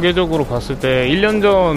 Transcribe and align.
통계적으로 0.00 0.44
봤을 0.44 0.78
때 0.78 1.08
1년 1.08 1.42
전 1.42 1.76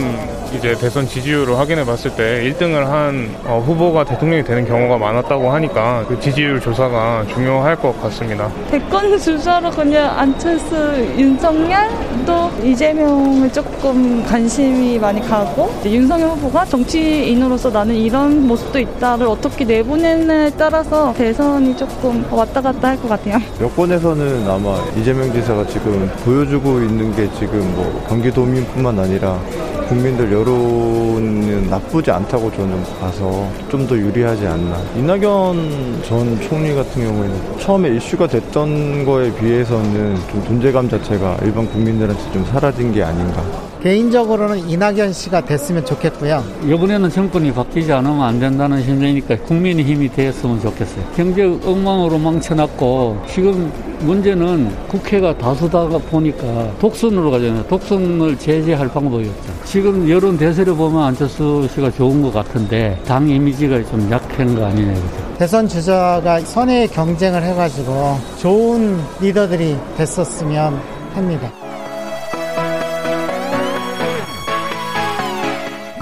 이제 0.55 0.75
대선 0.75 1.07
지지율을 1.07 1.57
확인해 1.57 1.84
봤을 1.84 2.12
때 2.16 2.44
1등을 2.48 2.86
한 2.86 3.36
어, 3.44 3.59
후보가 3.66 4.03
대통령이 4.05 4.44
되는 4.44 4.67
경우가 4.67 4.99
많았다고 4.99 5.49
하니까 5.49 6.05
그 6.08 6.20
지지율 6.20 6.62
조사가 6.62 7.26
중요할 7.34 7.76
것 7.76 7.99
같습니다. 8.03 8.52
대권 8.70 9.17
주자로 9.17 9.72
그냥 9.72 10.16
안철수, 10.16 10.76
윤석열 11.17 11.89
또 12.23 12.52
이재명을 12.63 13.52
조금 13.52 14.23
관심이 14.25 15.00
많이 15.00 15.20
가고 15.27 15.73
윤석열 15.84 16.30
후보가 16.30 16.66
정치인으로서 16.66 17.72
나는 17.72 17.95
이런 17.95 18.45
모습도 18.48 18.77
있다를 18.77 19.25
어떻게 19.25 19.66
내보내느냐에 19.66 20.52
따라서 20.55 21.11
대선이 21.14 21.75
조금 21.75 22.23
왔다 22.31 22.61
갔다 22.61 22.89
할 22.89 22.94
것 23.03 23.09
같아요. 23.09 23.39
여권에서는 23.59 24.48
아마 24.48 24.77
이재명 24.95 25.34
지사가 25.34 25.66
지금 25.66 26.09
보여주고 26.23 26.80
있는 26.81 27.14
게 27.16 27.27
지금 27.39 27.59
뭐 27.75 28.02
경기도민뿐만 28.07 28.99
아니라 28.99 29.39
국민들 29.88 30.31
여론은 30.31 31.70
나쁘지 31.70 32.09
않다고 32.11 32.52
저는 32.52 32.84
봐서 32.99 33.48
좀 33.69 33.86
더 33.88 33.97
유리하지 33.97 34.47
않나. 34.47 34.78
이낙연 34.95 36.03
전 36.05 36.39
총리 36.41 36.73
같은 36.73 37.03
경우에는 37.03 37.59
처음에 37.59 37.89
이슈가 37.97 38.28
됐던 38.28 39.03
거에 39.05 39.33
비해서는 39.36 40.16
좀 40.31 40.44
존재감 40.45 40.89
자체가 40.89 41.38
일반 41.44 41.67
국민들한테 41.69 42.31
좀 42.31 42.45
사라진 42.45 42.94
게 42.94 43.03
아닌가. 43.03 43.44
개인적으로는 43.84 44.70
이낙연 44.70 45.12
씨가 45.12 45.42
됐으면 45.42 45.86
좋겠고요. 45.86 46.42
이번에는 46.66 47.09
정권이 47.09 47.53
바뀌지 47.53 47.92
않으면 47.92 48.22
안 48.22 48.40
된다는 48.40 48.81
심정이니까 48.81 49.40
국민의 49.40 49.84
힘이 49.84 50.09
되었으면 50.09 50.62
좋겠어요. 50.62 51.03
경제 51.17 51.44
엉망으로 51.44 52.17
망쳐놨고 52.17 53.23
지금 53.28 53.70
문제는 54.00 54.73
국회가 54.88 55.38
다수다가 55.38 55.98
보니까 55.98 56.72
독선으로 56.80 57.30
가잖아요. 57.31 57.67
독선을 57.67 58.38
제재할 58.40 58.88
방법이 58.88 59.28
없죠. 59.28 59.53
지금 59.66 60.09
여론 60.09 60.38
대세를 60.38 60.73
보면 60.75 61.03
안철수 61.03 61.68
씨가 61.73 61.92
좋은 61.92 62.22
것 62.22 62.34
같은데 62.34 62.97
당 63.06 63.28
이미지가 63.28 63.84
좀 63.90 64.09
약한 64.09 64.56
거 64.56 64.66
아니냐 64.66 64.94
그죠. 64.94 65.36
대선 65.38 65.68
주자가 65.68 66.40
선의 66.40 66.88
경쟁을 66.88 67.44
해가지고 67.44 68.18
좋은 68.40 68.97
리더들이 69.20 69.75
됐었으면 69.97 70.80
합니다. 71.14 71.52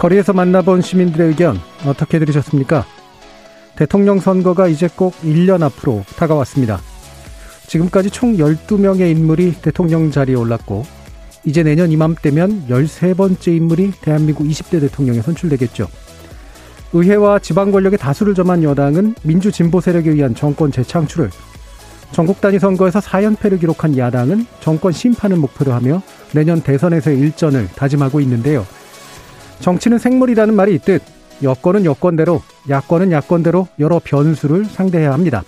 거리에서 0.01 0.33
만나본 0.33 0.81
시민들의 0.81 1.27
의견 1.27 1.59
어떻게 1.85 2.17
들으셨습니까? 2.17 2.87
대통령 3.75 4.19
선거가 4.19 4.67
이제 4.67 4.89
꼭 4.95 5.13
1년 5.21 5.61
앞으로 5.61 6.03
다가왔습니다. 6.15 6.81
지금까지 7.67 8.09
총 8.09 8.35
12명의 8.35 9.11
인물이 9.11 9.57
대통령 9.61 10.09
자리에 10.09 10.33
올랐고 10.33 10.85
이제 11.45 11.61
내년 11.61 11.91
이맘때면 11.91 12.65
13번째 12.67 13.55
인물이 13.55 13.91
대한민국 14.01 14.47
20대 14.47 14.81
대통령에 14.81 15.21
선출되겠죠. 15.21 15.87
의회와 16.93 17.37
지방 17.37 17.71
권력의 17.71 17.99
다수를 17.99 18.33
점한 18.33 18.63
여당은 18.63 19.13
민주 19.21 19.51
진보 19.51 19.81
세력에 19.81 20.09
의한 20.09 20.33
정권 20.33 20.71
재창출을 20.71 21.29
전국 22.11 22.41
단위 22.41 22.57
선거에서 22.57 22.99
4연패를 23.01 23.59
기록한 23.59 23.95
야당은 23.95 24.47
정권 24.61 24.93
심판을 24.93 25.37
목표로 25.37 25.71
하며 25.73 26.01
내년 26.33 26.59
대선에서의 26.59 27.19
일전을 27.19 27.67
다짐하고 27.75 28.19
있는데요. 28.21 28.65
정치는 29.61 29.99
생물이라는 29.99 30.53
말이 30.53 30.75
있듯 30.75 31.01
여권은 31.43 31.85
여권대로, 31.85 32.41
야권은 32.69 33.11
야권대로 33.11 33.67
여러 33.79 33.99
변수를 34.03 34.65
상대해야 34.65 35.13
합니다. 35.13 35.43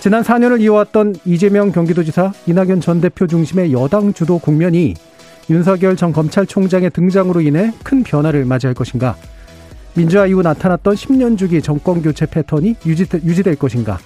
지난 0.00 0.22
4년을 0.22 0.60
이어왔던 0.60 1.16
이재명 1.24 1.70
경기도지사, 1.70 2.32
이낙연 2.46 2.80
전 2.80 3.00
대표 3.00 3.26
중심의 3.26 3.72
여당 3.72 4.12
주도 4.12 4.38
국면이 4.38 4.94
윤석열 5.50 5.96
전 5.96 6.12
검찰총장의 6.12 6.90
등장으로 6.90 7.40
인해 7.40 7.72
큰 7.84 8.02
변화를 8.02 8.44
맞이할 8.44 8.74
것인가? 8.74 9.16
민주화 9.94 10.26
이후 10.26 10.42
나타났던 10.42 10.94
10년 10.94 11.38
주기 11.38 11.60
정권 11.62 12.02
교체 12.02 12.26
패턴이 12.26 12.76
유지, 12.86 13.06
유지될 13.12 13.56
것인가? 13.56 13.98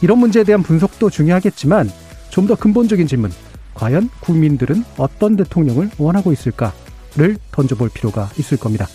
이런 0.00 0.18
문제에 0.18 0.44
대한 0.44 0.62
분석도 0.62 1.10
중요하겠지만 1.10 1.90
좀 2.30 2.46
더 2.46 2.54
근본적인 2.54 3.06
질문. 3.06 3.30
과연 3.74 4.10
국민들은 4.20 4.84
어떤 4.96 5.36
대통령을 5.36 5.90
원하고 5.98 6.32
있을까 6.32 6.72
를 7.18 7.36
던져볼 7.50 7.88
필요가 7.88 8.30
있을 8.38 8.58
겁니다. 8.58 8.86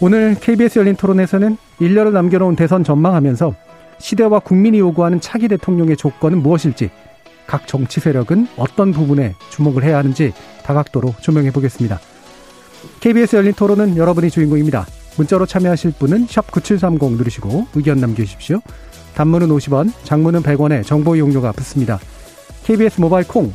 오늘 0.00 0.36
KBS 0.38 0.78
열린 0.78 0.94
토론에서는 0.94 1.56
1년을 1.80 2.12
남겨놓은 2.12 2.54
대선 2.54 2.84
전망하면서 2.84 3.54
시대와 3.98 4.40
국민이 4.40 4.78
요구하는 4.78 5.22
차기 5.22 5.48
대통령의 5.48 5.96
조건은 5.96 6.42
무엇일지, 6.42 6.90
각 7.46 7.66
정치 7.66 7.98
세력은 8.00 8.48
어떤 8.58 8.92
부분에 8.92 9.34
주목을 9.48 9.84
해야 9.84 9.96
하는지 9.96 10.34
다각도로 10.64 11.14
조명해 11.22 11.50
보겠습니다. 11.52 11.98
KBS 13.00 13.36
열린 13.36 13.54
토론은 13.54 13.96
여러분이 13.96 14.30
주인공입니다. 14.30 14.86
문자로 15.16 15.46
참여하실 15.46 15.92
분은 15.98 16.26
9730 16.26 17.12
누르시고 17.12 17.68
의견 17.74 17.98
남겨주십시오. 17.98 18.60
단문은 19.14 19.48
50원, 19.48 19.92
장문은 20.04 20.42
100원에 20.42 20.84
정보 20.84 21.16
이용료가 21.16 21.52
붙습니다. 21.52 21.98
KBS 22.64 23.00
모바일 23.00 23.26
콩, 23.26 23.54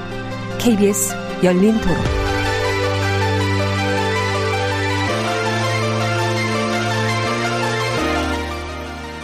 KBS 0.63 1.15
열린 1.43 1.73
토론. 1.81 1.97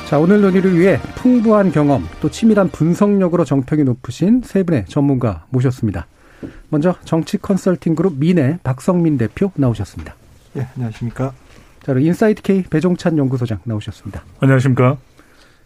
자, 0.10 0.18
오늘 0.18 0.42
논의를 0.42 0.80
위해 0.80 0.98
풍부한 1.14 1.72
경험 1.72 2.08
또 2.22 2.32
치밀한 2.32 2.70
분석력으로 2.70 3.46
정평이 3.46 3.84
높으신 3.84 4.42
세 4.44 4.64
분의 4.64 4.86
전문가 4.88 5.46
모셨습니다. 5.50 6.08
먼저 6.70 6.96
정치 7.06 7.38
컨설팅 7.38 7.94
그룹 7.94 8.18
미네 8.18 8.58
박성민 8.64 9.20
대표 9.20 9.52
나오셨습니다. 9.54 10.16
예, 10.56 10.68
안녕하십니까. 10.74 11.34
자, 11.84 11.94
그리고 11.94 12.08
인사이트 12.08 12.42
K 12.42 12.64
배종찬 12.64 13.16
연구소장 13.20 13.60
나오셨습니다. 13.64 14.24
안녕하십니까. 14.40 14.98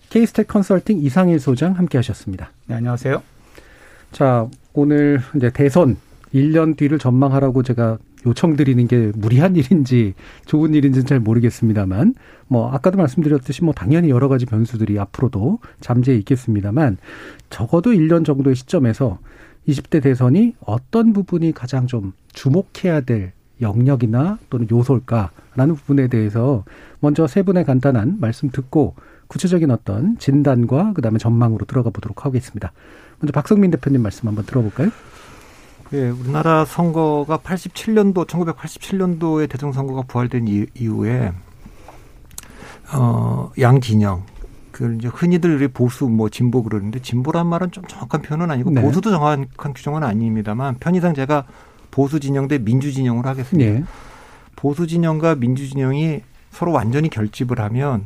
K스탯 0.09 0.49
컨설팅 0.49 0.97
이상일 0.97 1.39
소장 1.39 1.77
함께 1.77 1.97
하셨습니다. 1.97 2.51
네, 2.65 2.75
안녕하세요. 2.75 3.30
자, 4.11 4.47
오늘 4.73 5.21
이제 5.35 5.49
대선 5.49 5.97
1년 6.33 6.75
뒤를 6.75 6.99
전망하라고 6.99 7.63
제가 7.63 7.97
요청드리는 8.25 8.87
게 8.87 9.11
무리한 9.15 9.55
일인지 9.55 10.13
좋은 10.45 10.73
일인지는 10.73 11.05
잘 11.05 11.19
모르겠습니다만 11.19 12.13
뭐 12.47 12.71
아까도 12.71 12.97
말씀드렸듯이 12.97 13.63
뭐 13.63 13.73
당연히 13.73 14.09
여러 14.09 14.27
가지 14.27 14.45
변수들이 14.45 14.99
앞으로도 14.99 15.59
잠재해 15.79 16.17
있겠습니다만 16.19 16.97
적어도 17.49 17.91
1년 17.91 18.25
정도의 18.25 18.55
시점에서 18.55 19.17
20대 19.67 20.03
대선이 20.03 20.55
어떤 20.59 21.13
부분이 21.13 21.53
가장 21.53 21.87
좀 21.87 22.13
주목해야 22.33 23.01
될 23.01 23.31
영역이나 23.61 24.39
또는 24.49 24.67
요소일까라는 24.69 25.75
부분에 25.75 26.07
대해서 26.07 26.63
먼저 26.99 27.27
세 27.27 27.43
분의 27.43 27.63
간단한 27.63 28.17
말씀 28.19 28.49
듣고 28.49 28.95
구체적인 29.27 29.71
어떤 29.71 30.17
진단과 30.17 30.93
그다음에 30.93 31.17
전망으로 31.17 31.65
들어가 31.65 31.89
보도록 31.89 32.25
하겠습니다. 32.25 32.73
먼저 33.21 33.31
박성민 33.33 33.71
대표님 33.71 34.01
말씀 34.01 34.27
한번 34.27 34.45
들어볼까요? 34.45 34.89
예, 35.93 36.09
우리나라 36.09 36.65
선거가 36.65 37.37
87년도, 37.37 38.25
1987년도에 38.27 39.49
대통령 39.49 39.73
선거가 39.73 40.03
부활된 40.03 40.47
이후에, 40.73 41.33
어, 42.93 43.51
양 43.59 43.79
진영. 43.81 44.23
그 44.71 44.95
이제 44.97 45.09
흔히들 45.09 45.55
우리 45.55 45.67
보수 45.67 46.07
뭐 46.07 46.29
진보 46.29 46.63
그러는데 46.63 47.01
진보란 47.01 47.45
말은 47.45 47.71
좀 47.71 47.85
정확한 47.85 48.21
표현은 48.21 48.49
아니고 48.51 48.71
네. 48.71 48.81
보수도 48.81 49.11
정확한 49.11 49.73
규정은 49.73 50.01
아닙니다만 50.01 50.77
편의상 50.79 51.13
제가 51.13 51.45
보수 51.91 52.21
진영 52.21 52.47
대 52.47 52.57
민주 52.57 52.93
진영으로 52.93 53.27
하겠습니다. 53.27 53.71
네. 53.71 53.83
보수 54.55 54.87
진영과 54.87 55.35
민주 55.35 55.67
진영이 55.67 56.21
서로 56.51 56.71
완전히 56.71 57.09
결집을 57.09 57.59
하면 57.59 58.05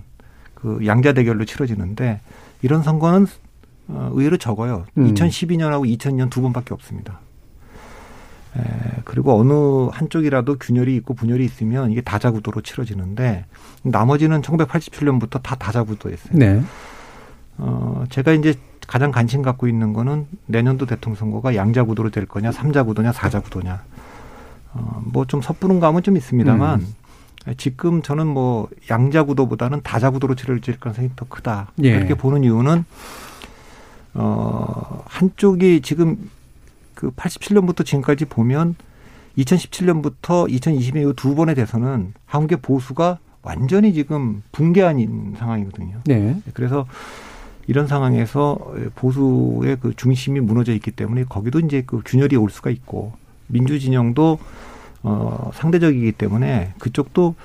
그 0.55 0.79
양자 0.87 1.13
대결로 1.13 1.45
치러지는데 1.45 2.19
이런 2.63 2.81
선거는 2.81 3.27
어, 3.27 3.27
의외로 3.87 4.37
적어요. 4.37 4.85
음. 4.97 5.13
2012년하고 5.13 5.87
2000년 5.97 6.29
두 6.29 6.41
번밖에 6.41 6.73
없습니다. 6.73 7.19
에, 8.57 8.61
그리고 9.03 9.39
어느 9.39 9.89
한쪽이라도 9.91 10.57
균열이 10.57 10.95
있고 10.97 11.13
분열이 11.13 11.43
있으면 11.45 11.91
이게 11.91 12.01
다자구도로 12.01 12.61
치러지는데 12.61 13.45
나머지는 13.83 14.41
1987년부터 14.41 15.41
다 15.43 15.55
다자구도였어요. 15.55 16.37
네. 16.37 16.61
어, 17.57 18.03
제가 18.09 18.31
이제 18.33 18.55
가장 18.87 19.11
관심 19.11 19.41
갖고 19.41 19.67
있는 19.67 19.93
거는 19.93 20.27
내년도 20.45 20.85
대통령 20.85 21.17
선거가 21.17 21.55
양자구도로 21.55 22.11
될 22.11 22.25
거냐, 22.25 22.51
삼자구도냐, 22.51 23.11
사자구도냐. 23.13 23.83
어, 24.73 25.01
뭐 25.05 25.25
좀 25.25 25.41
섣부른 25.41 25.79
감은 25.79 26.03
좀 26.03 26.17
있습니다만 26.17 26.79
음. 26.81 26.87
지금 27.57 28.01
저는 28.01 28.25
뭐 28.27 28.67
양자구도보다는 28.89 29.81
다자구도로 29.83 30.35
치러질 30.35 30.79
가능성이 30.79 31.09
더 31.15 31.25
크다. 31.27 31.71
예. 31.83 31.89
이렇게 31.89 32.15
보는 32.15 32.43
이유는 32.43 32.85
어, 34.15 35.03
한쪽이 35.05 35.81
지금 35.81 36.29
그 36.93 37.11
87년부터 37.11 37.85
지금까지 37.85 38.25
보면 38.25 38.75
2017년부터 39.37 40.49
2020년 40.49 41.15
두 41.15 41.35
번의 41.35 41.55
대선은 41.55 42.13
한국의 42.25 42.59
보수가 42.61 43.19
완전히 43.41 43.93
지금 43.93 44.41
붕괴한 44.51 45.35
상황이거든요. 45.37 45.99
네. 46.05 46.41
그래서 46.53 46.87
이런 47.67 47.87
상황에서 47.87 48.57
보수의 48.95 49.77
그 49.79 49.93
중심이 49.95 50.39
무너져 50.39 50.73
있기 50.73 50.91
때문에 50.91 51.25
거기도 51.25 51.59
이제 51.59 51.83
그 51.85 52.01
균열이 52.05 52.35
올 52.37 52.49
수가 52.49 52.69
있고 52.69 53.13
민주 53.47 53.79
진영도 53.79 54.39
어 55.03 55.51
상대적이기 55.53 56.13
때문에 56.13 56.73
그쪽도 56.79 57.35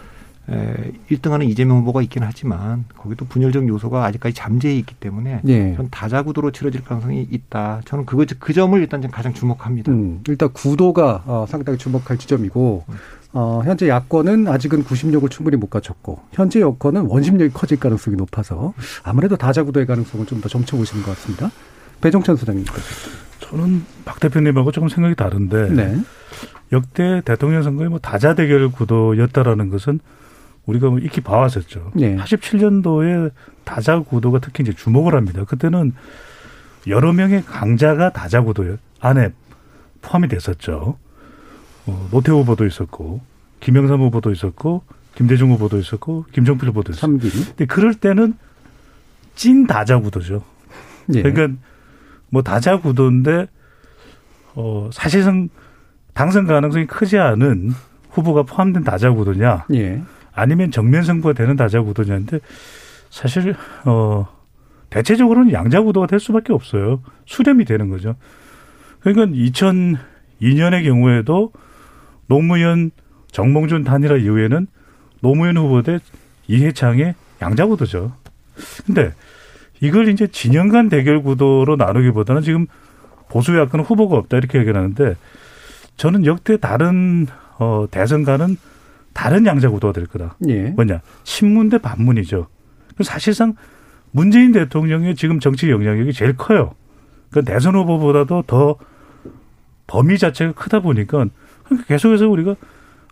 에 0.49 0.93
1등하는 1.11 1.49
이재명 1.49 1.79
후보가 1.79 2.03
있긴 2.03 2.23
하지만 2.23 2.85
거기도 2.97 3.25
분열적 3.27 3.69
요소가 3.69 4.05
아직까지 4.07 4.35
잠재해 4.35 4.75
있기 4.79 4.95
때문에 4.97 5.43
예. 5.47 5.75
전 5.77 5.89
다자구도로 5.91 6.51
치러질 6.51 6.83
가능성이 6.83 7.27
있다. 7.31 7.83
저는 7.85 8.07
그거 8.07 8.25
그 8.39 8.53
점을 8.53 8.81
일단 8.81 9.03
좀 9.03 9.11
가장 9.11 9.33
주목합니다. 9.33 9.93
음, 9.93 10.23
일단 10.29 10.53
구도가 10.53 11.23
어, 11.27 11.47
상당히 11.49 11.79
주목할 11.79 12.19
지점이고 12.19 12.85
음. 12.89 12.95
어, 13.33 13.63
현재 13.65 13.89
야권은 13.89 14.49
아직은 14.49 14.83
구심력을 14.83 15.29
충분히 15.29 15.57
못 15.57 15.71
갖췄고 15.71 16.21
현재 16.33 16.61
여권은 16.61 17.03
원심력이 17.03 17.53
커질 17.53 17.79
가능성이 17.79 18.17
높아서 18.17 18.75
아무래도 19.05 19.37
다자구도의 19.37 19.87
가능성을 19.87 20.27
좀 20.27 20.41
더 20.41 20.49
점쳐보시는 20.49 21.05
것 21.05 21.15
같습니다. 21.17 21.51
배종찬 22.01 22.35
소장님. 22.37 22.65
저는 23.41 23.85
박 24.05 24.19
대표님하고 24.21 24.73
조금 24.73 24.89
생각이 24.89 25.15
다른데 25.15 25.71
네. 25.71 26.01
역대 26.73 27.21
대통령 27.25 27.63
선거에 27.63 27.89
뭐 27.89 27.99
다자 27.99 28.35
대결 28.35 28.71
구도였다라는 28.71 29.69
것은 29.69 30.01
우리가 30.71 30.89
뭐 30.89 30.99
익히 30.99 31.21
봐왔었죠. 31.21 31.93
네. 31.95 32.17
87년도에 32.17 33.33
다자 33.65 34.01
구도가 34.01 34.39
특히 34.41 34.63
이제 34.63 34.73
주목을 34.73 35.15
합니다. 35.15 35.45
그때는 35.45 35.93
여러 36.87 37.13
명의 37.13 37.45
강자가 37.45 38.11
다자 38.11 38.43
구도 38.43 38.77
안에 39.01 39.31
포함이 40.03 40.29
됐었죠. 40.29 40.97
어, 41.87 42.09
노태 42.11 42.33
후보도 42.33 42.67
있었고 42.67 43.21
김영삼 43.61 44.01
후보도 44.01 44.31
있었고 44.33 44.83
김대중 45.15 45.51
후보도 45.53 45.79
있었고 45.79 46.25
김종필 46.33 46.69
후보도 46.69 46.93
있었고. 46.93 47.01
삼길이. 47.01 47.45
근데 47.45 47.67
그럴 47.67 47.95
때는 47.95 48.35
찐 49.35 49.67
다자 49.67 49.99
구도죠. 49.99 50.43
예. 51.15 51.23
그러니까 51.23 51.61
뭐 52.31 52.43
다자 52.43 52.79
구도인데 52.79 53.47
어 54.55 54.89
사실상 54.93 55.49
당선 56.15 56.47
가능성이 56.47 56.87
크지 56.87 57.19
않은 57.19 57.73
후보가 58.11 58.43
포함된 58.43 58.85
다자 58.85 59.11
구도냐, 59.11 59.67
예. 59.75 60.03
아니면 60.33 60.71
정면 60.71 61.03
승부가 61.03 61.35
되는 61.35 61.57
다자 61.57 61.83
구도냐인데 61.83 62.41
사실 63.11 63.55
어 63.85 64.29
대체적으로는 64.91 65.53
양자 65.53 65.83
구도가 65.83 66.07
될 66.07 66.21
수밖에 66.21 66.53
없어요. 66.53 67.03
수렴이 67.27 67.65
되는 67.65 67.89
거죠. 67.89 68.17
그러니까 69.01 69.27
2002년의 69.37 70.85
경우에도 70.85 71.53
노무현 72.27 72.91
정몽준 73.31 73.85
단일화 73.85 74.17
이후에는 74.17 74.67
노무현 75.21 75.57
후보 75.57 75.83
대 75.83 75.99
이해창의 76.49 77.15
양자 77.41 77.67
구도죠. 77.67 78.13
근데 78.87 79.13
이걸 79.81 80.09
이제 80.09 80.27
진영 80.27 80.69
간 80.69 80.89
대결 80.89 81.23
구도로 81.23 81.77
나누기보다는 81.77 82.43
지금 82.43 82.67
보수 83.29 83.57
야권 83.57 83.81
후보가 83.81 84.17
없다 84.17 84.37
이렇게 84.37 84.59
얘기하는데 84.59 85.17
저는 85.97 86.27
역대 86.27 86.57
다른 86.57 87.27
어 87.59 87.87
대선과는 87.91 88.57
다른 89.21 89.45
양자 89.45 89.69
구도가 89.69 89.93
될 89.93 90.07
거다. 90.07 90.39
예. 90.49 90.71
뭐냐 90.71 91.03
친문 91.25 91.69
대 91.69 91.77
반문이죠. 91.77 92.47
사실상 93.03 93.55
문재인 94.13 94.51
대통령의 94.51 95.15
지금 95.15 95.41
정치 95.41 95.69
영향력이 95.71 96.15
제일 96.15 96.39
커요. 96.39 96.75
그러니까 97.29 97.53
대선 97.53 97.75
후보보다도 97.75 98.45
더 98.47 98.77
범위 99.87 100.17
자체가 100.17 100.53
크다 100.53 100.81
보니까 100.81 101.27
그러니까 101.65 101.87
계속해서 101.87 102.31
우리가 102.31 102.57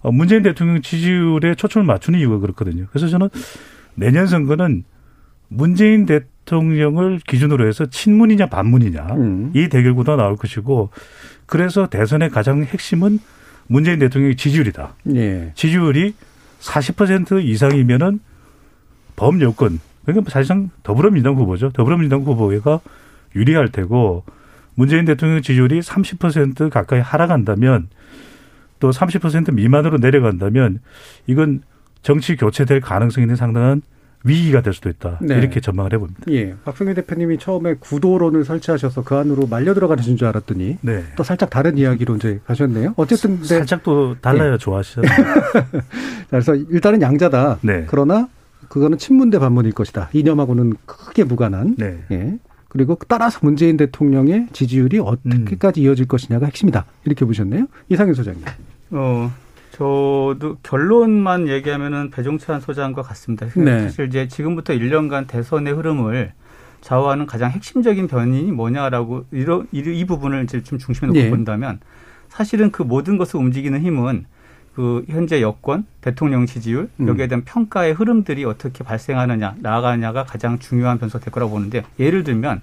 어, 0.01 0.11
문재인 0.11 0.43
대통령 0.43 0.81
지지율에 0.81 1.55
초점을 1.57 1.87
맞추는 1.87 2.19
이유가 2.19 2.39
그렇거든요. 2.39 2.87
그래서 2.89 3.09
저는 3.09 3.29
내년 3.95 4.27
선거는 4.27 4.85
문재인 5.49 6.07
대통령을 6.07 7.21
기준으로 7.27 7.69
해서 7.69 7.85
친문이냐 7.85 8.47
반문이냐 8.47 9.09
음. 9.11 9.53
이 9.55 9.69
대결 9.69 9.93
구도가 9.93 10.17
나올 10.17 10.37
것이고 10.37 10.89
그래서 11.45 11.87
대선의 11.91 12.31
가장 12.31 12.63
핵심은 12.63 13.19
문재인 13.69 13.99
대통령의 14.01 14.37
지지율이다. 14.37 14.95
예. 15.15 15.53
지지율이 15.55 16.15
40% 16.61 17.45
이상이면은 17.45 18.21
범여권 19.17 19.81
그러니까 20.05 20.31
사실상 20.31 20.71
더불어민주당 20.83 21.37
후보죠. 21.37 21.71
더불어민주당 21.71 22.23
후보가 22.23 22.81
유리할 23.37 23.69
테고 23.71 24.25
문재인 24.75 25.05
대통령 25.05 25.43
지지율이 25.43 25.81
30% 25.81 26.71
가까이 26.71 27.01
하락한다면 27.01 27.89
또 28.81 28.91
30% 28.91 29.53
미만으로 29.53 29.99
내려간다면 29.99 30.81
이건 31.27 31.63
정치 32.03 32.37
교체될 32.37 32.81
가능성이 32.81 33.25
있는 33.25 33.37
상당한 33.37 33.83
위기가 34.25 34.63
될 34.63 34.73
수도 34.73 34.89
있다. 34.89 35.19
네. 35.23 35.39
이렇게 35.39 35.61
전망을 35.61 35.93
해봅니다. 35.93 36.23
예. 36.31 36.55
박성희 36.65 36.95
대표님이 36.95 37.39
처음에 37.39 37.75
구도론을 37.75 38.45
설치하셔서 38.45 39.05
그 39.05 39.17
안으로 39.17 39.47
말려 39.47 39.75
들어가는 39.75 40.03
줄 40.17 40.27
알았더니 40.27 40.79
네. 40.81 41.05
또 41.17 41.23
살짝 41.23 41.51
다른 41.51 41.79
이야기로 41.79 42.17
이제 42.17 42.41
가셨네요. 42.47 42.95
어쨌든 42.97 43.41
네. 43.41 43.47
살짝 43.47 43.83
또 43.83 44.17
달라요. 44.21 44.55
예. 44.55 44.59
좋아하시잖아요. 44.59 45.35
그래서 46.31 46.55
일단은 46.55 47.01
양자다. 47.01 47.59
네. 47.63 47.85
그러나 47.89 48.29
그거는 48.69 48.99
친문 48.99 49.31
대 49.31 49.39
반문일 49.39 49.73
것이다. 49.73 50.11
이념하고는 50.13 50.75
크게 50.85 51.25
무관한. 51.25 51.77
네. 51.79 51.99
예. 52.11 52.39
그리고 52.69 52.99
따라서 53.09 53.39
문재인 53.43 53.77
대통령의 53.77 54.49
지지율이 54.53 54.99
어떻게까지 54.99 55.81
음. 55.81 55.87
이어질 55.87 56.07
것이냐가 56.07 56.47
핵심이다. 56.47 56.85
이렇게 57.05 57.25
보셨네요. 57.25 57.67
이상현 57.89 58.15
소장님. 58.15 58.45
어, 58.91 59.33
저도 59.79 60.57
결론만 60.65 61.47
얘기하면은 61.47 62.11
배종찬 62.11 62.61
소장과 62.61 63.03
같습니다. 63.03 63.47
네. 63.55 63.83
사실 63.83 64.09
이제 64.09 64.27
지금부터 64.27 64.73
1년간 64.73 65.29
대선의 65.29 65.73
흐름을 65.73 66.33
좌우하는 66.81 67.27
가장 67.27 67.53
핵심적인 67.53 68.09
변인이 68.09 68.51
뭐냐라고 68.51 69.25
이런 69.31 69.69
이, 69.71 70.05
부분을 70.05 70.43
이제 70.45 70.65
좀 70.65 70.79
중심에 70.79 71.07
놓고 71.07 71.19
네. 71.21 71.31
본다면 71.31 71.79
사실은 72.29 72.73
그 72.73 72.83
모든 72.83 73.19
것을 73.19 73.39
움직이는 73.39 73.81
힘은 73.81 74.27
그 74.75 75.05
현재 75.09 75.41
여권, 75.43 75.87
대통령 76.01 76.47
지지율 76.47 76.89
음. 76.99 77.09
여기에 77.09 77.29
대한 77.29 77.45
평가의 77.45 77.93
흐름들이 77.93 78.45
어떻게 78.45 78.83
발생하느냐 78.83 79.57
나아가느냐가 79.61 80.25
가장 80.25 80.59
중요한 80.59 80.99
변수가 80.99 81.25
될 81.25 81.33
거라고 81.33 81.53
보는데 81.53 81.85
예를 82.01 82.25
들면 82.25 82.63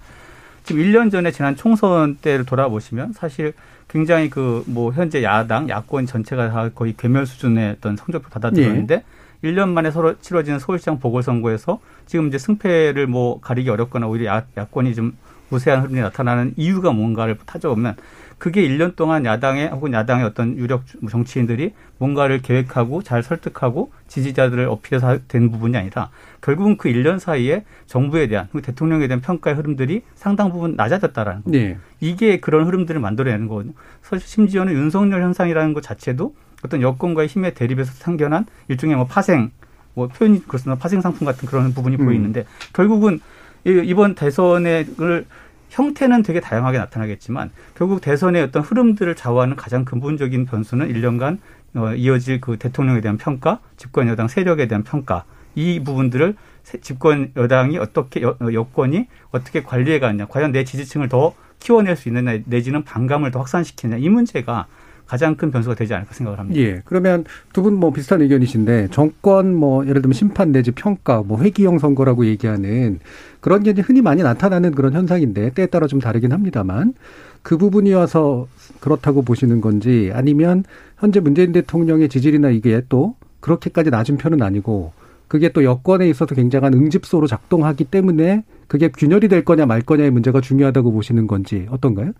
지금 0.63 0.81
1년 0.81 1.11
전에 1.11 1.31
지난 1.31 1.55
총선 1.55 2.15
때를 2.15 2.45
돌아보시면 2.45 3.13
사실 3.13 3.53
굉장히 3.95 4.29
그 4.29 4.63
뭐 4.67 4.91
현재 4.91 5.23
야당, 5.23 5.69
야권 5.69 6.05
전체가 6.05 6.49
다 6.51 6.69
거의 6.75 6.95
괴멸 6.97 7.25
수준의 7.25 7.75
어떤 7.77 7.95
성적표 7.95 8.27
받아들였는데 8.29 9.03
예. 9.43 9.47
1년 9.47 9.69
만에 9.69 9.89
서로 9.89 10.19
치러지는 10.19 10.59
서울시장 10.59 10.99
보궐선거에서 10.99 11.79
지금 12.05 12.27
이제 12.27 12.37
승패를 12.37 13.07
뭐 13.07 13.39
가리기 13.39 13.69
어렵거나 13.69 14.07
오히려 14.07 14.31
야, 14.31 14.45
야권이 14.57 14.95
좀 14.95 15.15
우세한 15.49 15.83
흐름이 15.83 16.01
나타나는 16.01 16.55
이유가 16.57 16.91
뭔가를 16.91 17.37
따져보면 17.45 17.95
그게 18.37 18.67
1년 18.67 18.97
동안 18.97 19.23
야당의 19.23 19.69
혹은 19.69 19.93
야당의 19.93 20.25
어떤 20.25 20.57
유력 20.57 20.83
정치인들이 21.09 21.71
뭔가를 21.97 22.41
계획하고 22.41 23.01
잘 23.01 23.23
설득하고 23.23 23.91
지지자들을 24.09 24.67
어필해서 24.67 25.19
된 25.29 25.51
부분이 25.51 25.77
아니라 25.77 26.09
결국은 26.45 26.77
그 26.77 26.89
1년 26.89 27.17
사이에 27.17 27.65
정부에 27.87 28.27
대한 28.27 28.47
대통령에 28.61 29.07
대한 29.07 29.19
평가의 29.19 29.55
흐름들이 29.55 30.03
상당 30.13 30.51
부분 30.51 30.75
낮아졌다라는 30.75 31.41
거죠. 31.41 31.57
네. 31.57 31.77
이게 31.99 32.39
그런 32.39 32.67
흐름들을 32.67 33.01
만들어내는 33.01 33.47
거거든요. 33.47 33.73
사실 34.03 34.27
심지어는 34.27 34.73
윤석열 34.73 35.23
현상이라는 35.23 35.73
것 35.73 35.81
자체도 35.81 36.35
어떤 36.63 36.83
여권과의 36.83 37.29
힘의 37.29 37.55
대립에서 37.55 37.91
생겨난 37.93 38.45
일종의 38.67 38.95
뭐 38.95 39.07
파생 39.07 39.49
뭐 39.95 40.07
표현이 40.07 40.43
그렇습니다. 40.47 40.79
파생 40.79 41.01
상품 41.01 41.25
같은 41.25 41.47
그런 41.47 41.73
부분이 41.73 41.95
음. 41.95 42.05
보이는데 42.05 42.45
결국은 42.73 43.21
이번 43.65 44.13
대선을 44.13 45.25
형태는 45.69 46.21
되게 46.21 46.41
다양하게 46.41 46.77
나타나겠지만 46.77 47.49
결국 47.73 48.01
대선의 48.01 48.43
어떤 48.43 48.61
흐름들을 48.61 49.15
좌우하는 49.15 49.55
가장 49.55 49.83
근본적인 49.83 50.45
변수는 50.45 50.93
1년간 50.93 51.39
어, 51.73 51.95
이어질 51.95 52.39
그 52.39 52.57
대통령에 52.57 53.01
대한 53.01 53.17
평가, 53.17 53.59
집권 53.77 54.07
여당 54.07 54.27
세력에 54.27 54.67
대한 54.67 54.83
평가 54.83 55.25
이 55.55 55.81
부분들을 55.83 56.35
집권 56.81 57.31
여당이 57.35 57.77
어떻게 57.77 58.21
여, 58.21 58.37
어, 58.41 58.53
여권이 58.53 59.07
어떻게 59.31 59.63
관리해 59.63 59.99
가느냐, 59.99 60.25
과연 60.27 60.51
내 60.51 60.63
지지층을 60.63 61.09
더 61.09 61.33
키워낼 61.59 61.95
수 61.95 62.09
있느냐 62.09 62.39
내지는 62.45 62.83
반감을 62.83 63.31
더 63.31 63.39
확산시키느냐 63.39 63.97
이 63.97 64.09
문제가 64.09 64.67
가장 65.07 65.35
큰 65.35 65.51
변수가 65.51 65.75
되지 65.75 65.93
않을까 65.93 66.13
생각을 66.15 66.39
합니다. 66.39 66.59
예. 66.59 66.81
그러면 66.83 67.25
두 67.53 67.61
분 67.61 67.73
뭐 67.75 67.93
비슷한 67.93 68.21
의견이신데 68.21 68.87
정권 68.89 69.53
뭐 69.55 69.85
예를 69.85 70.01
들면 70.01 70.13
심판 70.13 70.51
내지 70.51 70.71
평가 70.71 71.21
뭐 71.21 71.39
회기형 71.39 71.77
선거라고 71.77 72.25
얘기하는 72.25 72.99
그런 73.39 73.61
게 73.61 73.71
흔히 73.79 74.01
많이 74.01 74.23
나타나는 74.23 74.71
그런 74.71 74.93
현상인데 74.93 75.51
때에 75.51 75.67
따라 75.67 75.85
좀 75.85 75.99
다르긴 75.99 76.31
합니다만 76.31 76.95
그 77.43 77.57
부분이 77.57 77.93
와서 77.93 78.47
그렇다고 78.79 79.21
보시는 79.21 79.61
건지 79.61 80.09
아니면 80.11 80.63
현재 80.97 81.19
문재인 81.19 81.51
대통령의 81.51 82.09
지지율이나 82.09 82.49
이게 82.49 82.81
또 82.89 83.15
그렇게까지 83.41 83.91
낮은 83.91 84.17
편은 84.17 84.41
아니고 84.41 84.91
그게 85.27 85.49
또 85.49 85.63
여권에 85.63 86.07
있어서 86.09 86.35
굉장한 86.35 86.73
응집소로 86.73 87.27
작동하기 87.27 87.85
때문에 87.85 88.43
그게 88.67 88.89
균열이 88.89 89.27
될 89.27 89.43
거냐 89.43 89.65
말 89.65 89.81
거냐의 89.81 90.11
문제가 90.11 90.41
중요하다고 90.41 90.91
보시는 90.91 91.27
건지 91.27 91.67
어떤가요? 91.69 92.13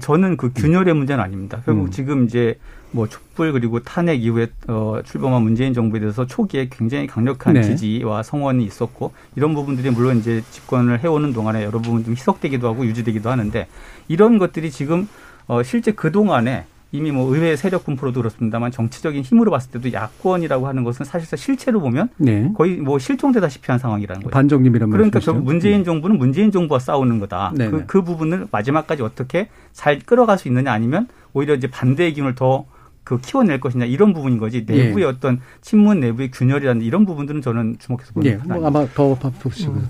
저는 0.00 0.36
그 0.36 0.52
균열의 0.54 0.94
문제는 0.94 1.22
아닙니다. 1.22 1.60
결국 1.64 1.86
음. 1.86 1.90
지금 1.90 2.24
이제 2.24 2.58
뭐 2.92 3.08
촛불 3.08 3.52
그리고 3.52 3.80
탄핵 3.80 4.22
이후에 4.22 4.48
어 4.68 5.00
출범한 5.04 5.42
문재인 5.42 5.74
정부에 5.74 6.00
대해서 6.00 6.26
초기에 6.26 6.68
굉장히 6.70 7.06
강력한 7.06 7.54
네. 7.54 7.62
지지와 7.62 8.22
성원이 8.22 8.64
있었고 8.64 9.12
이런 9.36 9.54
부분들이 9.54 9.90
물론 9.90 10.18
이제 10.18 10.42
집권을 10.50 11.00
해오는 11.00 11.32
동안에 11.32 11.64
여러 11.64 11.80
부분 11.80 12.04
좀 12.04 12.14
희석되기도 12.14 12.68
하고 12.68 12.86
유지되기도 12.86 13.30
하는데 13.30 13.66
이런 14.08 14.38
것들이 14.38 14.70
지금 14.70 15.08
어 15.46 15.62
실제 15.62 15.92
그 15.92 16.12
동안에 16.12 16.66
이미 16.92 17.12
뭐 17.12 17.32
의회 17.34 17.54
세력 17.56 17.84
분포로도 17.84 18.20
그렇습니다만 18.20 18.72
정치적인 18.72 19.22
힘으로 19.22 19.50
봤을 19.50 19.70
때도 19.70 19.92
야권이라고 19.92 20.66
하는 20.66 20.82
것은 20.84 21.04
사실상 21.04 21.36
실체로 21.36 21.80
보면 21.80 22.08
네. 22.16 22.50
거의 22.56 22.76
뭐 22.76 22.98
실종되다시피 22.98 23.70
한 23.70 23.78
상황이라는 23.78 24.22
거죠. 24.22 24.32
반정님이란 24.32 24.90
그러니까 24.90 25.20
결국 25.20 25.44
문재인 25.44 25.78
네. 25.78 25.84
정부는 25.84 26.18
문재인 26.18 26.50
정부와 26.50 26.80
싸우는 26.80 27.20
거다. 27.20 27.52
네. 27.54 27.70
그, 27.70 27.84
그 27.86 28.02
부분을 28.02 28.48
마지막까지 28.50 29.02
어떻게 29.02 29.48
잘 29.72 30.00
끌어갈 30.00 30.38
수 30.38 30.48
있느냐 30.48 30.72
아니면 30.72 31.06
오히려 31.32 31.54
이제 31.54 31.68
반대의 31.68 32.14
기운을 32.14 32.34
더 32.34 32.66
그 33.04 33.18
키워낼 33.20 33.58
것이냐 33.60 33.86
이런 33.86 34.12
부분인 34.12 34.38
거지 34.38 34.64
예. 34.68 34.72
내부의 34.72 35.04
예. 35.04 35.08
어떤 35.08 35.40
친문 35.62 35.98
내부의 36.00 36.30
균열이라는 36.30 36.82
이런 36.82 37.06
부분들은 37.06 37.42
저는 37.42 37.76
주목해서 37.78 38.12
보는 38.12 38.30
예. 38.30 38.36
뭐 38.36 38.64
아마 38.64 38.86
더 38.94 39.16
보시고 39.16 39.72
음. 39.72 39.88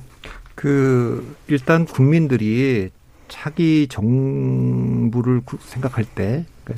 그 0.54 1.36
일단 1.48 1.84
국민들이 1.84 2.90
차기 3.28 3.88
정부를 3.88 5.42
생각할 5.60 6.04
때 6.04 6.46
예, 6.70 6.74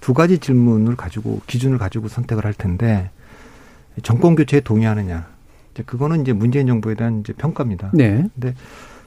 두 0.00 0.14
가지 0.14 0.38
질문을 0.38 0.96
가지고 0.96 1.40
기준을 1.46 1.78
가지고 1.78 2.08
선택을 2.08 2.44
할 2.44 2.54
텐데 2.54 3.10
정권 4.02 4.34
교체에 4.34 4.60
동의하느냐. 4.60 5.26
이제 5.72 5.82
그거는 5.82 6.22
이제 6.22 6.32
문재인 6.32 6.66
정부에 6.66 6.94
대한 6.94 7.20
이제 7.20 7.32
평가입니다. 7.32 7.90
네. 7.92 8.24
근데 8.34 8.54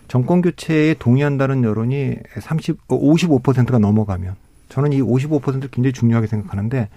정권 0.08 0.42
교체에 0.42 0.96
동의한다는 0.96 1.64
여론이 1.64 2.18
30 2.40 2.88
55%가 2.88 3.80
넘어가면 3.80 4.36
저는 4.70 4.94
이 4.94 5.02
55%를 5.02 5.70
굉장히 5.72 5.94
중요하게 5.94 6.28
생각하는데 6.28 6.90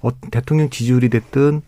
어, 0.00 0.10
대통령 0.30 0.68
지지율이 0.70 1.08
됐든 1.08 1.62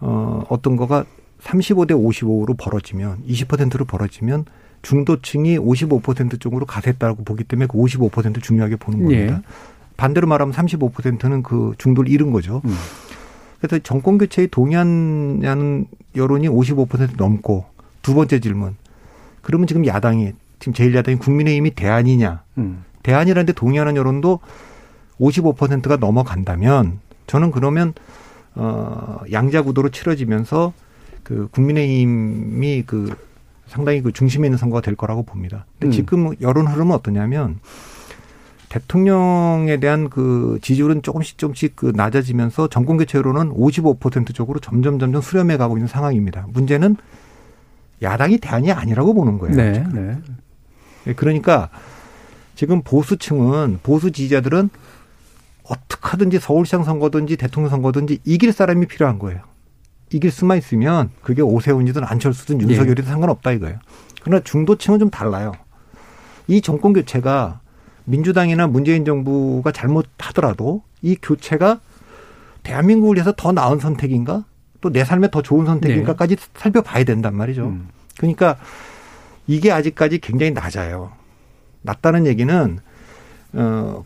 어, 0.00 0.44
어떤 0.48 0.76
거가 0.76 1.04
35대 1.42 1.92
55로 1.92 2.56
벌어지면 2.58 3.24
20%로 3.26 3.84
벌어지면 3.84 4.44
중도층이 4.82 5.58
55% 5.58 6.40
쪽으로 6.40 6.66
가세했다고 6.66 7.24
보기 7.24 7.44
때문에 7.44 7.66
그 7.66 7.78
55% 7.78 8.42
중요하게 8.42 8.76
보는 8.76 9.00
겁니다. 9.00 9.34
예. 9.36 9.42
반대로 10.00 10.26
말하면 10.26 10.54
35%는 10.54 11.42
그 11.42 11.74
중도를 11.76 12.10
잃은 12.10 12.32
거죠. 12.32 12.62
음. 12.64 12.74
그래서 13.60 13.78
정권 13.82 14.16
교체에 14.16 14.46
동의하는 14.46 15.86
여론이 16.16 16.48
55% 16.48 17.18
넘고 17.18 17.66
두 18.00 18.14
번째 18.14 18.40
질문. 18.40 18.76
그러면 19.42 19.66
지금 19.66 19.84
야당이 19.84 20.32
지금 20.58 20.72
제일 20.72 20.94
야당이 20.94 21.18
국민의힘이 21.18 21.72
대안이냐? 21.72 22.42
음. 22.56 22.82
대안이라는 23.02 23.44
데 23.44 23.52
동의하는 23.52 23.96
여론도 23.96 24.40
55%가 25.20 25.96
넘어간다면 25.96 27.00
저는 27.26 27.50
그러면 27.50 27.92
어 28.54 29.20
양자 29.30 29.60
구도로 29.60 29.90
치러지면서 29.90 30.72
그 31.22 31.48
국민의힘이 31.50 32.84
그 32.86 33.14
상당히 33.66 34.00
그 34.00 34.12
중심에 34.12 34.46
있는 34.46 34.56
선거가 34.56 34.80
될 34.80 34.96
거라고 34.96 35.24
봅니다. 35.24 35.66
근데 35.78 35.88
음. 35.88 35.92
지금 35.92 36.34
여론 36.40 36.66
흐름은 36.66 36.94
어떠냐면 36.94 37.60
대통령에 38.70 39.78
대한 39.78 40.08
그 40.08 40.58
지지율은 40.62 41.02
조금씩 41.02 41.38
조금씩 41.38 41.74
그 41.74 41.92
낮아지면서 41.94 42.68
정권 42.68 42.98
교체로는 42.98 43.52
55% 43.52 44.32
쪽으로 44.32 44.60
점점 44.60 45.00
점점 45.00 45.20
수렴해 45.20 45.56
가고 45.56 45.76
있는 45.76 45.88
상황입니다. 45.88 46.46
문제는 46.50 46.96
야당이 48.00 48.38
대안이 48.38 48.70
아니라고 48.70 49.12
보는 49.12 49.38
거예요. 49.38 49.56
네, 49.56 49.84
네. 49.92 50.18
예, 51.08 51.12
그러니까 51.14 51.68
지금 52.54 52.82
보수층은 52.82 53.80
보수 53.82 54.12
지지자들은 54.12 54.70
어떻게 55.64 56.08
하든지 56.08 56.38
서울시장 56.38 56.84
선거든지 56.84 57.36
대통령 57.36 57.70
선거든지 57.70 58.20
이길 58.24 58.52
사람이 58.52 58.86
필요한 58.86 59.18
거예요. 59.18 59.40
이길 60.12 60.30
수만 60.30 60.58
있으면 60.58 61.10
그게 61.22 61.42
오세훈이든 61.42 62.04
안철수든 62.04 62.60
윤석열이든 62.60 63.04
네. 63.04 63.10
상관없다 63.10 63.50
이거예요. 63.50 63.80
그러나 64.22 64.40
중도층은 64.44 65.00
좀 65.00 65.10
달라요. 65.10 65.54
이 66.46 66.60
정권 66.60 66.92
교체가 66.92 67.60
민주당이나 68.04 68.66
문재인 68.66 69.04
정부가 69.04 69.72
잘못하더라도 69.72 70.82
이 71.02 71.16
교체가 71.20 71.80
대한민국을 72.62 73.16
위해서 73.16 73.32
더 73.36 73.52
나은 73.52 73.78
선택인가? 73.78 74.44
또 74.80 74.90
내 74.90 75.04
삶에 75.04 75.30
더 75.30 75.42
좋은 75.42 75.66
선택인가까지 75.66 76.36
네. 76.36 76.42
살펴봐야 76.54 77.04
된단 77.04 77.36
말이죠. 77.36 77.66
음. 77.66 77.88
그러니까 78.16 78.56
이게 79.46 79.70
아직까지 79.72 80.20
굉장히 80.20 80.52
낮아요. 80.52 81.12
낮다는 81.82 82.26
얘기는 82.26 82.78
어 83.52 84.04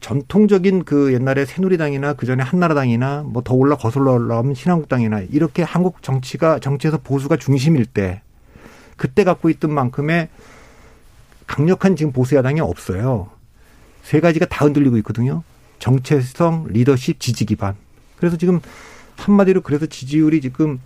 전통적인 0.00 0.84
그 0.84 1.12
옛날에 1.12 1.44
새누리당이나 1.44 2.14
그 2.14 2.26
전에 2.26 2.42
한나라당이나 2.42 3.22
뭐 3.26 3.42
더 3.42 3.54
올라 3.54 3.76
거슬러 3.76 4.12
올라오면 4.12 4.54
신한국당이나 4.54 5.20
이렇게 5.30 5.62
한국 5.62 6.02
정치가 6.02 6.58
정치에서 6.58 6.98
보수가 6.98 7.36
중심일 7.36 7.86
때 7.86 8.22
그때 8.96 9.24
갖고 9.24 9.48
있던 9.50 9.72
만큼의 9.72 10.28
강력한 11.46 11.94
지금 11.96 12.12
보수 12.12 12.34
야당이 12.36 12.60
없어요. 12.60 13.28
세 14.06 14.20
가지가 14.20 14.46
다 14.46 14.64
흔들리고 14.64 14.96
있거든요. 14.98 15.42
정체성, 15.80 16.66
리더십, 16.70 17.18
지지 17.18 17.44
기반. 17.44 17.74
그래서 18.18 18.36
지금 18.36 18.60
한마디로 19.16 19.62
그래서 19.62 19.86
지지율이 19.86 20.40
지금 20.40 20.78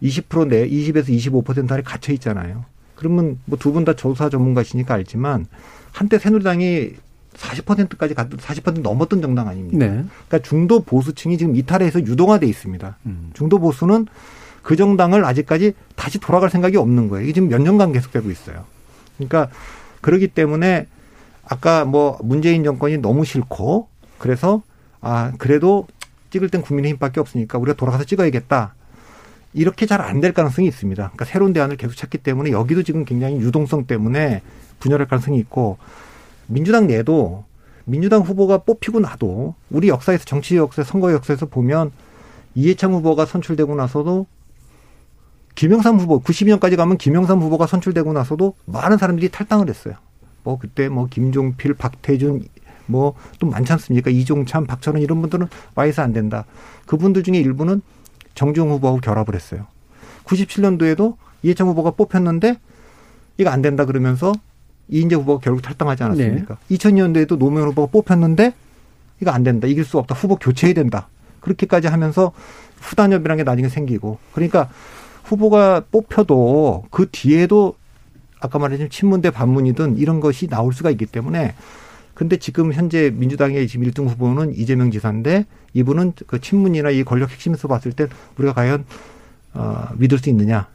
20%내 0.00 0.68
20에서 0.68 1.08
25% 1.08 1.72
안에 1.72 1.82
갇혀 1.82 2.12
있잖아요. 2.12 2.64
그러면 2.94 3.38
뭐 3.46 3.58
두 3.58 3.72
분 3.72 3.84
다 3.84 3.94
조사 3.94 4.28
전문가시니까 4.30 4.94
알지만 4.94 5.46
한때 5.90 6.18
새누리당이 6.18 6.92
40%까지 7.34 8.14
갔던 8.14 8.38
40% 8.38 8.82
넘었던 8.82 9.20
정당 9.20 9.48
아닙니까? 9.48 9.78
네. 9.78 10.04
그러니까 10.28 10.38
중도 10.48 10.80
보수층이 10.84 11.38
지금 11.38 11.56
이탈해서 11.56 12.00
유동화돼 12.00 12.46
있습니다. 12.46 12.98
음. 13.06 13.30
중도 13.34 13.58
보수는 13.58 14.06
그 14.62 14.76
정당을 14.76 15.24
아직까지 15.24 15.72
다시 15.96 16.18
돌아갈 16.20 16.50
생각이 16.50 16.76
없는 16.76 17.08
거예요. 17.08 17.24
이게 17.24 17.32
지금 17.32 17.48
몇 17.48 17.60
년간 17.60 17.92
계속되고 17.92 18.30
있어요. 18.30 18.64
그러니까 19.16 19.48
그러기 20.02 20.28
때문에 20.28 20.86
아까 21.50 21.84
뭐 21.84 22.16
문재인 22.22 22.62
정권이 22.62 22.98
너무 22.98 23.24
싫고 23.24 23.88
그래서 24.18 24.62
아 25.00 25.32
그래도 25.36 25.86
찍을 26.30 26.48
땐 26.48 26.62
국민의힘밖에 26.62 27.18
없으니까 27.18 27.58
우리가 27.58 27.76
돌아가서 27.76 28.04
찍어야겠다. 28.04 28.74
이렇게 29.52 29.84
잘 29.84 30.00
안 30.00 30.20
될 30.20 30.32
가능성이 30.32 30.68
있습니다. 30.68 31.02
그러니까 31.02 31.24
새로운 31.24 31.52
대안을 31.52 31.76
계속 31.76 31.96
찾기 31.96 32.18
때문에 32.18 32.52
여기도 32.52 32.84
지금 32.84 33.04
굉장히 33.04 33.34
유동성 33.38 33.86
때문에 33.86 34.42
분열할 34.78 35.08
가능성이 35.08 35.38
있고 35.40 35.76
민주당 36.46 36.86
내도 36.86 37.44
민주당 37.84 38.22
후보가 38.22 38.58
뽑히고 38.58 39.00
나도 39.00 39.56
우리 39.70 39.88
역사에서 39.88 40.24
정치 40.24 40.56
역사, 40.56 40.84
선거 40.84 41.12
역사에서 41.12 41.46
보면 41.46 41.90
이해창 42.54 42.92
후보가 42.94 43.26
선출되고 43.26 43.74
나서도 43.74 44.26
김영삼 45.56 45.98
후보 45.98 46.20
92년까지 46.22 46.76
가면 46.76 46.96
김영삼 46.96 47.40
후보가 47.40 47.66
선출되고 47.66 48.12
나서도 48.12 48.54
많은 48.66 48.98
사람들이 48.98 49.30
탈당을 49.30 49.68
했어요. 49.68 49.94
뭐 50.42 50.58
그때 50.58 50.88
뭐 50.88 51.06
김종필, 51.06 51.74
박태준 51.74 52.44
뭐 52.86 53.14
또 53.38 53.46
많지 53.46 53.72
않습니까? 53.72 54.10
이종찬, 54.10 54.66
박철원 54.66 55.02
이런 55.02 55.20
분들은 55.20 55.48
와이서 55.74 56.02
안 56.02 56.12
된다. 56.12 56.44
그분들 56.86 57.22
중에 57.22 57.38
일부는 57.38 57.82
정중 58.34 58.70
후보하고 58.70 59.00
결합을 59.00 59.34
했어요. 59.34 59.66
97년도에도 60.24 61.16
이해창 61.42 61.68
후보가 61.68 61.92
뽑혔는데 61.92 62.58
이거 63.38 63.50
안 63.50 63.62
된다 63.62 63.84
그러면서 63.86 64.32
이인재 64.88 65.16
후보가 65.16 65.40
결국 65.40 65.62
탈당하지 65.62 66.02
않았습니까? 66.02 66.58
네. 66.68 66.76
2000년도에도 66.76 67.38
노무현 67.38 67.68
후보가 67.68 67.90
뽑혔는데 67.90 68.52
이거 69.20 69.30
안 69.30 69.42
된다. 69.42 69.66
이길 69.66 69.84
수 69.84 69.98
없다. 69.98 70.14
후보 70.14 70.36
교체해야 70.36 70.74
된다. 70.74 71.08
그렇게까지 71.40 71.88
하면서 71.88 72.32
후단협이라는 72.80 73.38
게 73.38 73.48
나중에 73.48 73.68
생기고 73.68 74.18
그러니까 74.32 74.68
후보가 75.24 75.84
뽑혀도 75.90 76.84
그 76.90 77.08
뒤에도 77.10 77.74
아까 78.40 78.58
말했지만 78.58 78.90
친문대 78.90 79.30
반문이든 79.30 79.98
이런 79.98 80.20
것이 80.20 80.48
나올 80.48 80.72
수가 80.72 80.90
있기 80.90 81.06
때문에 81.06 81.54
근데 82.14 82.36
지금 82.36 82.72
현재 82.72 83.10
민주당의 83.14 83.66
지금 83.68 83.86
1등 83.86 84.08
후보는 84.08 84.54
이재명 84.54 84.90
지사인데 84.90 85.46
이분은 85.72 86.12
그 86.26 86.40
친문이나 86.40 86.90
이 86.90 87.04
권력 87.04 87.30
핵심에서 87.30 87.68
봤을 87.68 87.92
때 87.92 88.08
우리가 88.36 88.54
과연 88.54 88.84
어, 89.54 89.88
믿을 89.96 90.18
수 90.18 90.28
있느냐 90.30 90.66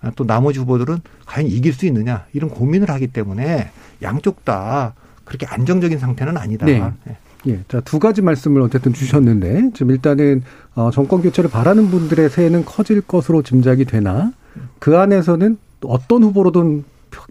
아, 0.00 0.12
또 0.16 0.26
나머지 0.26 0.58
후보들은 0.58 0.98
과연 1.24 1.48
이길 1.48 1.72
수 1.72 1.86
있느냐 1.86 2.26
이런 2.32 2.50
고민을 2.50 2.90
하기 2.90 3.08
때문에 3.08 3.70
양쪽 4.02 4.44
다 4.44 4.94
그렇게 5.24 5.46
안정적인 5.46 5.98
상태는 5.98 6.36
아니다. 6.36 6.66
네. 6.66 6.80
네. 7.04 7.16
예, 7.48 7.60
자, 7.68 7.80
두 7.80 7.98
가지 7.98 8.22
말씀을 8.22 8.60
어쨌든 8.60 8.92
주셨는데, 8.92 9.70
지금 9.74 9.92
일단은, 9.92 10.42
어, 10.74 10.90
정권 10.90 11.22
교체를 11.22 11.48
바라는 11.48 11.90
분들의 11.90 12.28
세는 12.28 12.64
커질 12.64 13.00
것으로 13.00 13.42
짐작이 13.42 13.84
되나, 13.84 14.32
그 14.80 14.98
안에서는 14.98 15.58
어떤 15.84 16.22
후보로든 16.22 16.84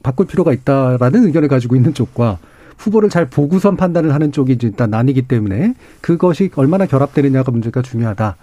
바꿀 0.04 0.28
필요가 0.28 0.54
있다라는 0.54 1.26
의견을 1.26 1.48
가지고 1.48 1.76
있는 1.76 1.94
쪽과 1.94 2.38
후보를 2.78 3.10
잘 3.10 3.26
보고선 3.30 3.78
판단을 3.78 4.14
하는 4.14 4.32
쪽이 4.32 4.58
일단 4.62 4.90
나뉘기 4.90 5.24
때문에 5.24 5.76
그것이 6.02 6.52
얼마나 6.56 6.86
결합되느냐가 6.86 7.52
문제가 7.52 7.82
중요하다. 7.82 8.36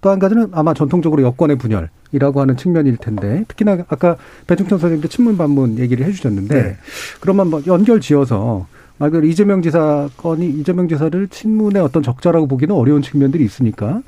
또 0.00 0.10
한 0.10 0.18
가지는 0.18 0.48
아마 0.52 0.72
전통적으로 0.74 1.22
여권의 1.22 1.56
분열이라고 1.58 2.40
하는 2.40 2.56
측면일 2.56 2.96
텐데 2.98 3.44
특히나 3.48 3.78
아까 3.88 4.16
배충천 4.46 4.78
선생님도 4.78 5.08
친문 5.08 5.36
반문 5.36 5.78
얘기를 5.78 6.06
해주셨는데 6.06 6.62
네. 6.62 6.76
그러면 7.20 7.50
뭐 7.50 7.62
연결 7.66 8.00
지어서 8.00 8.66
말 8.98 9.10
그대로 9.10 9.26
이재명 9.26 9.62
지사 9.62 10.08
건이 10.16 10.48
이재명 10.48 10.86
지사를 10.86 11.28
친문의 11.28 11.82
어떤 11.82 12.02
적자라고 12.02 12.46
보기는 12.46 12.74
어려운 12.74 13.02
측면들이 13.02 13.44
있으니까 13.44 14.02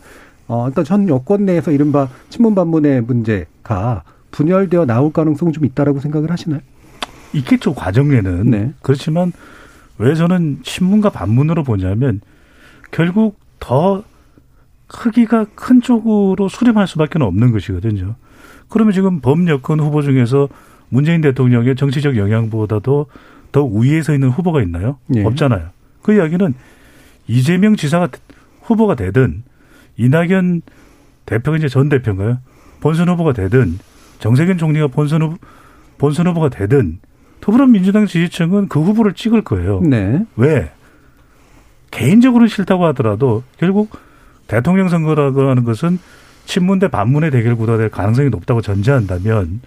어 0.46 0.68
일단 0.68 0.84
전 0.84 1.08
여권 1.08 1.46
내에서 1.46 1.72
이른바 1.72 2.08
친문 2.28 2.54
반문의 2.54 3.00
문제가 3.00 4.04
분열되어 4.34 4.84
나올 4.84 5.12
가능성 5.12 5.52
좀 5.52 5.64
있다라고 5.64 6.00
생각을 6.00 6.30
하시나요? 6.30 6.60
있겠죠 7.32 7.72
과정에는 7.72 8.50
네. 8.50 8.72
그렇지만 8.82 9.32
왜 9.98 10.14
저는 10.14 10.58
신문과 10.62 11.10
반문으로 11.10 11.62
보냐면 11.62 12.20
결국 12.90 13.38
더 13.60 14.02
크기가 14.88 15.46
큰 15.54 15.80
쪽으로 15.80 16.48
수렴할 16.48 16.86
수밖에 16.88 17.18
없는 17.22 17.52
것이거든요. 17.52 18.16
그러면 18.68 18.92
지금 18.92 19.20
범여권 19.20 19.80
후보 19.80 20.02
중에서 20.02 20.48
문재인 20.88 21.20
대통령의 21.20 21.76
정치적 21.76 22.16
영향보다도 22.16 23.06
더 23.52 23.62
우위에 23.62 24.02
서 24.02 24.14
있는 24.14 24.30
후보가 24.30 24.62
있나요? 24.62 24.98
네. 25.06 25.24
없잖아요. 25.24 25.70
그 26.02 26.14
이야기는 26.14 26.54
이재명 27.28 27.76
지사가 27.76 28.08
후보가 28.62 28.96
되든 28.96 29.44
이낙연 29.96 30.62
대표가 31.24 31.56
이제 31.56 31.68
전 31.68 31.88
대표인가요? 31.88 32.38
본선 32.80 33.08
후보가 33.08 33.32
되든 33.32 33.78
정세균 34.24 34.56
총리가 34.56 34.86
본선 34.86 35.20
후보, 35.20 35.36
본선 35.98 36.26
후보가 36.28 36.48
되든 36.48 36.98
더불어민주당 37.42 38.06
지지층은 38.06 38.68
그 38.68 38.80
후보를 38.80 39.12
찍을 39.12 39.42
거예요. 39.42 39.82
네. 39.82 40.24
왜? 40.36 40.72
개인적으로는 41.90 42.48
싫다고 42.48 42.86
하더라도 42.86 43.42
결국 43.58 43.90
대통령 44.46 44.88
선거라고 44.88 45.42
하는 45.50 45.64
것은 45.64 45.98
친문 46.46 46.78
대 46.78 46.88
반문의 46.88 47.30
대결 47.30 47.54
구도가 47.54 47.76
될 47.76 47.90
가능성이 47.90 48.30
높다고 48.30 48.62
전제한다면 48.62 49.60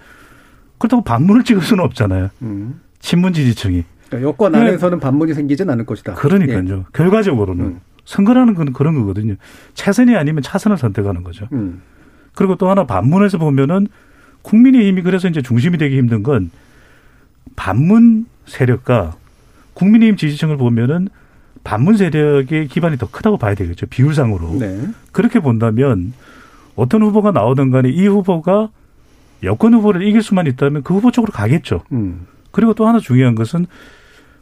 그렇다고 0.80 1.04
반문을 1.04 1.44
찍을 1.44 1.62
수는 1.62 1.84
없잖아요. 1.84 2.30
음. 2.42 2.82
친문 2.98 3.34
지지층이. 3.34 3.84
그러니까 4.08 4.28
여권 4.28 4.54
네. 4.54 4.60
안에서는 4.60 5.00
반문이 5.00 5.36
생기진 5.36 5.70
않을 5.70 5.86
것이다. 5.86 6.16
그러니까요. 6.16 6.78
예. 6.80 6.84
결과적으로는 6.94 7.64
음. 7.64 7.80
선거라는 8.06 8.56
건 8.56 8.74
그런 8.74 8.96
거거든요. 8.96 9.36
차선이 9.76 10.16
아니면 10.16 10.42
차선을 10.42 10.78
선택하는 10.78 11.22
거죠. 11.22 11.48
음. 11.52 11.84
그리고 12.34 12.56
또 12.56 12.72
하나 12.72 12.88
반문에서 12.88 13.38
보면은 13.38 13.88
국민의힘이 14.48 15.02
그래서 15.02 15.28
이제 15.28 15.42
중심이 15.42 15.78
되기 15.78 15.98
힘든 15.98 16.24
건 16.24 16.52
반문 17.58 18.26
세력과 18.46 19.16
국민의힘 19.74 20.16
지지층을 20.16 20.56
보면은 20.56 21.10
반문 21.66 21.98
세력의 21.98 22.70
기반이 22.70 22.98
더 22.98 23.10
크다고 23.10 23.38
봐야 23.38 23.56
되겠죠. 23.56 23.88
비율상으로. 23.88 24.58
네. 24.60 24.88
그렇게 25.12 25.42
본다면 25.42 26.14
어떤 26.76 27.02
후보가 27.02 27.32
나오든 27.32 27.72
간에 27.72 27.90
이 27.90 28.08
후보가 28.08 28.70
여권 29.44 29.74
후보를 29.74 30.02
이길 30.04 30.22
수만 30.22 30.48
있다면 30.48 30.84
그 30.84 30.94
후보 30.94 31.12
쪽으로 31.12 31.34
가겠죠. 31.34 31.84
음. 31.92 32.26
그리고 32.52 32.74
또 32.74 32.88
하나 32.88 33.00
중요한 33.00 33.36
것은 33.36 33.66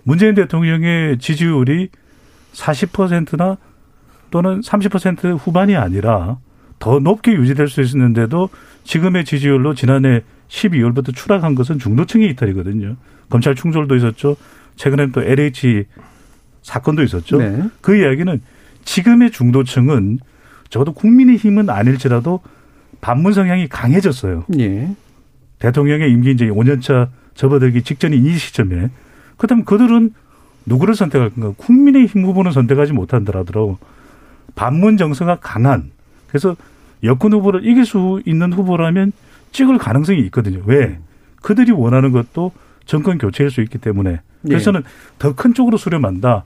문재인 0.03 0.35
대통령의 0.35 1.17
지지율이 1.17 1.89
40%나 2.53 3.57
또는 4.29 4.61
30% 4.61 5.37
후반이 5.39 5.75
아니라 5.75 6.37
더 6.85 6.99
높게 6.99 7.33
유지될 7.33 7.67
수 7.67 7.81
있었는데도 7.81 8.49
지금의 8.83 9.25
지지율로 9.25 9.73
지난해 9.73 10.21
12월부터 10.49 11.15
추락한 11.15 11.55
것은 11.55 11.79
중도층의 11.79 12.29
이탈이거든요. 12.29 12.95
검찰 13.27 13.55
충돌도 13.55 13.95
있었죠. 13.95 14.37
최근에는 14.75 15.11
또 15.11 15.23
LH 15.23 15.85
사건도 16.61 17.01
있었죠. 17.01 17.39
네. 17.39 17.63
그 17.81 17.99
이야기는 17.99 18.39
지금의 18.83 19.31
중도층은 19.31 20.19
적어도 20.69 20.93
국민의 20.93 21.37
힘은 21.37 21.71
아닐지라도 21.71 22.41
반문 23.01 23.33
성향이 23.33 23.67
강해졌어요. 23.67 24.45
예. 24.59 24.95
대통령의 25.57 26.11
임기 26.11 26.33
이제 26.33 26.45
5년차 26.45 27.09
접어들기 27.33 27.81
직전인 27.81 28.23
이 28.27 28.37
시점에. 28.37 28.91
그렇다면 29.37 29.65
그들은 29.65 30.13
누구를 30.67 30.93
선택할 30.93 31.31
건가? 31.31 31.51
국민의 31.57 32.05
힘 32.05 32.25
후보는 32.25 32.51
선택하지 32.51 32.93
못한다라더라도 32.93 33.79
반문 34.53 34.97
정서가 34.97 35.37
강한 35.41 35.89
그래서 36.27 36.55
여권 37.05 37.33
후보를 37.33 37.65
이길 37.65 37.85
수 37.85 38.21
있는 38.25 38.53
후보라면 38.53 39.11
찍을 39.51 39.77
가능성이 39.77 40.19
있거든요. 40.25 40.61
왜? 40.65 40.99
그들이 41.41 41.71
원하는 41.71 42.11
것도 42.11 42.51
정권 42.85 43.17
교체일 43.17 43.49
수 43.49 43.61
있기 43.61 43.77
때문에. 43.77 44.21
그래서 44.43 44.71
는더큰 44.71 45.53
쪽으로 45.53 45.77
수렴한다. 45.77 46.45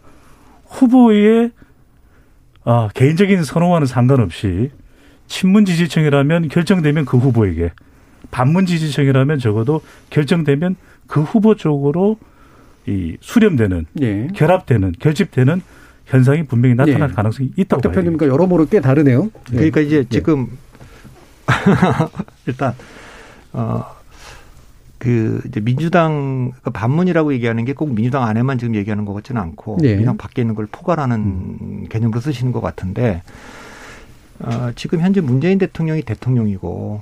후보의 0.66 1.52
아, 2.64 2.90
개인적인 2.94 3.44
선호와는 3.44 3.88
상관없이 3.88 4.72
친문 5.28 5.66
지지층이라면 5.66 6.50
결정되면 6.50 7.06
그 7.06 7.18
후보에게 7.18 7.72
반문 8.32 8.66
지지층이라면 8.66 9.40
적어도 9.40 9.82
결정되면 10.10 10.76
그 11.08 11.22
후보 11.22 11.56
쪽으로 11.56 12.18
이 12.86 13.18
수렴되는 13.22 13.86
예. 14.02 14.28
결합되는 14.36 14.94
결집되는 15.00 15.62
현상이 16.10 16.44
분명히 16.44 16.76
나타날 16.76 17.10
예. 17.10 17.14
가능성이 17.14 17.52
있다고 17.56 17.82
대표님과 17.82 18.28
여러모로 18.28 18.68
꽤 18.68 18.82
다르네요. 18.82 19.30
그러니까 19.50 19.80
이제 19.82 19.98
예. 19.98 20.04
지금 20.04 20.48
일단 22.48 22.74
어, 23.54 23.86
그 24.98 25.42
이제 25.48 25.60
민주당 25.62 26.52
그 26.64 26.72
반문이라고 26.72 27.34
얘기하는 27.34 27.64
게 27.66 27.74
꼭 27.74 27.94
민주당 27.94 28.24
안에만 28.24 28.58
지금 28.58 28.76
얘기하는 28.76 29.06
것 29.06 29.14
같지는 29.14 29.42
않고 29.42 29.78
네. 29.82 29.90
민주당 29.90 30.18
밖에 30.18 30.42
있는 30.42 30.56
걸 30.56 30.68
포괄하는 30.72 31.16
음. 31.18 31.86
개념으로 31.90 32.20
쓰시는 32.20 32.52
것 32.52 32.60
같은데 32.62 33.22
어, 34.40 34.72
지금 34.76 35.02
현재 35.02 35.22
문재인 35.22 35.58
대통령이 35.58 36.02
대통령이고 36.02 37.02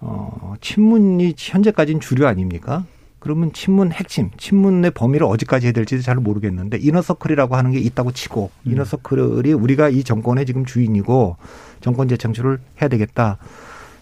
어, 0.00 0.54
친문이 0.60 1.34
현재까지는 1.36 2.00
주류 2.00 2.26
아닙니까? 2.26 2.84
그러면 3.24 3.54
친문 3.54 3.90
핵심, 3.90 4.30
친문의 4.36 4.90
범위를 4.90 5.26
어디까지 5.26 5.68
해야 5.68 5.72
될지도 5.72 6.02
잘 6.02 6.16
모르겠는데 6.16 6.76
이너서클이라고 6.76 7.56
하는 7.56 7.72
게 7.72 7.78
있다고 7.78 8.12
치고 8.12 8.50
음. 8.66 8.72
이너서클이 8.72 9.50
우리가 9.54 9.88
이 9.88 10.04
정권의 10.04 10.44
지금 10.44 10.66
주인이고 10.66 11.38
정권 11.80 12.06
재창출을 12.06 12.58
해야 12.82 12.88
되겠다. 12.90 13.38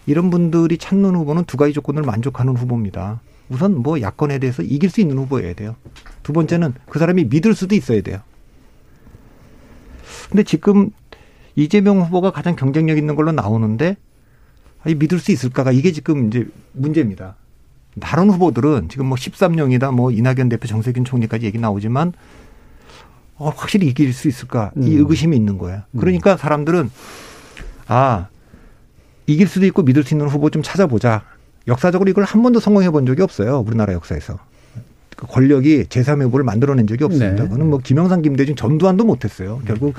이런 0.07 0.29
분들이 0.29 0.77
찾는 0.77 1.15
후보는 1.15 1.45
두 1.45 1.55
가지 1.55 1.71
조건을 1.71 2.03
만족하는 2.03 2.57
후보입니다. 2.57 3.21
우선 3.47 3.77
뭐 3.77 4.01
야권에 4.01 4.39
대해서 4.39 4.61
이길 4.61 4.89
수 4.89 4.99
있는 4.99 5.17
후보여야 5.17 5.53
돼요. 5.53 5.77
두 6.21 6.33
번째는 6.33 6.73
그 6.89 6.99
사람이 6.99 7.23
믿을 7.23 7.55
수도 7.55 7.75
있어야 7.75 8.01
돼요. 8.01 8.19
근데 10.27 10.43
지금 10.43 10.89
이재명 11.55 12.01
후보가 12.01 12.31
가장 12.31 12.57
경쟁력 12.57 12.97
있는 12.97 13.15
걸로 13.15 13.31
나오는데 13.31 13.95
아니 14.83 14.95
믿을 14.95 15.17
수 15.19 15.31
있을까가 15.31 15.71
이게 15.71 15.93
지금 15.93 16.27
이제 16.27 16.45
문제입니다. 16.73 17.37
다른 17.99 18.29
후보들은 18.29 18.89
지금 18.89 19.07
뭐 19.07 19.17
13명이다 19.17 19.93
뭐 19.93 20.11
이낙연 20.11 20.49
대표 20.49 20.67
정세균 20.67 21.05
총리까지 21.05 21.45
얘기 21.45 21.57
나오지만 21.59 22.13
어, 23.35 23.49
확실히 23.49 23.87
이길 23.87 24.13
수 24.13 24.27
있을까 24.27 24.71
이 24.75 24.93
음. 24.93 24.97
의구심이 24.99 25.35
있는 25.35 25.57
거예요. 25.57 25.81
그러니까 25.99 26.37
사람들은 26.37 26.89
아 27.87 28.27
이길 29.27 29.47
수도 29.47 29.65
있고 29.65 29.83
믿을 29.83 30.03
수 30.03 30.13
있는 30.13 30.27
후보 30.27 30.49
좀 30.49 30.61
찾아보자. 30.61 31.23
역사적으로 31.67 32.09
이걸 32.09 32.25
한 32.25 32.41
번도 32.43 32.59
성공해 32.59 32.89
본 32.89 33.05
적이 33.05 33.21
없어요. 33.21 33.59
우리나라 33.59 33.93
역사에서. 33.93 34.37
그 35.15 35.27
권력이 35.27 35.85
제3의 35.85 36.23
후보를 36.23 36.43
만들어낸 36.43 36.87
적이 36.87 37.05
없습니다. 37.05 37.43
네. 37.43 37.49
그거는 37.49 37.69
뭐 37.69 37.79
김영삼, 37.79 38.21
김대중 38.21 38.55
전두환도 38.55 39.05
못했어요. 39.05 39.61
결국 39.65 39.93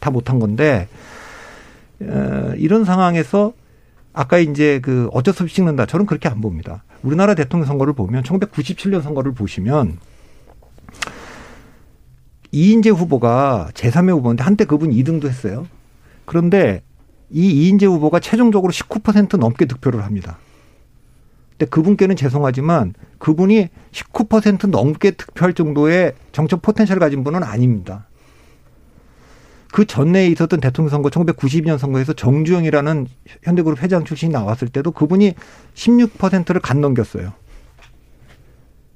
다 0.00 0.10
못한 0.10 0.40
건데 0.40 0.88
어, 2.00 2.52
이런 2.56 2.84
상황에서 2.84 3.52
아까 4.12 4.38
이제 4.38 4.80
그 4.82 5.08
어쩔 5.12 5.34
수 5.34 5.42
없이 5.42 5.54
찍는다. 5.56 5.86
저는 5.86 6.06
그렇게 6.06 6.28
안 6.28 6.40
봅니다. 6.40 6.82
우리나라 7.04 7.34
대통령 7.34 7.66
선거를 7.66 7.92
보면 7.92 8.22
1997년 8.22 9.02
선거를 9.02 9.32
보시면 9.32 9.98
이인재 12.50 12.90
후보가 12.90 13.68
제3의 13.74 14.12
후보인데 14.16 14.42
한때 14.42 14.64
그분 14.64 14.90
2등도 14.90 15.26
했어요. 15.26 15.66
그런데 16.24 16.82
이 17.30 17.50
이인재 17.50 17.86
후보가 17.86 18.20
최종적으로 18.20 18.72
19% 18.72 19.36
넘게 19.36 19.66
득표를 19.66 20.02
합니다. 20.02 20.38
근데 21.50 21.66
그분께는 21.66 22.16
죄송하지만 22.16 22.94
그분이 23.18 23.68
19% 23.92 24.68
넘게 24.70 25.12
득표할 25.12 25.52
정도의 25.52 26.14
정책 26.32 26.62
포텐셜을 26.62 27.00
가진 27.00 27.22
분은 27.22 27.42
아닙니다. 27.42 28.06
그 29.74 29.84
전에 29.84 30.28
있었던 30.28 30.60
대통령 30.60 30.88
선거 30.88 31.08
1992년 31.08 31.78
선거에서 31.78 32.12
정주영이라는 32.12 33.08
현대그룹 33.42 33.82
회장 33.82 34.04
출신이 34.04 34.32
나왔을 34.32 34.68
때도 34.68 34.92
그분이 34.92 35.34
16%를 35.74 36.60
간 36.60 36.80
넘겼어요. 36.80 37.32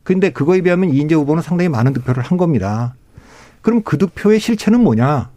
근데 0.04 0.30
그거에 0.30 0.60
비하면 0.60 0.90
이인재 0.90 1.16
후보는 1.16 1.42
상당히 1.42 1.68
많은 1.68 1.94
득표를 1.94 2.22
한 2.22 2.38
겁니다. 2.38 2.94
그럼 3.60 3.82
그 3.82 3.98
득표의 3.98 4.38
실체는 4.38 4.80
뭐냐? 4.84 5.32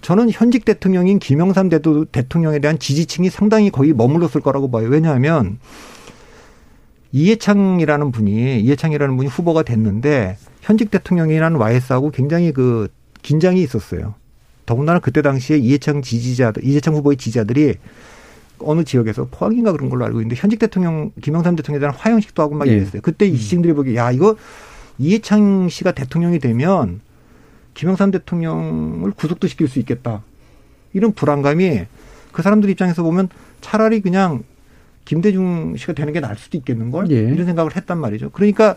저는 0.00 0.30
현직 0.30 0.64
대통령인 0.64 1.18
김영삼 1.18 1.68
대통령에 2.10 2.60
대한 2.60 2.78
지지층이 2.78 3.28
상당히 3.28 3.68
거의 3.68 3.92
머물렀을 3.92 4.40
거라고 4.40 4.70
봐요. 4.70 4.88
왜냐하면 4.88 5.58
이해창이라는 7.12 8.10
분이 8.10 8.60
이해창이라는 8.60 9.18
분이 9.18 9.28
후보가 9.28 9.64
됐는데 9.64 10.38
현직 10.62 10.90
대통령이라는 10.90 11.60
YS하고 11.60 12.10
굉장히 12.10 12.54
그 12.54 12.88
긴장이 13.22 13.62
있었어요. 13.62 14.14
더군다나 14.66 14.98
그때 14.98 15.22
당시에 15.22 15.56
이해창 15.56 16.02
지지자들, 16.02 16.64
이해창 16.64 16.94
후보의 16.94 17.16
지지자들이 17.16 17.76
어느 18.60 18.84
지역에서 18.84 19.28
포항인가 19.30 19.72
그런 19.72 19.88
걸로 19.88 20.04
알고 20.04 20.20
있는데 20.20 20.36
현직 20.40 20.58
대통령 20.58 21.12
김영삼 21.22 21.56
대통령에 21.56 21.80
대한 21.80 21.94
화형식도 21.94 22.42
하고 22.42 22.54
막 22.54 22.68
예. 22.68 22.72
이랬어요. 22.72 23.02
그때 23.02 23.26
이 23.26 23.32
음. 23.32 23.36
지층들이 23.36 23.72
보기 23.72 23.96
야 23.96 24.10
이거 24.10 24.36
이해창 24.98 25.68
씨가 25.68 25.92
대통령이 25.92 26.38
되면 26.38 27.00
김영삼 27.74 28.10
대통령을 28.10 29.12
구속도 29.12 29.46
시킬 29.46 29.68
수 29.68 29.78
있겠다. 29.78 30.22
이런 30.92 31.12
불안감이 31.12 31.84
그 32.32 32.42
사람들 32.42 32.68
입장에서 32.70 33.02
보면 33.02 33.28
차라리 33.60 34.00
그냥 34.00 34.42
김대중 35.04 35.76
씨가 35.76 35.92
되는 35.92 36.12
게 36.12 36.20
나을 36.20 36.36
수도 36.36 36.58
있겠는 36.58 36.90
걸 36.90 37.10
예. 37.10 37.16
이런 37.16 37.46
생각을 37.46 37.76
했단 37.76 37.98
말이죠. 37.98 38.30
그러니까 38.30 38.76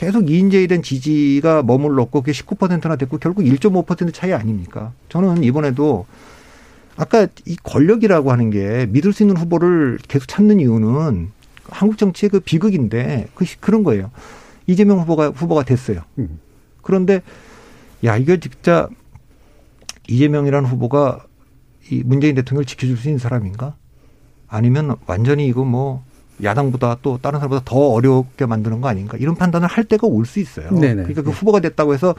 계속 0.00 0.30
이인재에 0.30 0.66
대한 0.66 0.82
지지가 0.82 1.62
머물렀고 1.62 2.22
그게 2.22 2.32
19%나 2.32 2.96
됐고 2.96 3.18
결국 3.18 3.42
1.5% 3.42 4.14
차이 4.14 4.32
아닙니까? 4.32 4.94
저는 5.10 5.44
이번에도 5.44 6.06
아까 6.96 7.26
이 7.44 7.54
권력이라고 7.62 8.32
하는 8.32 8.48
게 8.48 8.86
믿을 8.86 9.12
수 9.12 9.22
있는 9.22 9.36
후보를 9.36 9.98
계속 10.08 10.26
찾는 10.26 10.58
이유는 10.58 11.28
한국 11.68 11.98
정치의 11.98 12.30
그 12.30 12.40
비극인데 12.40 13.28
그 13.34 13.44
그런 13.60 13.84
거예요. 13.84 14.10
이재명 14.66 15.00
후보가 15.00 15.32
후보가 15.32 15.64
됐어요. 15.64 16.00
음. 16.18 16.40
그런데 16.80 17.20
야 18.02 18.16
이게 18.16 18.40
진짜 18.40 18.88
이재명이라는 20.08 20.66
후보가 20.66 21.26
이 21.90 22.02
문재인 22.06 22.36
대통령을 22.36 22.64
지켜줄 22.64 22.96
수 22.96 23.08
있는 23.08 23.18
사람인가? 23.18 23.76
아니면 24.48 24.96
완전히 25.06 25.46
이거 25.46 25.66
뭐 25.66 26.02
야당보다 26.42 26.98
또 27.02 27.18
다른 27.20 27.38
사람보다 27.40 27.62
더 27.64 27.76
어렵게 27.76 28.46
만드는 28.46 28.80
거 28.80 28.88
아닌가 28.88 29.16
이런 29.18 29.34
판단을 29.34 29.68
할 29.68 29.84
때가 29.84 30.06
올 30.06 30.24
수 30.24 30.38
있어요. 30.40 30.70
네네. 30.70 30.94
그러니까 31.02 31.22
그 31.22 31.30
후보가 31.30 31.60
됐다고 31.60 31.94
해서 31.94 32.14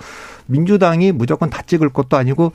민주당이 0.48 1.12
무조건 1.14 1.50
다 1.50 1.62
찍을 1.66 1.90
것도 1.90 2.18
아니고 2.18 2.52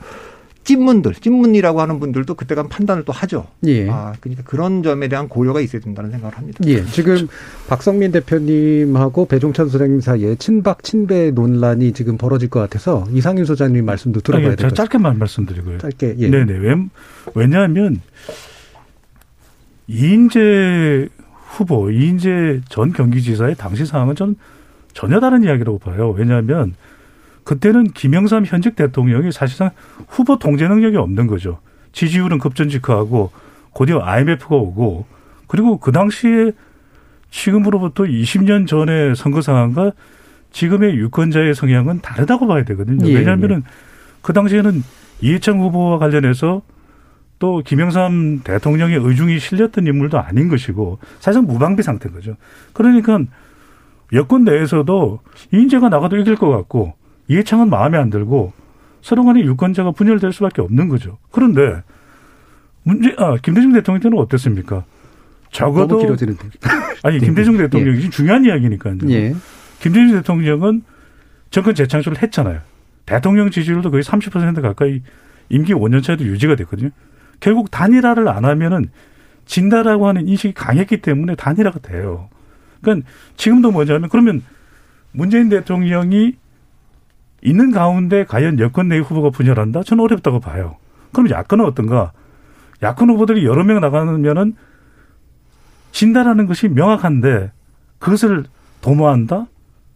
찐문들, 0.63 1.13
찐문이라고 1.13 1.79
하는 1.79 1.97
분들도 2.01 2.33
그때 2.35 2.53
가면 2.53 2.67
판단을 2.67 3.05
또 3.05 3.13
하죠. 3.13 3.47
예. 3.65 3.89
아, 3.89 4.13
그러니까 4.19 4.43
그런 4.43 4.83
점에 4.83 5.07
대한 5.07 5.29
고려가 5.29 5.61
있어야 5.61 5.81
된다는 5.81 6.11
생각을 6.11 6.37
합니다. 6.37 6.59
예. 6.67 6.83
지금 6.87 7.29
박성민 7.69 8.11
대표님하고 8.11 9.27
배종찬 9.27 9.69
소장님 9.69 10.01
사이에 10.01 10.35
친박 10.35 10.83
친배 10.83 11.31
논란이 11.31 11.93
지금 11.93 12.17
벌어질 12.17 12.49
것 12.49 12.59
같아서 12.59 13.07
이상윤 13.13 13.45
소장님 13.45 13.85
말씀도 13.85 14.19
들어봐야 14.19 14.49
될것 14.49 14.57
같아요. 14.71 14.73
짧게만 14.75 15.17
말씀드리고요. 15.17 15.77
짧게. 15.77 16.15
예. 16.17 16.29
네네. 16.29 16.53
왜, 16.57 16.75
왜냐하면 17.33 18.01
이인재 19.87 21.07
후보, 21.47 21.89
이인재 21.89 22.61
전 22.69 22.93
경기지사의 22.93 23.55
당시 23.55 23.85
상황은 23.85 24.15
전 24.15 24.35
전혀 24.93 25.19
다른 25.19 25.43
이야기라고 25.43 25.79
봐요. 25.79 26.11
왜냐하면 26.11 26.75
그때는 27.43 27.85
김영삼 27.91 28.45
현직 28.45 28.75
대통령이 28.75 29.31
사실상 29.31 29.71
후보 30.07 30.37
통제 30.37 30.67
능력이 30.67 30.97
없는 30.97 31.27
거죠. 31.27 31.59
지지율은 31.93 32.39
급전직하고 32.39 33.31
곧이어 33.71 34.01
IMF가 34.01 34.55
오고 34.55 35.05
그리고 35.47 35.79
그 35.79 35.91
당시에 35.91 36.51
지금으로부터 37.29 38.03
20년 38.03 38.67
전의 38.67 39.15
선거 39.15 39.41
상황과 39.41 39.93
지금의 40.51 40.95
유권자의 40.97 41.55
성향은 41.55 42.01
다르다고 42.01 42.47
봐야 42.47 42.63
되거든요. 42.65 43.07
예, 43.07 43.15
왜냐하면은 43.15 43.57
예. 43.57 43.71
그 44.21 44.33
당시에는 44.33 44.83
이해창 45.21 45.59
후보와 45.61 45.99
관련해서 45.99 46.61
또 47.39 47.61
김영삼 47.63 48.41
대통령의 48.43 48.97
의중이 48.97 49.39
실렸던 49.39 49.85
인물도 49.85 50.19
아닌 50.19 50.47
것이고 50.47 50.99
사실상 51.19 51.45
무방비 51.45 51.83
상태인 51.83 52.13
거죠. 52.13 52.35
그러니까 52.73 53.19
여권 54.13 54.43
내에서도 54.43 55.19
이인재가 55.53 55.89
나가도 55.89 56.17
이길 56.17 56.35
것 56.35 56.49
같고 56.49 56.95
이해창은 57.27 57.69
마음에 57.69 57.97
안 57.97 58.09
들고 58.09 58.53
서로 59.01 59.23
간에 59.25 59.41
유권자가 59.41 59.91
분열될 59.91 60.33
수밖에 60.33 60.61
없는 60.61 60.89
거죠. 60.89 61.17
그런데 61.31 61.83
문제 62.83 63.15
아 63.17 63.35
김대중 63.41 63.73
대통령 63.73 64.01
때는 64.01 64.17
어땠습니까? 64.17 64.85
적어도. 65.51 65.99
아니 67.03 67.19
김대중 67.19 67.57
대통령이 67.57 68.05
예. 68.05 68.09
중요한 68.09 68.45
이야기니까요. 68.45 68.97
예. 69.09 69.35
김대중 69.79 70.15
대통령은 70.17 70.83
정권 71.51 71.75
재창출을 71.75 72.21
했잖아요. 72.23 72.61
대통령 73.05 73.51
지지율도 73.51 73.91
거의 73.91 74.03
30% 74.03 74.61
가까이 74.61 75.01
임기 75.49 75.73
5년 75.73 76.03
차에도 76.03 76.25
유지가 76.25 76.55
됐거든요. 76.55 76.89
결국 77.39 77.71
단일화를 77.71 78.27
안 78.27 78.45
하면은 78.45 78.89
진다라고 79.45 80.07
하는 80.07 80.27
인식이 80.27 80.53
강했기 80.53 80.97
때문에 81.01 81.35
단일화가 81.35 81.79
돼요. 81.79 82.29
그러니까 82.81 83.07
지금도 83.37 83.71
뭐냐면 83.71 84.09
그러면 84.09 84.43
문재인 85.11 85.49
대통령이 85.49 86.35
있는 87.41 87.71
가운데 87.71 88.25
과연 88.25 88.59
여권 88.59 88.87
내 88.87 88.97
후보가 88.97 89.29
분열한다? 89.29 89.83
저는 89.83 90.03
어렵다고 90.03 90.39
봐요. 90.39 90.77
그럼 91.13 91.29
야권은 91.29 91.65
어떤가? 91.65 92.11
야권 92.83 93.09
후보들이 93.11 93.45
여러 93.45 93.63
명 93.63 93.79
나가면은 93.79 94.55
진다라는 95.91 96.45
것이 96.45 96.67
명확한데 96.67 97.51
그것을 97.99 98.45
도모한다? 98.81 99.47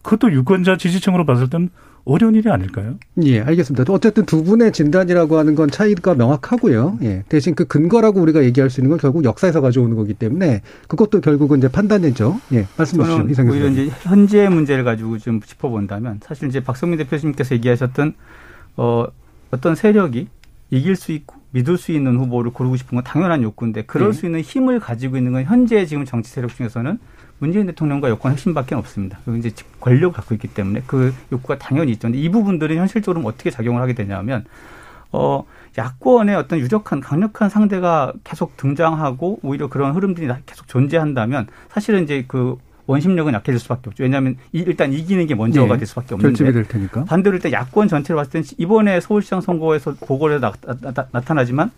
그것도 0.02 0.32
유권자 0.32 0.76
지지층으로 0.76 1.24
봤을 1.24 1.48
때는 1.48 1.70
어려운 2.04 2.34
일이 2.34 2.50
아닐까요? 2.50 2.96
예, 3.22 3.40
알겠습니다. 3.40 3.92
어쨌든 3.92 4.26
두 4.26 4.42
분의 4.42 4.72
진단이라고 4.72 5.38
하는 5.38 5.54
건 5.54 5.70
차이가 5.70 6.14
명확하고요. 6.14 6.98
예, 7.02 7.22
대신 7.28 7.54
그 7.54 7.64
근거라고 7.66 8.20
우리가 8.20 8.42
얘기할 8.44 8.70
수 8.70 8.80
있는 8.80 8.90
건 8.90 8.98
결국 8.98 9.24
역사에서 9.24 9.60
가져오는 9.60 9.94
거기 9.94 10.12
때문에 10.14 10.62
그것도 10.88 11.20
결국은 11.20 11.58
이제 11.58 11.68
판단이죠. 11.68 12.40
예, 12.54 12.66
말씀 12.76 12.98
주시죠. 12.98 13.28
이상규 13.28 13.52
오히려 13.52 13.68
이제 13.68 13.88
현재 14.02 14.48
문제를 14.48 14.82
가지고 14.82 15.18
좀 15.18 15.40
짚어본다면 15.40 16.20
사실 16.22 16.48
이제 16.48 16.60
박성민 16.60 16.98
대표님께서 16.98 17.54
얘기하셨던 17.54 18.14
어, 18.76 19.06
어떤 19.52 19.74
세력이 19.74 20.28
이길 20.70 20.96
수 20.96 21.12
있고 21.12 21.36
믿을 21.50 21.76
수 21.76 21.92
있는 21.92 22.16
후보를 22.16 22.50
고르고 22.50 22.76
싶은 22.76 22.96
건 22.96 23.04
당연한 23.04 23.42
욕구인데 23.42 23.82
그럴 23.82 24.12
네. 24.12 24.18
수 24.18 24.26
있는 24.26 24.40
힘을 24.40 24.80
가지고 24.80 25.18
있는 25.18 25.32
건 25.32 25.44
현재 25.44 25.84
지금 25.86 26.04
정치 26.04 26.30
세력 26.30 26.54
중에서는 26.56 26.98
문재인 27.42 27.66
대통령과 27.66 28.08
여권 28.08 28.30
핵심밖에 28.30 28.76
없습니다. 28.76 29.18
그리고 29.24 29.38
이제 29.38 29.50
권력을 29.80 30.14
갖고 30.14 30.32
있기 30.36 30.46
때문에 30.46 30.84
그 30.86 31.12
욕구가 31.32 31.58
당연히 31.58 31.90
있죠. 31.90 32.02
근데 32.06 32.18
이 32.18 32.28
부분들은 32.28 32.76
현실적으로 32.76 33.26
어떻게 33.26 33.50
작용을 33.50 33.82
하게 33.82 33.94
되냐면 33.94 34.44
어 35.10 35.44
야권의 35.76 36.36
어떤 36.36 36.60
유력한 36.60 37.00
강력한 37.00 37.48
상대가 37.48 38.12
계속 38.22 38.56
등장하고 38.56 39.40
오히려 39.42 39.66
그런 39.66 39.92
흐름들이 39.92 40.28
계속 40.46 40.68
존재한다면 40.68 41.48
사실은 41.68 42.04
이제 42.04 42.24
그 42.28 42.58
원심력은 42.86 43.34
약해질 43.34 43.58
수밖에 43.58 43.90
없죠. 43.90 44.04
왜냐하면 44.04 44.36
일단 44.52 44.92
이기는 44.92 45.26
게 45.26 45.34
먼저가 45.34 45.74
네. 45.74 45.78
될 45.78 45.86
수밖에 45.88 46.14
없는데 46.14 46.52
될 46.52 46.64
테니까. 46.64 47.06
반대로 47.06 47.34
일단 47.34 47.50
야권 47.50 47.88
전체를 47.88 48.16
봤을 48.18 48.30
때는 48.30 48.46
이번에 48.56 49.00
서울시장 49.00 49.40
선거에서 49.40 49.94
보궐에 49.94 50.38
나, 50.38 50.52
나, 50.80 50.92
나, 50.92 51.06
나타나지만 51.10 51.72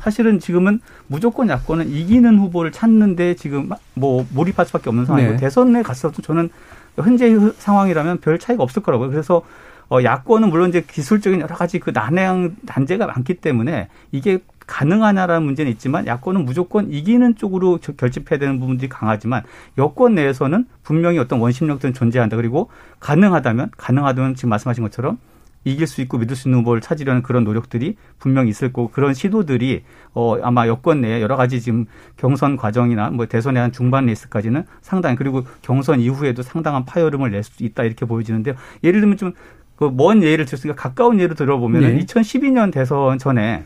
사실은 0.00 0.38
지금은 0.38 0.80
무조건 1.06 1.48
야권은 1.48 1.88
이기는 1.90 2.38
후보를 2.38 2.72
찾는데 2.72 3.34
지금 3.34 3.70
뭐 3.94 4.26
몰입할 4.32 4.66
수밖에 4.66 4.88
없는 4.88 5.06
상황이고 5.06 5.32
네. 5.32 5.36
대선에 5.38 5.82
갔어도 5.82 6.22
저는 6.22 6.50
현재 6.96 7.36
상황이라면 7.58 8.20
별 8.20 8.38
차이가 8.38 8.62
없을 8.62 8.82
거라고요. 8.82 9.10
그래서 9.10 9.42
어 9.88 10.02
야권은 10.02 10.50
물론 10.50 10.70
이제 10.70 10.80
기술적인 10.80 11.40
여러 11.40 11.54
가지 11.54 11.78
그 11.78 11.90
난해한 11.90 12.56
난제가 12.62 13.06
많기 13.06 13.34
때문에 13.34 13.88
이게 14.10 14.40
가능하냐라는 14.66 15.44
문제는 15.44 15.70
있지만 15.72 16.06
야권은 16.06 16.44
무조건 16.44 16.90
이기는 16.90 17.36
쪽으로 17.36 17.78
결집해야 17.96 18.38
되는 18.38 18.58
부분들이 18.58 18.88
강하지만 18.88 19.44
여권 19.78 20.14
내에서는 20.16 20.66
분명히 20.82 21.18
어떤 21.18 21.38
원심력들은 21.38 21.94
존재한다. 21.94 22.36
그리고 22.36 22.68
가능하다면 22.98 23.70
가능하다면 23.76 24.34
지금 24.34 24.50
말씀하신 24.50 24.82
것처럼 24.82 25.18
이길 25.66 25.86
수 25.86 26.00
있고 26.00 26.16
믿을 26.18 26.36
수 26.36 26.48
있는 26.48 26.60
후보를 26.60 26.80
찾으려는 26.80 27.22
그런 27.22 27.42
노력들이 27.44 27.96
분명히 28.18 28.50
있을 28.50 28.72
거고 28.72 28.88
그런 28.90 29.14
시도들이 29.14 29.82
어 30.14 30.38
아마 30.42 30.68
여권 30.68 31.00
내에 31.00 31.20
여러 31.20 31.36
가지 31.36 31.60
지금 31.60 31.86
경선 32.16 32.56
과정이나 32.56 33.10
뭐 33.10 33.26
대선의 33.26 33.60
한 33.60 33.72
중반 33.72 34.06
레이스까지는 34.06 34.64
상당히 34.80 35.16
그리고 35.16 35.44
경선 35.62 36.00
이후에도 36.00 36.42
상당한 36.42 36.84
파열음을 36.84 37.30
낼 37.32 37.42
수 37.42 37.62
있다 37.62 37.84
이렇게 37.84 38.06
보여지는데요. 38.06 38.54
예를 38.82 39.00
들면 39.00 39.16
좀그먼 39.18 40.22
예를 40.22 40.44
들었으니까 40.46 40.80
가까운 40.80 41.20
예를 41.20 41.34
들어보면 41.36 41.82
네. 41.82 41.98
2012년 41.98 42.72
대선 42.72 43.18
전에 43.18 43.64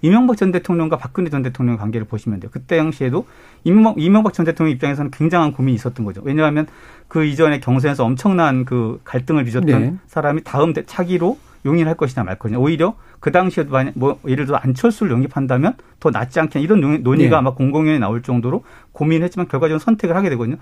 이명박 0.00 0.36
전 0.36 0.52
대통령과 0.52 0.98
박근혜 0.98 1.30
전 1.30 1.42
대통령 1.42 1.76
관계를 1.76 2.06
보시면 2.06 2.40
돼요. 2.40 2.50
그때 2.52 2.76
당시에도 2.76 3.26
이명박, 3.64 3.94
이명박 3.98 4.32
전 4.32 4.44
대통령 4.44 4.72
입장에서는 4.74 5.10
굉장한 5.10 5.52
고민이 5.52 5.74
있었던 5.74 6.04
거죠. 6.04 6.20
왜냐하면 6.24 6.66
그 7.08 7.24
이전에 7.24 7.60
경선에서 7.60 8.04
엄청난 8.04 8.64
그 8.64 9.00
갈등을 9.04 9.44
빚었던 9.44 9.66
네. 9.66 9.94
사람이 10.06 10.42
다음 10.44 10.72
차기로 10.74 11.38
용인할 11.64 11.94
것이냐 11.94 12.24
말 12.24 12.38
것이냐. 12.38 12.58
오히려 12.58 12.96
그 13.20 13.30
당시에도 13.30 13.70
만약 13.70 13.92
뭐 13.96 14.18
예를 14.26 14.46
들어 14.46 14.58
안철수를 14.58 15.12
영입한다면 15.12 15.74
더 16.00 16.10
낫지 16.10 16.40
않겠냐 16.40 16.64
이런 16.64 17.02
논의가 17.02 17.30
네. 17.30 17.36
아마 17.36 17.54
공공연히 17.54 17.98
나올 17.98 18.22
정도로 18.22 18.64
고민했지만 18.92 19.46
결과적으로 19.46 19.78
선택을 19.78 20.16
하게 20.16 20.28
되거든요. 20.30 20.56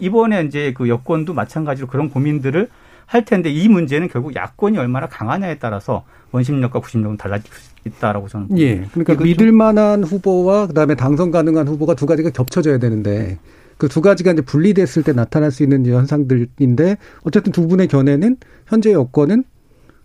이번에 0.00 0.44
이제 0.44 0.72
그 0.76 0.88
여권도 0.88 1.34
마찬가지로 1.34 1.88
그런 1.88 2.10
고민들을 2.10 2.68
할 3.06 3.24
텐데 3.24 3.50
이 3.50 3.68
문제는 3.68 4.08
결국 4.08 4.34
야권이 4.34 4.78
얼마나 4.78 5.06
강하냐에 5.08 5.58
따라서 5.58 6.04
원심력과 6.32 6.80
구심력은 6.80 7.16
달라질 7.16 7.52
수 7.52 7.70
있다라고 7.84 8.28
저는 8.28 8.58
예. 8.58 8.84
그러니까 8.92 9.22
믿을 9.22 9.52
만한 9.52 10.04
후보와 10.04 10.66
그다음에 10.66 10.94
당선 10.94 11.30
가능한 11.30 11.68
후보가 11.68 11.94
두 11.94 12.06
가지가 12.06 12.30
겹쳐져야 12.30 12.78
되는데 12.78 13.38
그 13.78 13.88
두 13.88 14.00
가지가 14.00 14.32
이제 14.32 14.42
분리됐을 14.42 15.02
때 15.02 15.12
나타날 15.12 15.50
수 15.50 15.62
있는 15.62 15.84
현상들인데 15.86 16.96
어쨌든 17.22 17.52
두 17.52 17.66
분의 17.66 17.88
견해는 17.88 18.36
현재 18.66 18.92
여권은 18.92 19.44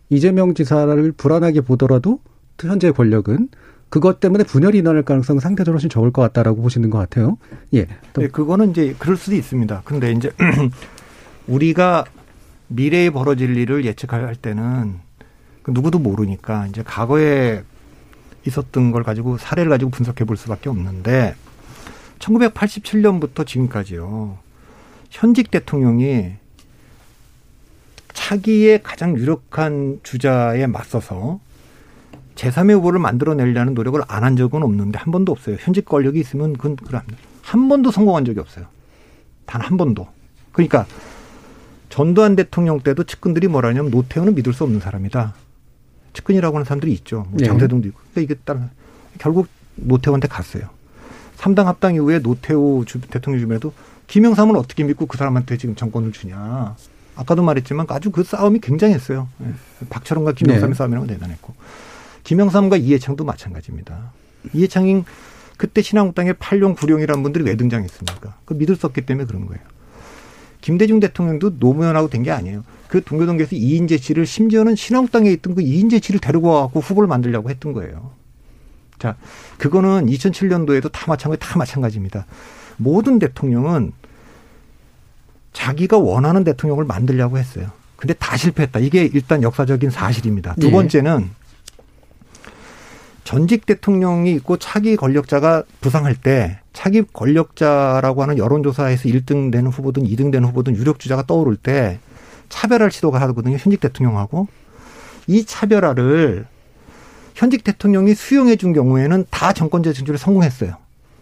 이재명 0.09 0.53
지사를 0.53 1.11
불안하게 1.13 1.61
보더라도 1.61 2.19
현재 2.59 2.91
권력은 2.91 3.49
그것 3.89 4.19
때문에 4.19 4.43
분열이 4.43 4.79
일어날 4.79 5.03
가능성은 5.03 5.39
상대적으로 5.39 5.77
훨씬 5.77 5.89
적을 5.89 6.11
것 6.11 6.21
같다라고 6.21 6.61
보시는 6.61 6.89
것 6.89 6.97
같아요. 6.99 7.37
예. 7.73 7.87
네, 8.15 8.27
그거는 8.27 8.71
이제 8.71 8.95
그럴 8.99 9.17
수도 9.17 9.35
있습니다. 9.35 9.81
근데 9.85 10.11
이제 10.11 10.31
우리가 11.47 12.05
미래에 12.69 13.09
벌어질 13.09 13.55
일을 13.57 13.85
예측할 13.85 14.35
때는 14.35 14.99
그 15.63 15.71
누구도 15.71 15.99
모르니까 15.99 16.67
이제 16.67 16.83
과거에 16.83 17.63
있었던 18.47 18.91
걸 18.91 19.03
가지고 19.03 19.37
사례를 19.37 19.69
가지고 19.69 19.91
분석해 19.91 20.23
볼 20.25 20.37
수밖에 20.37 20.69
없는데 20.69 21.35
1987년부터 22.19 23.45
지금까지요. 23.45 24.37
현직 25.09 25.51
대통령이 25.51 26.33
차기의 28.13 28.83
가장 28.83 29.17
유력한 29.17 29.99
주자에 30.03 30.67
맞서서 30.67 31.39
제3의 32.35 32.73
후보를 32.75 32.99
만들어내려는 32.99 33.73
노력을 33.73 33.99
안 34.07 34.23
한 34.23 34.35
적은 34.35 34.63
없는데 34.63 34.97
한 34.99 35.11
번도 35.11 35.31
없어요. 35.31 35.57
현직 35.59 35.85
권력이 35.85 36.19
있으면 36.19 36.53
그건 36.53 36.75
그럽니다. 36.75 37.17
한 37.41 37.67
번도 37.67 37.91
성공한 37.91 38.25
적이 38.25 38.39
없어요. 38.39 38.65
단 39.45 39.61
한 39.61 39.77
번도. 39.77 40.07
그러니까 40.51 40.85
전두환 41.89 42.35
대통령 42.35 42.79
때도 42.79 43.03
측근들이 43.03 43.47
뭐라냐면 43.47 43.91
노태우는 43.91 44.35
믿을 44.35 44.53
수 44.53 44.63
없는 44.63 44.79
사람이다. 44.79 45.33
측근이라고 46.13 46.57
하는 46.57 46.65
사람들이 46.65 46.93
있죠. 46.93 47.25
뭐 47.29 47.37
네. 47.37 47.45
장세동도 47.45 47.87
있고. 47.89 47.99
그러니까 48.11 48.21
이게 48.21 48.41
따라 48.43 48.69
결국 49.17 49.47
노태우한테 49.75 50.27
갔어요. 50.27 50.69
3당 51.37 51.65
합당 51.65 51.95
이후에 51.95 52.19
노태우 52.19 52.83
대통령 53.09 53.39
주변에도 53.39 53.73
김영삼은 54.07 54.55
어떻게 54.55 54.83
믿고 54.83 55.05
그 55.05 55.17
사람한테 55.17 55.57
지금 55.57 55.75
정권을 55.75 56.11
주냐. 56.11 56.75
아까도 57.15 57.43
말했지만 57.43 57.85
아주 57.89 58.11
그 58.11 58.23
싸움이 58.23 58.59
굉장했어요. 58.59 59.27
예. 59.43 59.53
박철원과 59.89 60.33
김영삼의 60.33 60.69
네. 60.69 60.75
싸움이라고 60.75 61.07
대단했고. 61.07 61.53
김영삼과 62.23 62.77
이해창도 62.77 63.23
마찬가지입니다. 63.23 64.11
이해창이 64.53 65.03
그때 65.57 65.81
신한국당의 65.81 66.35
팔룡 66.39 66.75
구룡이라는 66.75 67.21
분들이 67.21 67.43
왜 67.43 67.55
등장했습니까? 67.55 68.37
그 68.45 68.53
믿을 68.53 68.75
수 68.75 68.85
없기 68.87 69.01
때문에 69.05 69.25
그런 69.25 69.45
거예요. 69.45 69.61
김대중 70.61 70.99
대통령도 70.99 71.53
노무현하고 71.59 72.09
된 72.09 72.23
게 72.23 72.31
아니에요. 72.31 72.63
그 72.87 73.03
동교동계에서 73.03 73.55
이인재 73.55 73.97
씨를 73.97 74.25
심지어는 74.25 74.75
신한국당에 74.75 75.31
있던 75.33 75.55
그 75.55 75.61
이인재 75.61 75.99
씨를 76.01 76.19
데리고 76.19 76.49
와갖고 76.49 76.79
후보를 76.79 77.07
만들려고 77.07 77.49
했던 77.49 77.71
거예요. 77.73 78.11
자, 78.97 79.15
그거는 79.57 80.07
2007년도에도 80.07 80.91
다 80.91 81.05
마찬가지, 81.07 81.39
다 81.39 81.57
마찬가지입니다. 81.57 82.25
모든 82.77 83.19
대통령은 83.19 83.93
자기가 85.53 85.97
원하는 85.97 86.43
대통령을 86.43 86.85
만들려고 86.85 87.37
했어요. 87.37 87.67
근데 87.95 88.13
다 88.13 88.37
실패했다. 88.37 88.79
이게 88.79 89.05
일단 89.13 89.43
역사적인 89.43 89.89
사실입니다. 89.89 90.55
두 90.55 90.67
예. 90.67 90.71
번째는 90.71 91.29
전직 93.29 93.67
대통령이 93.67 94.31
있고 94.37 94.57
차기 94.57 94.95
권력자가 94.95 95.61
부상할 95.81 96.15
때 96.15 96.61
차기 96.73 97.03
권력자라고 97.13 98.23
하는 98.23 98.39
여론조사에서 98.39 99.07
1등 99.07 99.51
되는 99.51 99.69
후보든 99.69 100.01
2등 100.05 100.31
되는 100.31 100.49
후보든 100.49 100.75
유력 100.75 100.97
주자가 100.97 101.21
떠오를 101.27 101.55
때 101.55 101.99
차별할 102.49 102.89
시도가 102.89 103.21
하거든요. 103.21 103.55
현직 103.57 103.81
대통령하고. 103.81 104.47
이 105.27 105.45
차별화를 105.45 106.47
현직 107.35 107.63
대통령이 107.63 108.15
수용해 108.15 108.55
준 108.55 108.73
경우에는 108.73 109.25
다 109.29 109.53
정권제 109.53 109.93
진출에 109.93 110.17
성공했어요. 110.17 110.73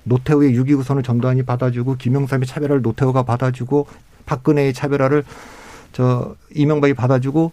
노태우의 0.06 0.58
6.29선을 0.58 1.04
전두환이 1.04 1.44
받아주고 1.44 1.98
김영삼의 1.98 2.48
차별화를 2.48 2.84
노태우가 2.84 3.24
받아주고 3.24 3.86
박근혜의 4.26 4.74
차별화를 4.74 5.26
저 5.92 6.38
이명박이 6.56 6.94
받아주고 6.94 7.52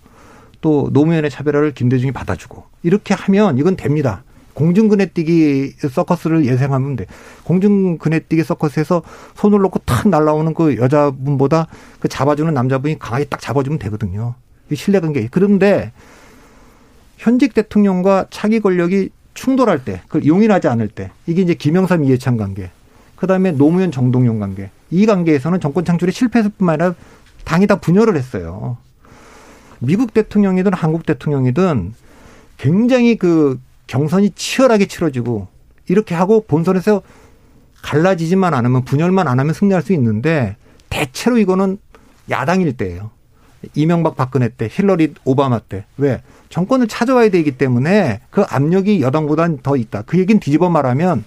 또 0.60 0.90
노무현의 0.92 1.30
차별화를 1.30 1.74
김대중이 1.74 2.12
받아주고 2.12 2.62
이렇게 2.84 3.14
하면 3.14 3.58
이건 3.58 3.74
됩니다. 3.74 4.22
공중 4.54 4.88
그네뛰기 4.88 5.74
서커스를 5.90 6.46
예상하면 6.46 6.96
돼. 6.96 7.06
공중 7.44 7.98
그네뛰기 7.98 8.42
서커스에서 8.44 9.02
손을 9.34 9.60
놓고 9.60 9.80
탁 9.80 10.08
날라오는 10.08 10.54
그 10.54 10.76
여자분보다 10.76 11.66
그 12.00 12.08
잡아주는 12.08 12.52
남자분이 12.54 12.98
강하게 12.98 13.24
딱 13.24 13.40
잡아주면 13.40 13.78
되거든요. 13.80 14.34
신뢰관계. 14.72 15.28
그런데 15.30 15.92
현직 17.18 17.54
대통령과 17.54 18.26
차기 18.30 18.60
권력이 18.60 19.10
충돌할 19.34 19.84
때, 19.84 20.00
그걸 20.06 20.26
용인하지 20.26 20.68
않을 20.68 20.88
때, 20.88 21.10
이게 21.26 21.42
이제 21.42 21.54
김영삼 21.54 22.04
이해창 22.04 22.36
관계, 22.36 22.70
그 23.16 23.26
다음에 23.26 23.50
노무현 23.50 23.90
정동영 23.90 24.38
관계, 24.38 24.70
이 24.90 25.06
관계에서는 25.06 25.60
정권 25.60 25.84
창출에 25.84 26.12
실패했을 26.12 26.52
뿐만 26.56 26.80
아니라 26.80 26.94
당이 27.44 27.66
다 27.66 27.80
분열을 27.80 28.16
했어요. 28.16 28.78
미국 29.80 30.14
대통령이든 30.14 30.72
한국 30.72 31.04
대통령이든 31.04 31.94
굉장히 32.58 33.16
그 33.16 33.60
경선이 33.86 34.30
치열하게 34.30 34.86
치러지고 34.86 35.48
이렇게 35.88 36.14
하고 36.14 36.44
본선에서 36.46 37.02
갈라지지만 37.82 38.54
않으면 38.54 38.84
분열만 38.84 39.28
안 39.28 39.38
하면 39.40 39.52
승리할 39.52 39.82
수 39.82 39.92
있는데 39.92 40.56
대체로 40.88 41.38
이거는 41.38 41.78
야당일 42.30 42.76
때예요. 42.76 43.10
이명박 43.74 44.16
박근혜 44.16 44.48
때, 44.48 44.68
힐러리 44.70 45.14
오바마 45.24 45.60
때. 45.60 45.84
왜? 45.96 46.22
정권을 46.50 46.86
찾아와야 46.86 47.30
되기 47.30 47.52
때문에 47.52 48.20
그 48.30 48.42
압력이 48.42 49.00
여당보다는 49.00 49.60
더 49.62 49.76
있다. 49.76 50.02
그 50.02 50.18
얘기는 50.18 50.38
뒤집어 50.38 50.68
말하면 50.68 51.24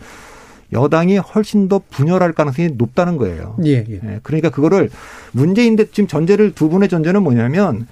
여당이 0.73 1.17
훨씬 1.17 1.67
더 1.67 1.81
분열할 1.89 2.33
가능성이 2.33 2.69
높다는 2.69 3.17
거예요. 3.17 3.55
예, 3.65 3.85
예. 3.89 3.99
예 4.03 4.19
그러니까 4.23 4.49
그거를 4.49 4.89
문재인 5.31 5.75
대 5.75 5.85
지금 5.85 6.07
전제를 6.07 6.53
두 6.53 6.69
분의 6.69 6.89
전제는 6.89 7.23
뭐냐면 7.23 7.87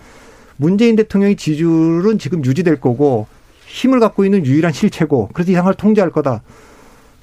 문재인 0.58 0.96
대통령의 0.96 1.36
지지율은 1.36 2.20
지금 2.20 2.44
유지될 2.44 2.80
거고 2.80 3.28
힘을 3.76 4.00
갖고 4.00 4.24
있는 4.24 4.46
유일한 4.46 4.72
실체고 4.72 5.30
그래서 5.34 5.52
이 5.52 5.56
상황을 5.56 5.74
통제할 5.74 6.10
거다. 6.10 6.42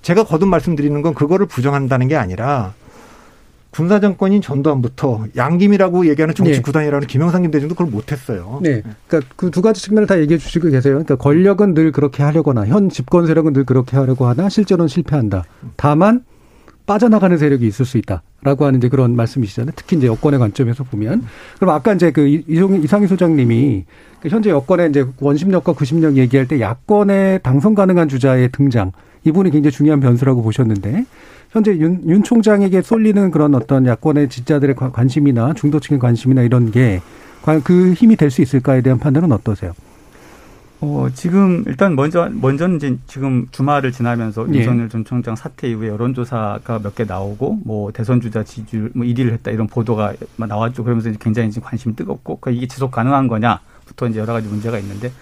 제가 0.03 0.25
거듭 0.25 0.49
말씀드리는 0.49 1.01
건 1.01 1.15
그거를 1.15 1.47
부정한다는 1.47 2.09
게 2.09 2.17
아니라 2.17 2.75
군사 3.71 4.01
정권인 4.01 4.43
전두환부터 4.43 5.29
양김이라고 5.35 6.07
얘기하는 6.09 6.35
정치 6.35 6.53
네. 6.53 6.61
구단이라는 6.61 7.07
김영삼 7.07 7.41
김대중도 7.43 7.75
그걸 7.75 7.91
못했어요. 7.91 8.61
네. 8.62 8.83
그러니까 9.09 9.33
그 9.37 9.51
두 9.51 9.62
가지 9.62 9.81
측면을 9.81 10.07
다 10.07 10.21
얘기해 10.21 10.37
주시고 10.37 10.69
계세요. 10.69 10.95
그러니까 10.95 11.17
권력은 11.17 11.73
늘 11.73 11.91
그렇게 11.91 12.23
하려거나 12.23 12.67
현 12.67 12.91
집권 12.91 13.27
세력은 13.27 13.55
늘 13.55 13.65
그렇게 13.65 13.97
하려고 13.97 14.27
하나 14.27 14.51
실제로는 14.51 14.88
실패한다. 14.88 15.45
다만 15.77 16.23
빠져나가는 16.87 17.37
세력이 17.37 17.66
있을 17.66 17.85
수 17.85 17.99
있다라고 17.99 18.64
하는 18.64 18.79
이제 18.79 18.88
그런 18.88 19.14
말씀이시잖아요. 19.16 19.73
특히 19.77 19.97
이제 19.97 20.07
여권의 20.07 20.38
관점에서 20.40 20.85
보면 20.85 21.25
그럼 21.59 21.75
아까 21.75 21.92
이제 21.92 22.11
그 22.11 22.27
이상희 22.27 23.07
소장님이 23.07 23.85
그 24.21 24.29
현재 24.29 24.51
여권의 24.51 24.90
이제 24.90 25.07
원심력과 25.21 25.73
구심력 25.73 26.16
얘기할 26.16 26.49
때 26.49 26.61
야권의 26.61 27.40
당선 27.42 27.75
가능한 27.75 28.09
주자의 28.09 28.51
등장 28.53 28.92
이 29.25 29.31
부분이 29.31 29.51
굉장히 29.51 29.73
중요한 29.73 30.01
변수라고 30.01 30.42
보셨는데 30.42 31.05
현재 31.51 31.73
윤, 31.77 32.01
윤 32.07 32.23
총장에게 32.23 32.83
쏠리는 32.83 33.31
그런 33.31 33.55
어떤 33.55 33.87
야권의 33.87 34.29
지자들의 34.29 34.75
관심이나 34.75 35.53
중도층의 35.55 36.01
관심이나 36.01 36.42
이런 36.42 36.71
게 36.71 37.01
과연 37.42 37.62
그 37.62 37.92
힘이 37.92 38.16
될 38.16 38.31
수 38.31 38.42
있을까에 38.42 38.81
대한 38.81 38.99
판단은 38.99 39.31
어떠세요? 39.33 39.73
어, 40.85 41.07
지금 41.14 41.62
일단 41.68 41.95
먼저 41.95 42.29
먼저는 42.29 42.77
이제 42.77 42.97
지금 43.07 43.47
주말을 43.53 43.92
지나면서 43.92 44.47
예. 44.53 44.59
윤석열 44.59 44.88
전 44.88 45.05
총장 45.05 45.37
사퇴 45.37 45.68
이후에 45.71 45.88
여론조사가 45.88 46.81
몇 46.81 46.97
개 46.97 47.05
나오고 47.05 47.61
뭐 47.64 47.92
대선 47.92 48.21
주자 48.21 48.42
지지율 48.42 48.90
뭐 48.95 49.07
1위를 49.07 49.31
했다 49.33 49.53
이런 49.53 49.68
보도가 49.68 50.14
나왔죠. 50.37 50.83
그러면서 50.83 51.12
굉장히 51.21 51.53
지금 51.53 51.68
관심이 51.68 51.95
뜨겁고 51.95 52.38
그러니까 52.40 52.59
이게 52.59 52.66
지속 52.66 52.90
가능한 52.90 53.29
거냐부터 53.29 54.09
이제 54.09 54.18
여러 54.18 54.33
가지 54.33 54.49
문제가 54.49 54.77
있는데 54.81 55.12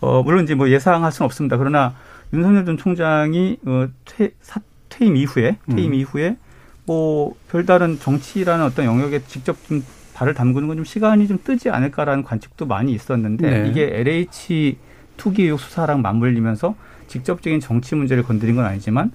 어 0.00 0.22
물론 0.22 0.44
이제 0.44 0.54
뭐 0.54 0.68
예상할 0.68 1.10
수는 1.12 1.24
없습니다. 1.24 1.56
그러나 1.56 1.94
윤석열 2.34 2.66
전 2.66 2.76
총장이 2.76 3.56
어, 3.64 3.88
퇴, 4.04 4.32
사, 4.42 4.60
퇴임 4.90 5.16
이후에 5.16 5.56
퇴임 5.74 5.92
음. 5.92 5.94
이후에 5.94 6.36
뭐 6.84 7.34
별다른 7.48 7.98
정치라는 7.98 8.66
어떤 8.66 8.84
영역에 8.84 9.22
직접 9.26 9.56
좀 9.66 9.82
발을 10.12 10.34
담그는 10.34 10.68
건 10.68 10.76
좀 10.76 10.84
시간이 10.84 11.26
좀 11.26 11.38
뜨지 11.42 11.70
않을까라는 11.70 12.22
관측도 12.22 12.66
많이 12.66 12.92
있었는데 12.92 13.62
네. 13.62 13.68
이게 13.70 13.88
LH 14.00 14.76
투기 15.20 15.42
의혹 15.42 15.60
수사랑 15.60 16.00
맞물리면서 16.00 16.74
직접적인 17.06 17.60
정치 17.60 17.94
문제를 17.94 18.22
건드린 18.22 18.56
건 18.56 18.64
아니지만 18.64 19.12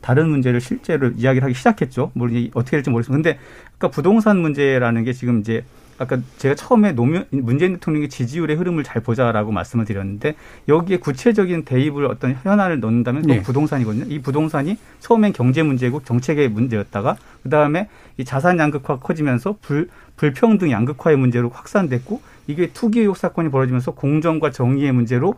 다른 0.00 0.28
문제를 0.28 0.60
실제로 0.60 1.08
이야기를 1.08 1.44
하기 1.46 1.54
시작했죠. 1.54 2.12
물론 2.14 2.48
어떻게 2.54 2.76
될지 2.76 2.90
모르겠습니다. 2.90 3.16
근데 3.16 3.40
아까 3.74 3.88
부동산 3.90 4.38
문제라는 4.38 5.02
게 5.02 5.12
지금 5.12 5.40
이제 5.40 5.64
아까 5.98 6.20
제가 6.36 6.54
처음에 6.54 6.92
노무현 6.92 7.26
문재인 7.30 7.72
대통령의 7.74 8.08
지지율의 8.08 8.56
흐름을 8.56 8.84
잘 8.84 9.02
보자라고 9.02 9.50
말씀을 9.50 9.84
드렸는데 9.84 10.36
여기에 10.68 10.98
구체적인 10.98 11.64
대입을 11.64 12.04
어떤 12.06 12.38
현안을 12.40 12.78
넣는다면 12.78 13.22
또 13.22 13.28
네. 13.28 13.42
부동산이거든요. 13.42 14.04
이 14.08 14.20
부동산이 14.20 14.78
처음엔 15.00 15.32
경제 15.32 15.64
문제고 15.64 16.00
정책의 16.04 16.50
문제였다가 16.50 17.16
그 17.42 17.50
다음에 17.50 17.88
이 18.16 18.24
자산 18.24 18.60
양극화가 18.60 19.00
커지면서 19.00 19.56
불 19.60 19.88
불평등 20.14 20.70
양극화의 20.70 21.16
문제로 21.16 21.48
확산됐고 21.48 22.22
이게 22.48 22.72
투기 22.72 23.00
의혹 23.00 23.16
사건이 23.16 23.50
벌어지면서 23.50 23.92
공정과 23.92 24.50
정의의 24.50 24.90
문제로 24.90 25.34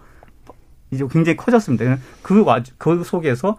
이제 0.90 1.05
굉장히 1.11 1.37
커졌습니다. 1.37 1.99
그, 2.23 2.42
와, 2.44 2.62
그 2.79 3.05
속에서 3.05 3.57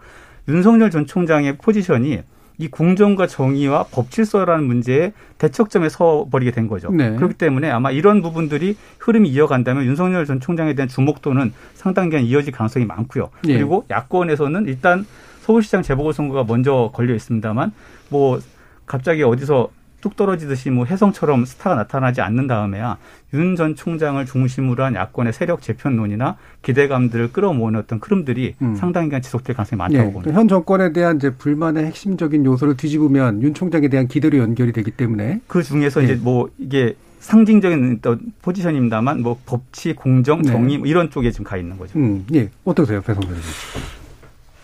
윤석열 0.48 0.90
전 0.90 1.06
총장의 1.06 1.58
포지션이 1.58 2.22
이 2.58 2.68
공정과 2.68 3.26
정의와 3.26 3.84
법질서라는 3.84 4.64
문제에 4.64 5.12
대척점에 5.38 5.88
서버리게 5.88 6.50
된 6.50 6.66
거죠. 6.66 6.90
네. 6.90 7.14
그렇기 7.16 7.34
때문에 7.34 7.70
아마 7.70 7.90
이런 7.90 8.22
부분들이 8.22 8.76
흐름이 8.98 9.28
이어간다면 9.30 9.84
윤석열 9.84 10.26
전 10.26 10.40
총장에 10.40 10.74
대한 10.74 10.88
주목도는 10.88 11.52
상당 11.74 12.10
기간 12.10 12.24
이어질 12.24 12.52
가능성이 12.52 12.84
많고요. 12.84 13.30
네. 13.44 13.54
그리고 13.54 13.84
야권에서는 13.90 14.66
일단 14.66 15.06
서울시장 15.40 15.82
재보궐선거가 15.82 16.44
먼저 16.44 16.90
걸려 16.94 17.14
있습니다만 17.14 17.72
뭐 18.10 18.38
갑자기 18.86 19.22
어디서 19.22 19.70
뚝 20.02 20.16
떨어지듯이 20.16 20.70
뭐 20.70 20.84
혜성처럼 20.84 21.44
스타가 21.44 21.76
나타나지 21.76 22.20
않는 22.20 22.46
다음에야 22.46 22.98
윤 23.34 23.56
전 23.56 23.74
총장을 23.74 24.24
중심으로 24.26 24.84
한 24.84 24.94
야권의 24.94 25.32
세력 25.32 25.62
재편론이나 25.62 26.36
기대감들을 26.62 27.32
끌어모으는 27.32 27.80
어떤 27.80 27.98
흐름들이 28.02 28.54
음. 28.60 28.74
상당 28.74 29.04
기간 29.04 29.22
지속될 29.22 29.56
가능성이 29.56 29.78
많다고 29.78 30.04
네. 30.04 30.12
봅니다. 30.12 30.34
현 30.34 30.48
정권에 30.48 30.92
대한 30.92 31.16
이제 31.16 31.30
불만의 31.30 31.86
핵심적인 31.86 32.44
요소를 32.44 32.76
뒤집으면 32.76 33.42
윤 33.42 33.54
총장에 33.54 33.88
대한 33.88 34.06
기대로 34.08 34.38
연결이 34.38 34.72
되기 34.72 34.90
때문에 34.90 35.40
그 35.46 35.62
중에서 35.62 36.00
네. 36.00 36.04
이제 36.06 36.14
뭐 36.16 36.48
이게 36.58 36.94
상징적인 37.20 37.98
어떤 37.98 38.20
포지션입니다만 38.42 39.22
뭐 39.22 39.38
법치, 39.46 39.94
공정, 39.94 40.42
네. 40.42 40.50
정의 40.50 40.78
네. 40.78 40.88
이런 40.88 41.08
쪽에 41.10 41.30
지금 41.30 41.44
가 41.44 41.56
있는 41.56 41.78
거죠. 41.78 41.98
음, 41.98 42.26
예. 42.34 42.50
어떠세요, 42.64 43.00
배성재 43.00 43.32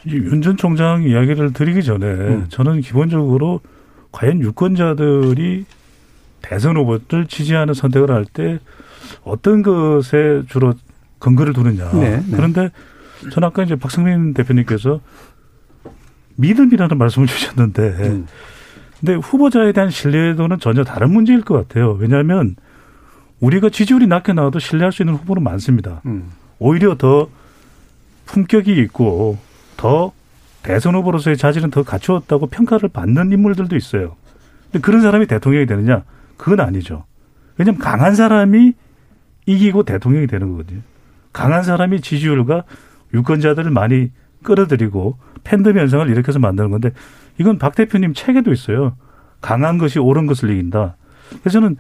윤전 0.06 0.56
총장 0.56 1.02
이야기를 1.02 1.52
드리기 1.52 1.82
전에 1.82 2.06
음. 2.06 2.46
저는 2.48 2.80
기본적으로 2.80 3.60
과연 4.12 4.40
유권자들이 4.40 5.64
대선 6.42 6.76
후보를 6.76 7.26
지지하는 7.26 7.74
선택을 7.74 8.10
할 8.10 8.24
때 8.24 8.58
어떤 9.24 9.62
것에 9.62 10.42
주로 10.48 10.74
근거를 11.18 11.52
두느냐. 11.52 11.90
네, 11.92 12.16
네. 12.18 12.36
그런데 12.36 12.70
전 13.32 13.42
아까 13.44 13.62
이제 13.62 13.74
박성민 13.76 14.34
대표님께서 14.34 15.00
믿음이라는 16.36 16.96
말씀을 16.98 17.26
주셨는데 17.26 17.82
음. 17.82 18.26
근데 19.00 19.14
후보자에 19.14 19.72
대한 19.72 19.90
신뢰도는 19.90 20.58
전혀 20.60 20.84
다른 20.84 21.10
문제일 21.12 21.42
것 21.42 21.54
같아요. 21.54 21.92
왜냐하면 21.92 22.56
우리가 23.40 23.70
지지율이 23.70 24.06
낮게 24.06 24.32
나와도 24.32 24.58
신뢰할 24.58 24.92
수 24.92 25.02
있는 25.02 25.14
후보는 25.14 25.42
많습니다. 25.42 26.02
음. 26.06 26.30
오히려 26.58 26.96
더 26.96 27.28
품격이 28.26 28.72
있고 28.82 29.38
더 29.76 30.12
대선 30.62 30.94
후보로서의 30.96 31.36
자질은 31.36 31.70
더 31.70 31.82
갖추었다고 31.82 32.48
평가를 32.48 32.88
받는 32.88 33.32
인물들도 33.32 33.74
있어요. 33.76 34.16
근데 34.64 34.80
그런 34.80 35.00
사람이 35.00 35.26
대통령이 35.26 35.66
되느냐? 35.66 36.02
그건 36.38 36.60
아니죠. 36.60 37.04
왜냐하면 37.58 37.80
강한 37.80 38.14
사람이 38.14 38.72
이기고 39.44 39.82
대통령이 39.82 40.26
되는 40.26 40.50
거거든요. 40.52 40.80
강한 41.32 41.62
사람이 41.62 42.00
지지율과 42.00 42.64
유권자들을 43.12 43.70
많이 43.70 44.10
끌어들이고 44.42 45.18
팬덤 45.44 45.78
현상을 45.78 46.08
일으켜서 46.08 46.38
만드는 46.38 46.70
건데 46.70 46.92
이건 47.38 47.58
박 47.58 47.74
대표님 47.74 48.14
책에도 48.14 48.52
있어요. 48.52 48.96
강한 49.40 49.78
것이 49.78 49.98
옳은 49.98 50.26
것을 50.26 50.50
이긴다. 50.50 50.96
그래서 51.40 51.60
저는 51.60 51.76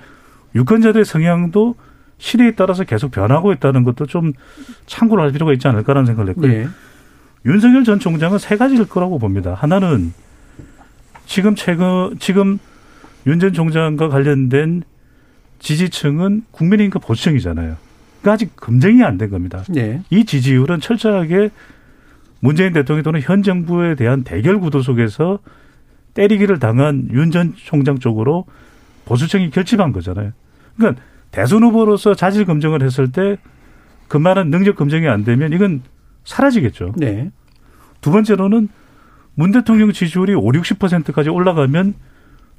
유권자들의 0.54 1.04
성향도 1.04 1.74
시대에 2.18 2.52
따라서 2.52 2.84
계속 2.84 3.10
변하고 3.10 3.52
있다는 3.52 3.84
것도 3.84 4.06
좀 4.06 4.32
참고를 4.86 5.24
할 5.24 5.32
필요가 5.32 5.52
있지 5.52 5.68
않을까라는 5.68 6.06
생각을 6.06 6.30
했고요. 6.30 6.52
네. 6.52 6.68
윤석열 7.46 7.84
전 7.84 7.98
총장은 7.98 8.38
세 8.38 8.56
가지일 8.56 8.88
거라고 8.88 9.18
봅니다. 9.18 9.54
하나는 9.54 10.12
지금 11.26 11.54
최근 11.54 12.16
지금 12.18 12.58
윤 13.28 13.38
전 13.38 13.52
총장과 13.52 14.08
관련된 14.08 14.82
지지층은 15.60 16.44
국민의힘과 16.50 16.98
보수층이잖아요. 16.98 17.76
그러니까 18.20 18.32
아직 18.32 18.56
검증이 18.56 19.04
안 19.04 19.18
된 19.18 19.30
겁니다. 19.30 19.62
네. 19.68 20.02
이 20.10 20.24
지지율은 20.24 20.80
철저하게 20.80 21.50
문재인 22.40 22.72
대통령 22.72 23.02
또는 23.02 23.20
현 23.20 23.42
정부에 23.42 23.94
대한 23.96 24.24
대결 24.24 24.58
구도 24.58 24.80
속에서 24.82 25.38
때리기를 26.14 26.58
당한 26.58 27.08
윤 27.12 27.30
전 27.30 27.54
총장 27.56 27.98
쪽으로 27.98 28.44
보수층이 29.04 29.50
결집한 29.50 29.92
거잖아요. 29.92 30.32
그러니까 30.76 31.02
대선 31.30 31.62
후보로서 31.62 32.14
자질 32.14 32.44
검증을 32.46 32.82
했을 32.82 33.12
때 33.12 33.36
그만한 34.08 34.50
능력 34.50 34.76
검증이 34.76 35.06
안 35.06 35.22
되면 35.24 35.52
이건 35.52 35.82
사라지겠죠. 36.24 36.94
네. 36.96 37.30
두 38.00 38.10
번째로는 38.10 38.68
문 39.34 39.50
대통령 39.52 39.92
지지율이 39.92 40.34
5, 40.34 40.40
60%까지 40.42 41.28
올라가면 41.28 41.94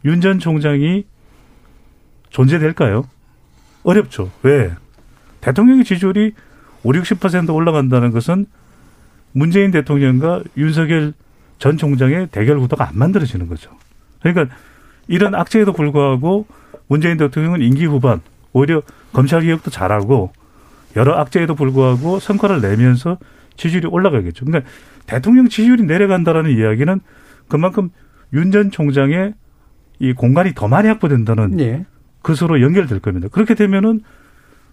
윤 0.05 0.21
전 0.21 0.39
총장이 0.39 1.05
존재될까요? 2.29 3.05
어렵죠. 3.83 4.31
왜? 4.43 4.71
대통령의 5.41 5.83
지지율이 5.83 6.33
5, 6.83 6.91
60% 6.91 7.53
올라간다는 7.53 8.11
것은 8.11 8.45
문재인 9.31 9.71
대통령과 9.71 10.43
윤석열 10.57 11.13
전 11.57 11.77
총장의 11.77 12.27
대결 12.31 12.59
구도가 12.59 12.87
안 12.87 12.97
만들어지는 12.97 13.47
거죠. 13.47 13.71
그러니까 14.21 14.55
이런 15.07 15.35
악재에도 15.35 15.73
불구하고 15.73 16.45
문재인 16.87 17.17
대통령은 17.17 17.61
임기 17.61 17.85
후반 17.85 18.21
오히려 18.53 18.81
검찰 19.11 19.41
개혁도 19.41 19.69
잘하고 19.71 20.31
여러 20.95 21.15
악재에도 21.15 21.55
불구하고 21.55 22.19
성과를 22.19 22.61
내면서 22.61 23.17
지지율이 23.57 23.87
올라가겠죠. 23.87 24.45
그러니까 24.45 24.69
대통령 25.05 25.49
지지율이 25.49 25.83
내려간다라는 25.83 26.51
이야기는 26.51 27.01
그만큼 27.47 27.89
윤 28.33 28.51
전 28.51 28.71
총장의 28.71 29.33
이 29.99 30.13
공간이 30.13 30.53
더 30.53 30.67
많이 30.67 30.87
확보된다는 30.87 31.59
예. 31.59 31.85
그것으로 32.21 32.61
연결될 32.61 32.99
겁니다. 32.99 33.27
그렇게 33.31 33.53
되면은 33.53 34.01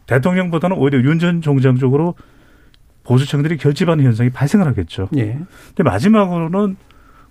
대통령보다는 0.07 0.77
오히려 0.77 1.01
윤 1.01 1.19
전 1.19 1.41
총장 1.41 1.77
쪽으로 1.77 2.15
보수층들이 3.05 3.57
결집하는 3.57 4.05
현상이 4.05 4.31
발생을 4.31 4.67
하겠죠. 4.67 5.09
예. 5.17 5.39
근데 5.75 5.83
마지막으로는 5.85 6.77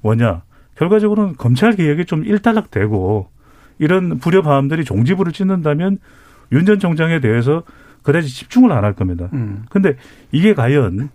뭐냐? 0.02 0.44
결과적으로는 0.78 1.36
검찰 1.38 1.74
개혁이 1.76 2.06
좀 2.06 2.26
일단락되고 2.26 3.30
이런 3.80 4.18
불협화음들이 4.20 4.84
종지부를 4.86 5.32
찍는다면 5.32 6.00
윤 6.52 6.66
전 6.66 6.80
총장에 6.80 7.20
대해서 7.22 7.64
그다지 8.04 8.28
집중을 8.30 8.72
안 8.72 8.84
할 8.84 8.94
겁니다. 8.94 9.30
음. 9.34 9.64
근데 9.70 9.96
이게 10.32 10.54
과연 10.54 11.10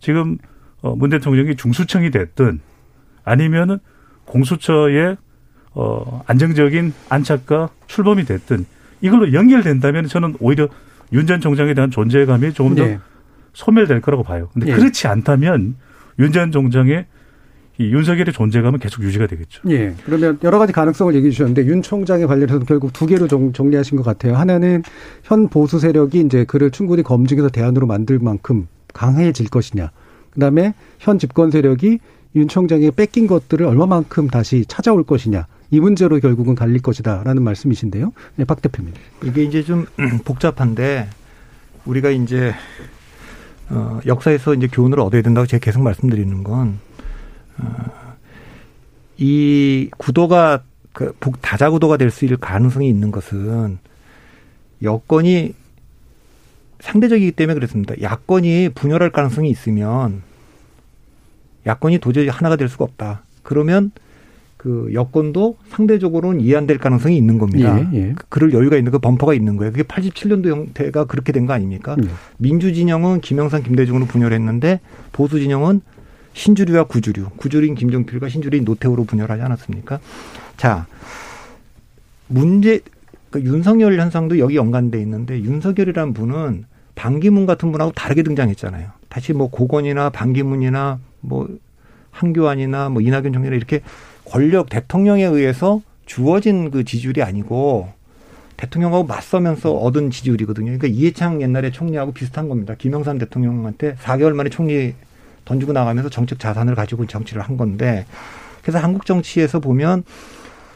지금 0.00 0.38
어, 0.80 0.96
문 0.96 1.10
대통령이 1.10 1.54
중수청이 1.56 2.10
됐든 2.10 2.60
아니면은 3.24 3.78
공수처의 4.24 5.16
어, 5.74 6.22
안정적인 6.26 6.92
안착과 7.08 7.70
출범이 7.86 8.24
됐든 8.24 8.66
이걸로 9.00 9.32
연결된다면 9.32 10.06
저는 10.06 10.36
오히려 10.40 10.68
윤 11.12 11.26
전 11.26 11.40
총장에 11.40 11.74
대한 11.74 11.90
존재감이 11.90 12.52
조금 12.54 12.74
더 12.74 12.84
네. 12.86 12.98
소멸될 13.52 14.00
거라고 14.00 14.22
봐요. 14.22 14.48
근데 14.52 14.66
네. 14.66 14.72
그렇지 14.74 15.06
않다면 15.08 15.76
윤 16.18 16.32
전 16.32 16.50
총장의 16.52 17.06
이 17.78 17.84
윤석열의 17.84 18.34
존재감은 18.34 18.78
계속 18.80 19.02
유지가 19.02 19.26
되겠죠. 19.26 19.62
예. 19.70 19.94
그러면 20.04 20.38
여러 20.44 20.58
가지 20.58 20.72
가능성을 20.74 21.14
얘기해 21.14 21.30
주셨는데 21.30 21.64
윤 21.66 21.80
총장에 21.80 22.26
관련해서는 22.26 22.66
결국 22.66 22.92
두 22.92 23.06
개로 23.06 23.26
정, 23.28 23.52
정리하신 23.54 23.96
것 23.96 24.02
같아요. 24.04 24.36
하나는 24.36 24.82
현 25.22 25.48
보수 25.48 25.78
세력이 25.78 26.20
이제 26.20 26.44
그를 26.44 26.70
충분히 26.70 27.02
검증해서 27.02 27.48
대안으로 27.48 27.86
만들 27.86 28.18
만큼 28.18 28.68
강해질 28.92 29.48
것이냐. 29.48 29.90
그다음에 30.32 30.74
현 30.98 31.18
집권 31.18 31.50
세력이 31.50 31.98
윤 32.36 32.48
총장에게 32.48 32.90
뺏긴 32.90 33.26
것들을 33.26 33.64
얼마만큼 33.66 34.28
다시 34.28 34.64
찾아올 34.68 35.02
것이냐. 35.04 35.46
이 35.72 35.80
문제로 35.80 36.20
결국은 36.20 36.54
갈릴 36.54 36.82
것이다라는 36.82 37.42
말씀이신데요. 37.42 38.12
네, 38.36 38.44
박 38.44 38.60
대표님. 38.60 38.92
이게 39.24 39.42
이제 39.42 39.62
좀 39.62 39.86
복잡한데 40.24 41.08
우리가 41.86 42.10
이제 42.10 42.54
어, 43.70 43.98
역사에서 44.04 44.52
이제 44.54 44.68
교훈을 44.70 45.00
얻어야 45.00 45.22
된다고 45.22 45.46
제가 45.46 45.64
계속 45.64 45.82
말씀드리는 45.82 46.44
건, 46.44 46.78
어, 47.56 48.14
이 49.16 49.88
구도가, 49.96 50.62
그, 50.92 51.14
다자 51.40 51.70
구도가 51.70 51.96
될 51.96 52.10
수 52.10 52.26
있을 52.26 52.36
가능성이 52.36 52.90
있는 52.90 53.10
것은 53.10 53.78
여건이 54.82 55.54
상대적이기 56.80 57.32
때문에 57.32 57.54
그렇습니다. 57.54 57.94
야권이 58.02 58.70
분열할 58.74 59.10
가능성이 59.10 59.48
있으면 59.48 60.22
야권이 61.64 61.98
도저히 61.98 62.28
하나가 62.28 62.56
될 62.56 62.68
수가 62.68 62.84
없다. 62.84 63.22
그러면 63.42 63.90
그 64.62 64.90
여권도 64.92 65.56
상대적으로는 65.70 66.40
이해안될 66.40 66.78
가능성이 66.78 67.16
있는 67.16 67.36
겁니다. 67.36 67.80
예, 67.92 67.98
예. 67.98 68.14
그럴 68.28 68.52
여유가 68.52 68.76
있는 68.76 68.92
그 68.92 69.00
범퍼가 69.00 69.34
있는 69.34 69.56
거예요. 69.56 69.72
그게 69.72 69.82
87년도 69.82 70.48
형태가 70.50 71.06
그렇게 71.06 71.32
된 71.32 71.46
거 71.46 71.52
아닙니까? 71.52 71.96
예. 72.00 72.08
민주 72.38 72.72
진영은 72.72 73.22
김영삼, 73.22 73.64
김대중으로 73.64 74.06
분열했는데 74.06 74.78
보수 75.10 75.40
진영은 75.40 75.80
신주류와 76.34 76.84
구주류, 76.84 77.30
구주류인 77.38 77.74
김종필과 77.74 78.28
신주류인 78.28 78.64
노태우로 78.64 79.02
분열하지 79.02 79.42
않았습니까? 79.42 79.98
자, 80.56 80.86
문제 82.28 82.78
그 83.30 83.40
윤석열 83.42 83.98
현상도 83.98 84.38
여기 84.38 84.54
연관돼 84.54 85.00
있는데 85.00 85.40
윤석열이란 85.42 86.14
분은 86.14 86.66
반기문 86.94 87.46
같은 87.46 87.72
분하고 87.72 87.90
다르게 87.90 88.22
등장했잖아요. 88.22 88.90
다시 89.08 89.32
뭐 89.32 89.50
고건이나 89.50 90.10
반기문이나 90.10 91.00
뭐 91.20 91.48
한교안이나 92.12 92.90
뭐 92.90 93.02
이낙연 93.02 93.32
총리나 93.32 93.56
이렇게 93.56 93.80
권력 94.24 94.68
대통령에 94.68 95.24
의해서 95.24 95.82
주어진 96.06 96.70
그 96.70 96.84
지지율이 96.84 97.22
아니고 97.22 97.90
대통령하고 98.56 99.04
맞서면서 99.04 99.72
얻은 99.72 100.10
지지율이거든요. 100.10 100.66
그러니까 100.66 100.86
이해창 100.86 101.42
옛날에 101.42 101.70
총리하고 101.70 102.12
비슷한 102.12 102.48
겁니다. 102.48 102.74
김영삼 102.76 103.18
대통령한테 103.18 103.94
4개월 103.96 104.34
만에 104.34 104.50
총리 104.50 104.94
던지고 105.44 105.72
나가면서 105.72 106.08
정책 106.08 106.38
자산을 106.38 106.74
가지고 106.74 107.06
정치를 107.06 107.42
한 107.42 107.56
건데 107.56 108.06
그래서 108.62 108.78
한국 108.78 109.06
정치에서 109.06 109.58
보면 109.60 110.04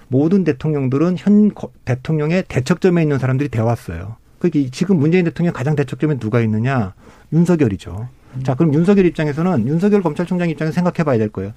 모든 0.09 0.44
대통령들은 0.44 1.16
현 1.18 1.51
대통령의 1.84 2.44
대척점에 2.49 3.03
있는 3.03 3.18
사람들이 3.18 3.49
되었어요. 3.49 4.16
그게 4.38 4.68
지금 4.70 4.99
문재인 4.99 5.24
대통령 5.24 5.53
가장 5.53 5.76
대척점에 5.76 6.18
누가 6.18 6.40
있느냐? 6.40 6.94
윤석열이죠. 7.32 8.09
자, 8.44 8.55
그럼 8.55 8.74
윤석열 8.74 9.07
입장에서는 9.07 9.66
윤석열 9.66 10.03
검찰총장 10.03 10.51
입장에서 10.51 10.74
생각해 10.74 11.05
봐야 11.05 11.18
될 11.18 11.30
거예요. 11.30 11.53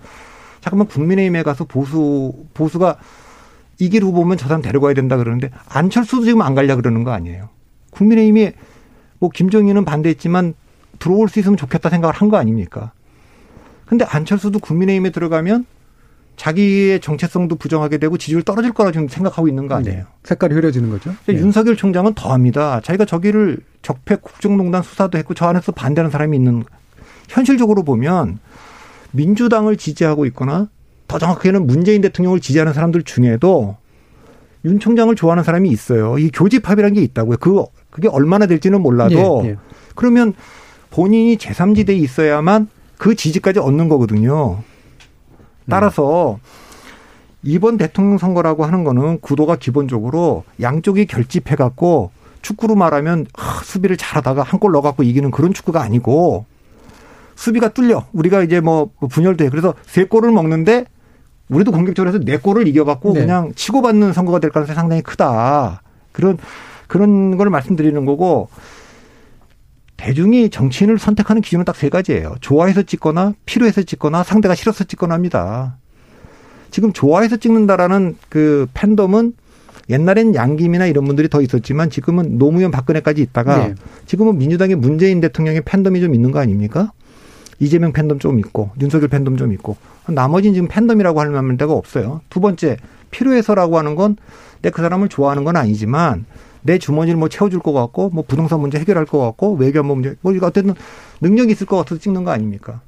잠깐만 0.62 0.88
국민의힘에 0.88 1.43
가서 1.43 1.64
보수, 1.66 2.34
보수가 2.53 2.97
이길 3.80 4.03
후보면 4.03 4.38
저 4.38 4.47
사람 4.47 4.62
데려가야 4.62 4.93
된다 4.93 5.16
그러는데 5.18 5.51
안철수도 5.70 6.26
지금 6.26 6.41
안 6.41 6.53
가려 6.55 6.76
그러는 6.76 7.03
거 7.03 7.12
아니에요. 7.12 7.49
국민의힘이 7.91 8.51
뭐 9.20 9.30
김정희는 9.30 9.86
반대했지만 9.86 10.53
들어올 10.99 11.30
수 11.30 11.39
있으면 11.39 11.57
좋겠다 11.57 11.89
생각을 11.89 12.14
한 12.14 12.30
거 12.30 12.38
아닙니까? 12.38 12.91
근데 13.86 14.05
안철수도 14.05 14.60
국민의힘에 14.60 15.10
들어가면 15.12 15.66
자기의 16.36 17.01
정체성도 17.01 17.55
부정하게 17.57 17.97
되고 17.97 18.18
지지율 18.18 18.43
떨어질 18.43 18.72
거라 18.72 18.91
지금 18.91 19.07
생각하고 19.10 19.47
있는 19.49 19.68
거 19.68 19.76
아니에요. 19.76 19.97
네. 19.97 20.03
색깔이 20.24 20.53
흐려지는 20.53 20.89
거죠. 20.89 21.14
네. 21.26 21.34
윤석열 21.34 21.76
총장은 21.76 22.14
더합니다. 22.14 22.80
자기가 22.82 23.05
저기를 23.05 23.60
적폐 23.82 24.16
국정농단 24.16 24.82
수사도 24.84 25.18
했고 25.18 25.34
저 25.34 25.47
안에서 25.47 25.72
반대하는 25.74 26.12
사람이 26.12 26.38
있는 26.38 26.64
현실적으로 27.28 27.84
보면 27.84 28.39
민주당을 29.12 29.78
지지하고 29.78 30.26
있거나 30.28 30.70
더 31.07 31.18
정확하게는 31.18 31.66
문재인 31.66 32.01
대통령을 32.01 32.39
지지하는 32.39 32.74
사람들 32.74 33.03
중에도 33.03 33.78
윤 34.66 34.80
총장을 34.80 35.14
좋아하는 35.16 35.43
사람이 35.43 35.70
있어요. 35.70 36.18
이 36.20 36.30
교집합이라는 36.32 36.93
게 36.93 37.01
있다고요. 37.01 37.38
그 37.38 37.64
그게 37.89 38.07
얼마나 38.07 38.45
될지는 38.45 38.82
몰라도 38.82 39.41
예, 39.45 39.49
예. 39.49 39.55
그러면 39.95 40.34
본인이 40.91 41.38
제3지대에 41.38 41.97
있어야만 41.97 42.68
그 42.97 43.16
지지까지 43.16 43.60
얻는 43.60 43.89
거거든요. 43.89 44.60
따라서 45.70 46.39
이번 47.43 47.78
대통령 47.78 48.18
선거라고 48.18 48.66
하는 48.66 48.84
거는 48.84 49.20
구도가 49.22 49.55
기본적으로 49.55 50.43
양쪽이 50.62 51.05
결집해 51.05 51.55
갖고 51.55 52.12
축구로 52.41 52.76
말하면 52.76 53.28
수비를 53.64 53.97
잘하다가 53.97 54.43
한 54.43 54.60
골 54.60 54.72
넣어 54.74 54.82
갖고 54.82 55.03
이기는 55.03 55.32
그런 55.32 55.53
축구가 55.53 55.82
아니고 55.82 56.45
수비가 57.39 57.69
뚫려 57.69 58.05
우리가 58.11 58.43
이제 58.43 58.59
뭐 58.59 58.89
분열도 59.09 59.45
해 59.45 59.49
그래서 59.49 59.73
세 59.85 60.03
골을 60.03 60.29
먹는데 60.31 60.83
우리도 61.47 61.71
공격적으로 61.71 62.13
해서 62.13 62.19
네 62.21 62.35
골을 62.35 62.67
이겨갖고 62.67 63.13
네. 63.13 63.21
그냥 63.21 63.53
치고받는 63.55 64.11
선거가 64.11 64.39
될 64.39 64.51
가능성이 64.51 64.75
상당히 64.75 65.01
크다 65.01 65.81
그런 66.11 66.37
그런 66.87 67.37
걸 67.37 67.49
말씀드리는 67.49 68.03
거고 68.03 68.49
대중이 69.95 70.49
정치인을 70.49 70.99
선택하는 70.99 71.41
기준은 71.41 71.63
딱 71.63 71.77
세 71.77 71.87
가지예요. 71.87 72.35
좋아해서 72.41 72.81
찍거나 72.81 73.35
필요해서 73.45 73.83
찍거나 73.83 74.23
상대가 74.23 74.53
싫어서 74.53 74.83
찍거나 74.83 75.15
합니다. 75.15 75.77
지금 76.71 76.91
좋아해서 76.91 77.37
찍는다라는 77.37 78.17
그 78.27 78.67
팬덤은 78.73 79.33
옛날엔 79.89 80.35
양김이나 80.35 80.87
이런 80.87 81.05
분들이 81.05 81.29
더 81.29 81.41
있었지만 81.41 81.89
지금은 81.89 82.37
노무현 82.37 82.69
박근혜까지 82.69 83.21
있다가 83.21 83.67
네. 83.67 83.75
지금은 84.05 84.37
민주당의 84.37 84.75
문재인 84.75 85.21
대통령의 85.21 85.61
팬덤이 85.63 86.01
좀 86.01 86.13
있는 86.13 86.31
거 86.31 86.39
아닙니까? 86.39 86.91
이재명 87.60 87.91
팬덤 87.93 88.20
좀 88.20 88.39
있고 88.39 88.72
윤석열 88.82 89.10
팬덤 89.10 89.38
좀 89.38 89.51
있고 89.53 89.76
나머지는 90.07 90.53
지금 90.53 90.68
팬덤이라고 90.68 91.20
할 91.20 91.30
만한 91.30 91.57
데가 91.57 91.74
없어요. 91.74 92.22
두 92.30 92.39
번째 92.39 92.78
필요해서라고 93.12 93.78
하는 93.78 93.95
건 93.95 94.16
내 94.62 94.72
그 94.72 94.82
사람을 94.82 95.07
좋아하는 95.10 95.43
건 95.45 95.55
아니지만 95.55 96.26
내 96.62 96.78
주머니를 96.78 97.18
뭐 97.18 97.30
채워줄 97.30 97.60
것 97.62 97.72
같고 97.72 98.10
뭐 98.10 98.26
부동산 98.28 98.60
문제 98.60 98.78
해결할 98.78 99.05
것 99.05 99.20
같고 99.20 99.53
외교안보 99.53 99.95
문제 99.95 100.16
뭐 100.22 100.34
이거 100.34 100.47
어쨌든 100.47 100.74
능력이 101.22 101.51
있을 101.53 101.66
것 101.66 101.78
같아서 101.78 102.01
찍는 102.01 102.26
거 102.26 102.32
아닙니까? 102.32 102.82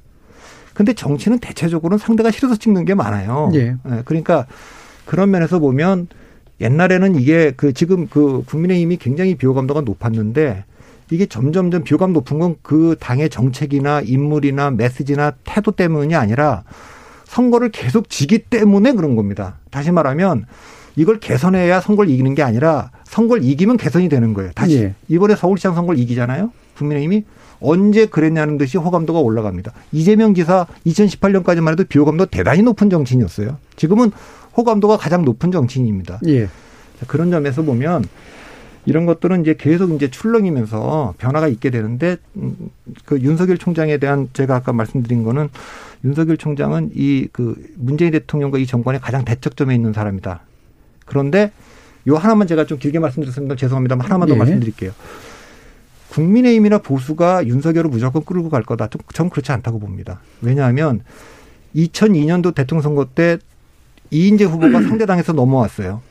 근데 0.74 0.92
정치는 0.92 1.38
대체적으로는 1.38 1.98
상대가 1.98 2.30
싫어서 2.30 2.56
찍는 2.56 2.84
게 2.84 2.94
많아요. 2.94 3.50
예. 3.54 3.76
네, 3.84 4.02
그러니까 4.04 4.46
그런 5.06 5.30
면에서 5.30 5.58
보면 5.58 6.08
옛날에는 6.60 7.14
이게 7.16 7.52
그 7.56 7.72
지금 7.72 8.06
그 8.08 8.42
국민의힘이 8.46 8.98
굉장히 8.98 9.34
비호감도가 9.34 9.80
높았는데 9.82 10.64
이게 11.12 11.26
점점점 11.26 11.84
비호감 11.84 12.12
높은 12.14 12.38
건 12.38 12.56
그 12.62 12.96
당의 13.00 13.28
정책이나 13.28 14.00
인물이나 14.00 14.70
메시지나 14.70 15.32
태도 15.44 15.72
때문이 15.72 16.14
아니라 16.14 16.64
선거를 17.24 17.70
계속 17.70 18.08
지기 18.08 18.38
때문에 18.38 18.92
그런 18.92 19.16
겁니다. 19.16 19.56
다시 19.70 19.90
말하면 19.90 20.46
이걸 20.96 21.18
개선해야 21.18 21.80
선거를 21.80 22.10
이기는 22.10 22.34
게 22.34 22.42
아니라 22.42 22.90
선거를 23.04 23.42
이기면 23.44 23.76
개선이 23.78 24.08
되는 24.08 24.32
거예요. 24.34 24.52
다시 24.54 24.76
예. 24.76 24.94
이번에 25.08 25.34
서울시장 25.36 25.74
선거를 25.74 25.98
이기잖아요. 26.00 26.50
국민의힘이 26.76 27.24
언제 27.60 28.06
그랬냐는 28.06 28.58
듯이 28.58 28.78
호감도가 28.78 29.18
올라갑니다. 29.20 29.72
이재명 29.92 30.34
지사 30.34 30.66
2018년까지만 30.86 31.72
해도 31.72 31.84
비호감도 31.84 32.26
대단히 32.26 32.62
높은 32.62 32.90
정치인이었어요. 32.90 33.56
지금은 33.76 34.12
호감도가 34.56 34.96
가장 34.96 35.24
높은 35.24 35.52
정치인입니다. 35.52 36.20
예. 36.26 36.48
그런 37.06 37.30
점에서 37.30 37.62
보면 37.62 38.04
이런 38.84 39.06
것들은 39.06 39.42
이제 39.42 39.54
계속 39.58 39.92
이제 39.92 40.10
출렁이면서 40.10 41.14
변화가 41.18 41.48
있게 41.48 41.70
되는데 41.70 42.16
음, 42.36 42.70
그 43.04 43.20
윤석열 43.20 43.58
총장에 43.58 43.98
대한 43.98 44.28
제가 44.32 44.56
아까 44.56 44.72
말씀드린 44.72 45.22
거는 45.22 45.48
윤석열 46.04 46.36
총장은 46.36 46.90
이 46.94 47.28
그 47.32 47.54
문재인 47.76 48.10
대통령과 48.10 48.58
이 48.58 48.66
정권의 48.66 49.00
가장 49.00 49.24
대척점에 49.24 49.74
있는 49.74 49.92
사람이다. 49.92 50.40
그런데 51.06 51.52
요 52.08 52.16
하나만 52.16 52.46
제가 52.46 52.66
좀 52.66 52.78
길게 52.78 52.98
말씀드렸습니다. 52.98 53.54
죄송합니다만 53.54 54.04
하나만 54.04 54.28
더 54.28 54.34
예. 54.34 54.38
말씀드릴게요. 54.38 54.92
국민의힘이나 56.10 56.78
보수가 56.78 57.46
윤석열을 57.46 57.88
무조건 57.88 58.24
끌고 58.24 58.50
갈 58.50 58.62
거다. 58.62 58.88
전 59.14 59.30
그렇지 59.30 59.52
않다고 59.52 59.78
봅니다. 59.78 60.20
왜냐하면 60.42 61.00
2002년도 61.74 62.54
대통령 62.54 62.82
선거 62.82 63.06
때 63.06 63.38
이인제 64.10 64.44
후보가 64.44 64.82
상대당에서 64.82 65.32
넘어왔어요. 65.32 66.02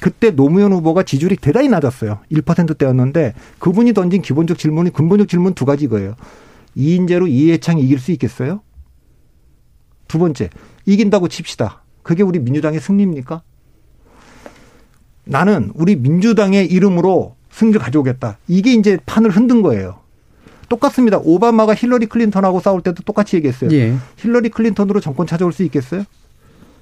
그때 0.00 0.30
노무현 0.30 0.72
후보가 0.72 1.02
지지율이 1.02 1.36
대단히 1.36 1.68
낮았어요. 1.68 2.18
1%대였는데 2.30 3.34
그분이 3.58 3.92
던진 3.92 4.22
기본적 4.22 4.58
질문이 4.58 4.92
근본적 4.92 5.28
질문 5.28 5.54
두 5.54 5.64
가지 5.64 5.88
거예요. 5.88 6.14
이인제로 6.74 7.26
이회창이 7.26 7.82
이길 7.82 7.98
수 7.98 8.12
있겠어요? 8.12 8.60
두 10.08 10.18
번째, 10.18 10.50
이긴다고 10.84 11.28
칩시다. 11.28 11.82
그게 12.02 12.22
우리 12.22 12.38
민주당의 12.38 12.80
승리입니까? 12.80 13.42
나는 15.24 15.72
우리 15.74 15.96
민주당의 15.96 16.66
이름으로 16.66 17.34
승리를 17.50 17.80
가져오겠다. 17.80 18.38
이게 18.46 18.72
이제 18.74 18.98
판을 19.06 19.30
흔든 19.30 19.62
거예요. 19.62 20.00
똑같습니다. 20.68 21.18
오바마가 21.18 21.74
힐러리 21.74 22.06
클린턴하고 22.06 22.60
싸울 22.60 22.82
때도 22.82 23.02
똑같이 23.02 23.36
얘기했어요. 23.36 23.70
예. 23.72 23.96
힐러리 24.18 24.50
클린턴으로 24.50 25.00
정권 25.00 25.26
찾아올 25.26 25.52
수 25.52 25.62
있겠어요? 25.64 26.04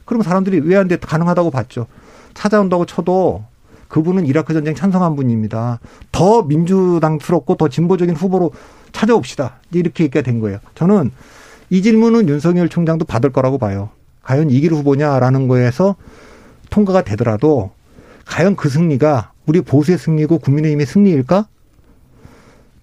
그럼 0.04 0.22
사람들이 0.22 0.60
왜 0.60 0.76
안 0.76 0.88
돼? 0.88 0.96
가능하다고 0.96 1.50
봤죠. 1.50 1.86
찾아온다고 2.35 2.87
쳐도 2.87 3.45
그분은 3.89 4.26
이라크 4.26 4.53
전쟁 4.53 4.74
찬성한 4.74 5.16
분입니다. 5.16 5.78
더 6.11 6.43
민주당스럽고 6.43 7.57
더 7.57 7.68
진보적인 7.68 8.14
후보로 8.16 8.53
찾아옵시다. 8.93 9.57
이렇게 9.72 10.05
얘기가 10.05 10.22
된 10.22 10.41
거예요. 10.41 10.59
저는 10.74 11.11
이 11.70 11.82
질문은 11.82 12.28
윤석열 12.28 12.68
총장도 12.68 13.05
받을 13.05 13.30
거라고 13.30 13.59
봐요. 13.59 13.91
과연 14.22 14.51
이길 14.51 14.72
후보냐라는 14.72 15.49
거에서 15.49 15.97
통과가 16.70 17.03
되더라도 17.03 17.70
과연 18.26 18.57
그 18.57 18.68
승리가 18.68 19.32
우리 19.47 19.61
보수의 19.61 19.99
승리고 19.99 20.39
국민의힘의 20.39 20.87
승리일까? 20.87 21.47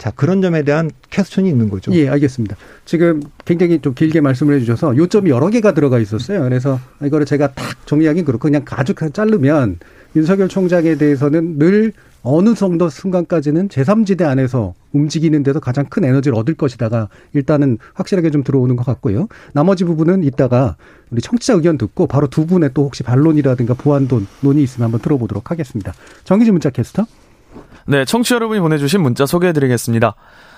자, 0.01 0.09
그런 0.09 0.41
점에 0.41 0.63
대한 0.63 0.89
퀘스천이 1.11 1.47
있는 1.47 1.69
거죠. 1.69 1.93
예, 1.93 2.09
알겠습니다. 2.09 2.57
지금 2.85 3.21
굉장히 3.45 3.79
좀 3.81 3.93
길게 3.93 4.19
말씀을 4.19 4.55
해주셔서 4.55 4.97
요점이 4.97 5.29
여러 5.29 5.51
개가 5.51 5.75
들어가 5.75 5.99
있었어요. 5.99 6.41
그래서 6.41 6.79
이거를 7.03 7.27
제가 7.27 7.51
딱 7.53 7.85
정리하기는 7.85 8.25
그렇고 8.25 8.47
그냥 8.47 8.65
아주 8.71 8.95
자르면 8.95 9.77
윤석열 10.15 10.47
총장에 10.47 10.95
대해서는 10.95 11.59
늘 11.59 11.93
어느 12.23 12.55
정도 12.55 12.89
순간까지는 12.89 13.67
제3지대 13.67 14.23
안에서 14.23 14.73
움직이는 14.91 15.43
데서 15.43 15.59
가장 15.59 15.85
큰 15.85 16.03
에너지를 16.03 16.35
얻을 16.35 16.55
것이다가 16.55 17.07
일단은 17.33 17.77
확실하게 17.93 18.31
좀 18.31 18.43
들어오는 18.43 18.75
것 18.75 18.83
같고요. 18.83 19.27
나머지 19.53 19.83
부분은 19.83 20.23
이따가 20.23 20.77
우리 21.11 21.21
청취자 21.21 21.53
의견 21.53 21.77
듣고 21.77 22.07
바로 22.07 22.25
두 22.25 22.47
분의 22.47 22.71
또 22.73 22.85
혹시 22.85 23.03
반론이라든가 23.03 23.75
보완돈 23.75 24.25
논의 24.39 24.63
있으면 24.63 24.85
한번 24.85 24.99
들어보도록 24.99 25.51
하겠습니다. 25.51 25.93
정기진 26.23 26.55
문자 26.55 26.71
캐스터. 26.71 27.05
네, 27.87 28.05
청취자 28.05 28.35
여러분이 28.35 28.59
보내주신 28.59 29.01
문자 29.01 29.25
소개해드리겠습니다. 29.25 30.15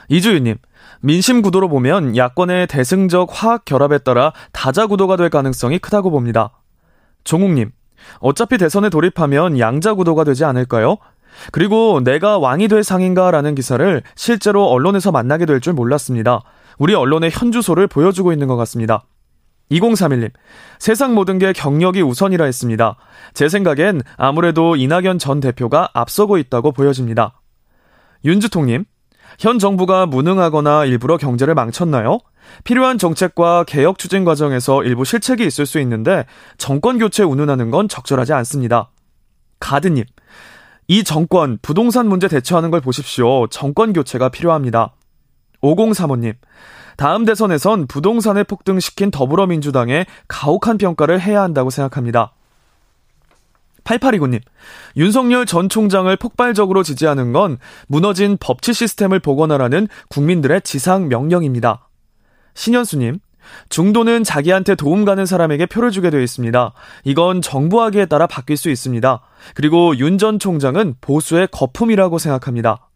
이주윤님, 0.10 0.58
민심 1.02 1.42
구도로 1.42 1.70
보면 1.70 2.18
야권의 2.18 2.68
대승적 2.68 3.30
화학 3.32 3.66
결합에 3.66 4.00
따라 4.00 4.34
다자 4.52 4.88
구도가 4.88 5.16
될 5.16 5.30
가능성이 5.30 5.80
크다고 5.80 6.12
봅니다. 6.12 6.52
종욱님, 7.24 7.72
어차피 8.20 8.58
대선에 8.58 8.90
돌입하면 8.90 9.60
양자 9.60 9.94
구도가 9.94 10.24
되지 10.26 10.44
않을까요? 10.44 10.98
그리고 11.52 12.02
내가 12.04 12.38
왕이 12.38 12.68
될 12.68 12.84
상인가라는 12.84 13.56
기사를 13.56 14.04
실제로 14.16 14.66
언론에서 14.66 15.12
만나게 15.12 15.46
될 15.46 15.60
줄 15.62 15.74
몰랐습니다. 15.74 16.42
우리 16.78 16.94
언론의 16.94 17.32
현주소를 17.32 17.88
보여주고 17.88 18.34
있는 18.34 18.48
것 18.48 18.56
같습니다. 18.58 19.04
2031님, 19.72 20.32
세상 20.80 21.16
모든 21.16 21.40
게 21.40 21.54
경력이 21.54 22.02
우선이라 22.02 22.46
했습니다. 22.46 22.96
제 23.34 23.50
생각엔 23.50 24.02
아무래도 24.18 24.76
이낙연 24.76 25.20
전 25.20 25.40
대표가 25.40 25.90
앞서고 25.94 26.38
있다고 26.38 26.72
보여집니다. 26.72 27.42
윤주통님, 28.26 28.86
현 29.40 29.60
정부가 29.60 30.06
무능하거나 30.06 30.86
일부러 30.86 31.18
경제를 31.18 31.56
망쳤나요? 31.56 32.20
필요한 32.64 32.98
정책과 32.98 33.64
개혁 33.64 33.98
추진 33.98 34.26
과정에서 34.26 34.84
일부 34.84 35.06
실책이 35.06 35.46
있을 35.46 35.66
수 35.66 35.80
있는데 35.80 36.26
정권 36.58 36.98
교체 37.00 37.24
운운하는 37.24 37.72
건 37.72 37.88
적절하지 37.88 38.34
않습니다. 38.34 38.92
가드님, 39.60 40.04
이 40.88 41.04
정권 41.04 41.58
부동산 41.62 42.08
문제 42.08 42.28
대처하는 42.28 42.70
걸 42.70 42.82
보십시오. 42.82 43.48
정권 43.48 43.94
교체가 43.94 44.30
필요합니다. 44.30 44.94
5035님, 45.62 46.36
다음 46.98 47.26
대선에선 47.26 47.88
부동산을 47.88 48.44
폭등시킨 48.44 49.12
더불어민주당에 49.12 50.06
가혹한 50.28 50.78
평가를 50.78 51.22
해야 51.22 51.42
한다고 51.42 51.70
생각합니다. 51.70 52.34
8829님, 53.84 54.40
윤석열 54.96 55.46
전 55.46 55.68
총장을 55.68 56.16
폭발적으로 56.16 56.84
지지하는 56.84 57.34
건 57.34 57.58
무너진 57.88 58.38
법치 58.40 58.74
시스템을 58.74 59.20
복원하라는 59.20 59.88
국민들의 60.08 60.62
지상 60.62 61.10
명령입니다. 61.10 61.90
신현수님, 62.54 63.20
중도는 63.68 64.24
자기한테 64.24 64.76
도움 64.76 65.04
가는 65.04 65.26
사람에게 65.26 65.66
표를 65.66 65.92
주게 65.92 66.10
되어 66.10 66.22
있습니다. 66.22 66.72
이건 67.04 67.42
정부하기에 67.42 68.06
따라 68.06 68.26
바뀔 68.26 68.56
수 68.56 68.70
있습니다. 68.70 69.22
그리고 69.54 69.98
윤 69.98 70.18
전 70.18 70.40
총장은 70.40 70.96
보수의 71.02 71.50
거품이라고 71.52 72.20
생각합니다. 72.20 72.90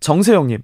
정세영님, 0.00 0.60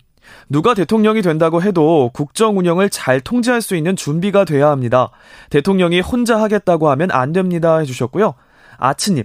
누가 0.49 0.75
대통령이 0.75 1.23
된다고 1.23 1.63
해도 1.63 2.11
국정 2.15 2.59
운영을 2.59 2.91
잘 2.91 3.21
통제할 3.21 3.61
수 3.61 3.77
있는 3.77 3.97
준비가 3.97 4.45
돼야 4.45 4.71
합니다. 4.71 5.11
대통령이 5.51 6.01
혼자 6.01 6.41
하겠다고 6.41 6.89
하면 6.91 7.11
안 7.11 7.33
됩니다. 7.33 7.79
해주셨고요. 7.79 8.35
아치님, 8.79 9.25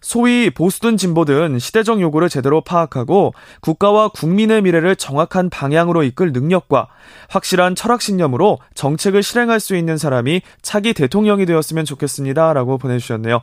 소위 0.00 0.50
보수든 0.50 0.96
진보든 0.96 1.58
시대적 1.58 2.00
요구를 2.00 2.28
제대로 2.28 2.60
파악하고 2.60 3.34
국가와 3.60 4.08
국민의 4.08 4.62
미래를 4.62 4.96
정확한 4.96 5.50
방향으로 5.50 6.02
이끌 6.02 6.32
능력과 6.32 6.88
확실한 7.28 7.74
철학신념으로 7.74 8.58
정책을 8.74 9.22
실행할 9.22 9.60
수 9.60 9.76
있는 9.76 9.96
사람이 9.96 10.42
차기 10.62 10.92
대통령이 10.94 11.46
되었으면 11.46 11.84
좋겠습니다. 11.84 12.52
라고 12.52 12.78
보내주셨네요. 12.78 13.42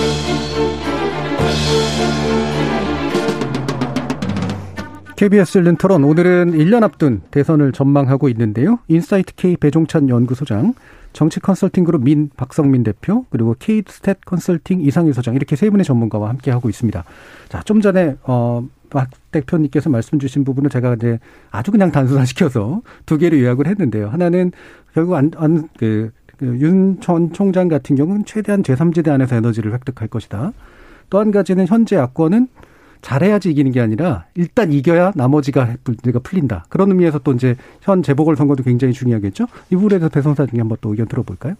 KBS 5.21 5.59
열린 5.59 5.75
토론 5.75 6.03
오늘은 6.03 6.53
1년 6.53 6.81
앞둔 6.81 7.21
대선을 7.29 7.73
전망하고 7.73 8.27
있는데요. 8.29 8.79
인사이트 8.87 9.35
K 9.35 9.55
배종찬 9.55 10.09
연구소장, 10.09 10.73
정치 11.13 11.39
컨설팅 11.39 11.83
그룹 11.83 12.01
민 12.01 12.31
박성민 12.35 12.81
대표 12.81 13.27
그리고 13.29 13.53
케이스탯 13.53 14.17
컨설팅 14.25 14.81
이상일 14.81 15.13
소장 15.13 15.35
이렇게 15.35 15.55
세 15.55 15.69
분의 15.69 15.85
전문가와 15.85 16.27
함께 16.27 16.49
하고 16.49 16.69
있습니다. 16.69 17.03
자, 17.49 17.61
좀 17.61 17.81
전에 17.81 18.15
어 18.23 18.63
박 18.89 19.09
대표님께서 19.31 19.89
말씀 19.89 20.17
주신 20.17 20.43
부분을 20.43 20.69
제가 20.71 20.95
이제 20.95 21.19
아주 21.51 21.71
그냥 21.71 21.91
단순화시켜서 21.91 22.81
두 23.05 23.17
개를 23.17 23.41
요약을 23.41 23.67
했는데요. 23.67 24.09
하나는 24.09 24.51
결국 24.93 25.15
안, 25.15 25.31
안, 25.37 25.69
그, 25.77 26.11
총장 26.99 27.67
같은 27.69 27.95
경우는 27.95 28.25
최대한 28.25 28.63
제3지대 28.63 29.09
안에서 29.09 29.35
에너지를 29.35 29.71
획득할 29.71 30.09
것이다. 30.09 30.51
또 31.09 31.19
한 31.19 31.31
가지는 31.31 31.67
현재 31.67 31.95
야권은 31.95 32.47
잘해야지 33.01 33.51
이기는 33.51 33.71
게 33.71 33.81
아니라 33.81 34.25
일단 34.35 34.71
이겨야 34.71 35.13
나머지가 35.15 35.75
문제가 35.83 36.19
풀린다. 36.19 36.65
그런 36.69 36.89
의미에서 36.91 37.19
또 37.19 37.33
이제 37.33 37.55
현 37.81 38.03
재보궐 38.03 38.35
선거도 38.35 38.63
굉장히 38.63 38.93
중요하겠죠. 38.93 39.47
이 39.69 39.75
부분에 39.75 39.99
대해서 39.99 40.09
배성사 40.09 40.45
중에 40.45 40.59
한번 40.59 40.77
또 40.81 40.91
의견 40.91 41.07
들어볼까요? 41.07 41.55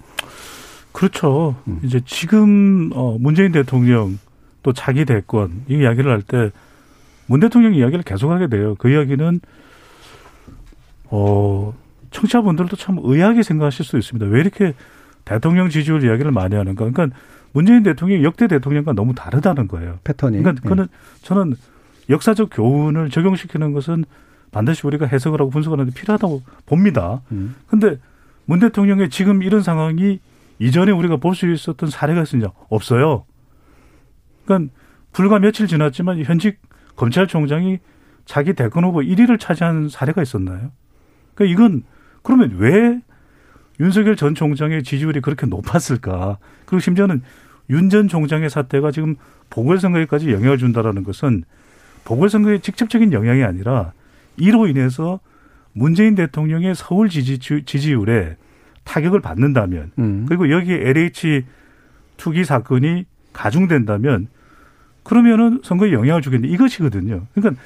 그렇죠. 0.91 1.55
음. 1.67 1.79
이제 1.83 2.01
지금 2.05 2.91
어 2.93 3.17
문재인 3.19 3.51
대통령 3.51 4.19
또 4.63 4.73
자기 4.73 5.05
대권 5.05 5.63
이 5.69 5.75
이야기를 5.79 6.11
할 6.11 6.21
때 6.23 6.51
문 7.27 7.39
대통령 7.39 7.73
이야기를 7.73 8.03
계속하게 8.03 8.47
돼요. 8.47 8.75
그 8.77 8.89
이야기는 8.89 9.39
어 11.05 11.73
청취자분들도 12.11 12.75
참 12.75 12.99
의아하게 13.01 13.43
생각하실 13.43 13.85
수 13.85 13.97
있습니다. 13.97 14.25
왜 14.27 14.41
이렇게 14.41 14.73
대통령 15.31 15.69
지지율 15.69 16.03
이야기를 16.03 16.31
많이 16.31 16.55
하는가? 16.55 16.89
그러니까 16.89 17.15
문재인 17.53 17.83
대통령이 17.83 18.23
역대 18.23 18.47
대통령과 18.47 18.93
너무 18.93 19.13
다르다는 19.15 19.67
거예요. 19.67 19.99
패턴이. 20.03 20.37
그러니까 20.39 20.67
그는 20.67 20.85
네. 20.87 20.91
저는 21.21 21.53
역사적 22.09 22.49
교훈을 22.51 23.09
적용시키는 23.09 23.71
것은 23.71 24.03
반드시 24.51 24.85
우리가 24.85 25.05
해석을 25.05 25.39
하고 25.39 25.49
분석을 25.49 25.79
하는 25.79 25.91
데 25.91 25.99
필요하다고 25.99 26.41
봅니다. 26.65 27.21
음. 27.31 27.55
근데 27.67 27.97
문 28.45 28.59
대통령의 28.59 29.09
지금 29.09 29.41
이런 29.43 29.61
상황이 29.61 30.19
이전에 30.59 30.91
우리가 30.91 31.17
볼 31.17 31.33
수 31.33 31.49
있었던 31.49 31.89
사례가 31.89 32.23
있느냐? 32.23 32.51
없어요. 32.69 33.23
그러니까 34.45 34.73
불과 35.13 35.39
며칠 35.39 35.67
지났지만 35.67 36.21
현직 36.23 36.59
검찰총장이 36.97 37.79
자기 38.25 38.53
대권 38.53 38.83
후보 38.83 38.99
1위를 38.99 39.39
차지한 39.39 39.87
사례가 39.89 40.21
있었나요? 40.21 40.71
그러니까 41.33 41.53
이건 41.53 41.83
그러면 42.21 42.55
왜 42.57 42.99
윤석열 43.81 44.15
전 44.15 44.35
총장의 44.35 44.83
지지율이 44.83 45.19
그렇게 45.21 45.45
높았을까? 45.47 46.37
그리고 46.65 46.79
심지어는 46.79 47.21
윤 47.69 47.89
전 47.89 48.07
총장의 48.07 48.49
사태가 48.49 48.91
지금 48.91 49.15
보궐선거에까지 49.49 50.31
영향을 50.31 50.57
준다라는 50.57 51.03
것은 51.03 51.43
보궐선거에 52.03 52.59
직접적인 52.59 53.11
영향이 53.13 53.43
아니라 53.43 53.93
이로 54.37 54.67
인해서 54.67 55.19
문재인 55.73 56.15
대통령의 56.15 56.75
서울 56.75 57.09
지지, 57.09 57.39
지지율에 57.39 58.35
타격을 58.83 59.21
받는다면 59.21 59.91
음. 59.99 60.25
그리고 60.27 60.49
여기에 60.49 60.89
LH 60.89 61.43
투기 62.17 62.43
사건이 62.43 63.05
가중된다면 63.33 64.27
그러면은 65.03 65.61
선거에 65.63 65.93
영향을 65.93 66.21
주겠는데 66.21 66.53
이것이거든요. 66.53 67.25
그러니까 67.33 67.61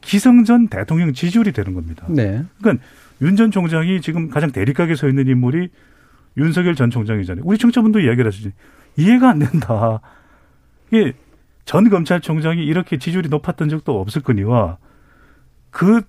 기성전 0.00 0.68
대통령 0.68 1.12
지지율이 1.12 1.52
되는 1.52 1.74
겁니다. 1.74 2.04
네. 2.08 2.44
그러니까 2.60 2.84
윤 3.22 3.36
전 3.36 3.50
총장이 3.50 4.00
지금 4.00 4.28
가장 4.28 4.52
대립각에 4.52 4.94
서 4.94 5.08
있는 5.08 5.26
인물이 5.26 5.70
윤석열 6.36 6.74
전 6.74 6.90
총장이잖아요. 6.90 7.44
우리 7.46 7.56
청취자분도 7.58 8.00
이야기를 8.00 8.26
하시지. 8.26 8.52
이해가 8.96 9.30
안 9.30 9.38
된다. 9.38 10.00
이게 10.90 11.14
전 11.64 11.88
검찰총장이 11.88 12.64
이렇게 12.64 12.98
지지율이 12.98 13.28
높았던 13.28 13.68
적도 13.68 14.00
없을 14.00 14.22
거니와 14.22 14.78
그 15.70 16.02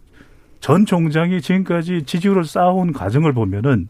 전 0.59 0.85
총장이 0.85 1.41
지금까지 1.41 2.03
지지율을 2.03 2.43
쌓아온 2.43 2.93
과정을 2.93 3.33
보면은 3.33 3.87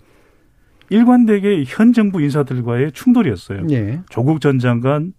일관되게 0.89 1.63
현 1.65 1.93
정부 1.93 2.21
인사들과의 2.21 2.93
충돌이었어요. 2.93 3.67
예. 3.71 4.01
조국 4.09 4.39
전 4.41 4.59
장관, 4.59 5.13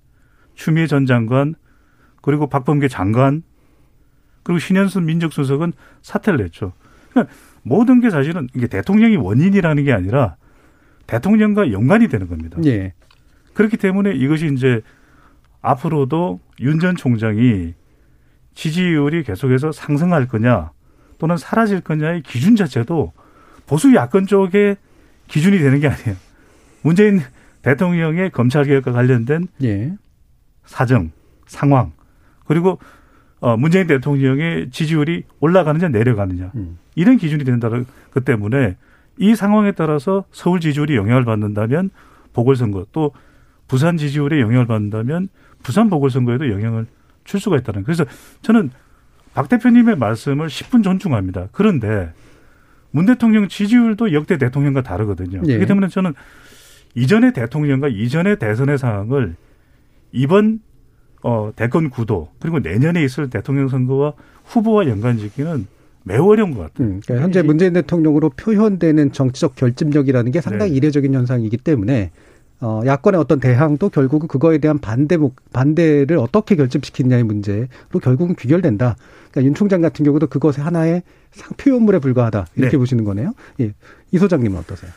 추미애 0.55 0.87
전 0.87 1.05
장관, 1.07 1.55
그리고 2.23 2.47
박범계 2.47 2.89
장관, 2.89 3.43
그리고 4.43 4.59
신현순 4.59 5.05
민정수석은 5.05 5.73
사퇴를 6.03 6.45
했죠. 6.45 6.73
그러니까 7.11 7.33
모든 7.63 8.01
게 8.01 8.11
사실은 8.11 8.49
이게 8.55 8.67
대통령이 8.67 9.17
원인이라는 9.17 9.85
게 9.85 9.93
아니라 9.93 10.37
대통령과 11.07 11.73
연관이 11.73 12.09
되는 12.09 12.29
겁니다. 12.29 12.59
예. 12.65 12.93
그렇기 13.55 13.77
때문에 13.77 14.13
이것이 14.15 14.53
이제 14.55 14.83
앞으로도 15.63 16.41
윤 16.61 16.79
전 16.81 16.97
총장이 16.97 17.75
지지율이 18.55 19.23
계속해서 19.23 19.73
상승할 19.73 20.27
거냐 20.29 20.73
또는 21.19 21.37
사라질 21.37 21.81
거냐의 21.81 22.23
기준 22.23 22.57
자체도 22.57 23.13
보수 23.67 23.95
야권 23.95 24.27
쪽에 24.27 24.77
기준이 25.29 25.59
되는 25.59 25.81
게 25.81 25.89
아니에요. 25.89 26.17
문재인 26.83 27.21
대통령의 27.63 28.31
검찰 28.31 28.65
개혁과 28.65 28.93
관련된 28.93 29.49
예. 29.63 29.95
사정, 30.65 31.11
상황 31.47 31.93
그리고 32.47 32.79
어 33.41 33.57
문재인 33.57 33.87
대통령의 33.87 34.71
지지율이 34.71 35.25
올라가느냐 35.41 35.89
내려가느냐 35.89 36.51
음. 36.55 36.79
이런 36.95 37.17
기준이 37.19 37.45
된다는 37.45 37.87
그 38.11 38.25
때문에 38.25 38.77
이 39.19 39.35
상황에 39.35 39.73
따라서 39.73 40.25
서울 40.33 40.61
지지율이 40.61 40.97
영향을 40.97 41.25
받는다면 41.25 41.91
보궐선거 42.33 42.87
또 42.93 43.13
부산 43.69 43.97
지지율에 43.97 44.41
영향을 44.41 44.67
받는다면 44.67 45.29
부산 45.63 45.91
보궐선거에도 45.91 46.51
영향을 46.51 46.87
줄 47.25 47.41
수가 47.41 47.59
있다는. 47.59 47.85
그래서 47.85 48.05
저는 48.43 48.71
박 49.35 49.49
대표님의 49.49 49.97
말씀을 49.97 50.49
10분 50.49 50.83
존중합니다. 50.83 51.49
그런데 51.53 52.13
문 52.91 53.07
대통령 53.07 53.49
지지율도 53.49 54.13
역대 54.15 54.39
대통령과 54.39 54.83
다르거든요. 54.83 55.43
예. 55.45 55.49
그렇기 55.49 55.67
때문에 55.67 55.89
저는 55.89 56.15
이전의 56.95 57.35
대통령과 57.35 57.89
이전의 57.89 58.39
대선의 58.39 58.79
상황을 58.79 59.37
이번 60.11 60.61
어 61.23 61.53
대권 61.57 61.91
구도 61.91 62.29
그리고 62.39 62.61
내년에 62.61 63.03
있을 63.05 63.31
대통령 63.31 63.69
선거와 63.69 64.13
후보와 64.45 64.87
연관짓기는 64.89 65.67
매우 66.05 66.31
어려운 66.31 66.55
것 66.55 66.61
같아요. 66.61 66.89
음, 66.89 67.01
그러니까 67.05 67.25
현재 67.25 67.43
문재인 67.43 67.75
대통령으로 67.75 68.31
표현되는 68.31 69.13
정치적 69.13 69.57
결집력이라는 69.57 70.33
게 70.33 70.41
상당히 70.41 70.71
네. 70.73 70.77
이례적인 70.79 71.13
현상이기 71.13 71.59
때문에 71.59 72.11
어, 72.61 72.81
야권의 72.85 73.21
어떤 73.21 73.39
대항도 73.39 73.91
결국은 73.91 74.27
그거에 74.27 74.59
대한 74.59 74.79
반대, 74.79 75.17
반대를 75.53 76.19
어떻게 76.19 76.57
결집시키느냐의 76.57 77.23
문제로 77.23 77.69
결국은 78.03 78.35
귀결된다. 78.35 78.97
그러니까 79.31 79.47
윤 79.47 79.55
총장 79.55 79.81
같은 79.81 80.05
경우도 80.05 80.27
그것의 80.27 80.65
하나의 80.65 81.03
상 81.31 81.57
표현물에 81.57 82.01
불과하다. 82.01 82.47
이렇게 82.57 82.73
네. 82.73 82.79
보시는 82.79 83.05
거네요. 83.05 83.35
예. 83.61 83.75
이 84.11 84.19
소장님은 84.19 84.59
어떠세요? 84.59 84.91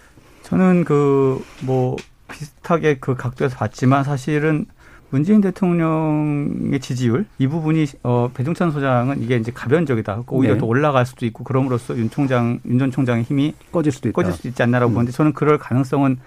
저는 0.43 0.85
그, 0.85 1.43
뭐, 1.63 1.97
비슷하게 2.31 2.97
그 2.99 3.15
각도에서 3.15 3.57
봤지만 3.57 4.03
사실은 4.03 4.65
문재인 5.11 5.41
대통령의 5.41 6.79
지지율 6.79 7.25
이 7.37 7.47
부분이 7.47 7.85
어 8.03 8.31
배종찬 8.33 8.71
소장은 8.71 9.21
이게 9.21 9.35
이제 9.35 9.51
가변적이다. 9.51 10.23
오히려 10.27 10.53
네. 10.53 10.59
더 10.59 10.65
올라갈 10.65 11.05
수도 11.05 11.25
있고 11.25 11.43
그럼으로써 11.43 11.97
윤 11.97 12.09
총장 12.09 12.59
윤 12.65 12.79
전 12.79 12.89
총장의 12.91 13.23
힘이 13.23 13.53
꺼질 13.71 13.91
수도 13.91 14.09
있다. 14.09 14.15
꺼질 14.15 14.33
수도 14.33 14.47
있지 14.47 14.63
않나라고 14.63 14.91
음. 14.91 14.95
보는데 14.95 15.11
저는 15.11 15.33
그럴 15.33 15.57
가능성은 15.57 16.17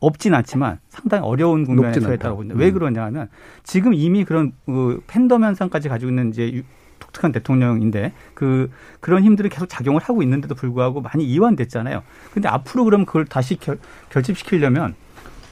없진 0.00 0.34
않지만 0.34 0.78
상당히 0.90 1.24
어려운 1.24 1.64
국면에 1.64 1.98
처했다고 1.98 2.36
봅니다. 2.36 2.54
음. 2.56 2.60
왜 2.60 2.70
그러냐 2.70 3.02
하면 3.04 3.28
지금 3.62 3.94
이미 3.94 4.24
그런 4.24 4.52
그 4.66 5.00
팬덤 5.06 5.42
현상까지 5.44 5.88
가지고 5.88 6.10
있는 6.10 6.30
이제 6.30 6.62
독특한 6.98 7.30
대통령인데 7.32 8.12
그 8.34 8.70
그런 9.00 9.22
힘들이 9.22 9.48
계속 9.48 9.68
작용을 9.68 10.02
하고 10.02 10.22
있는데도 10.22 10.54
불구하고 10.54 11.00
많이 11.00 11.24
이완됐잖아요. 11.24 12.02
근데 12.34 12.48
앞으로 12.48 12.84
그럼 12.84 13.06
그걸 13.06 13.24
다시 13.24 13.56
결, 13.56 13.78
결집시키려면 14.10 14.94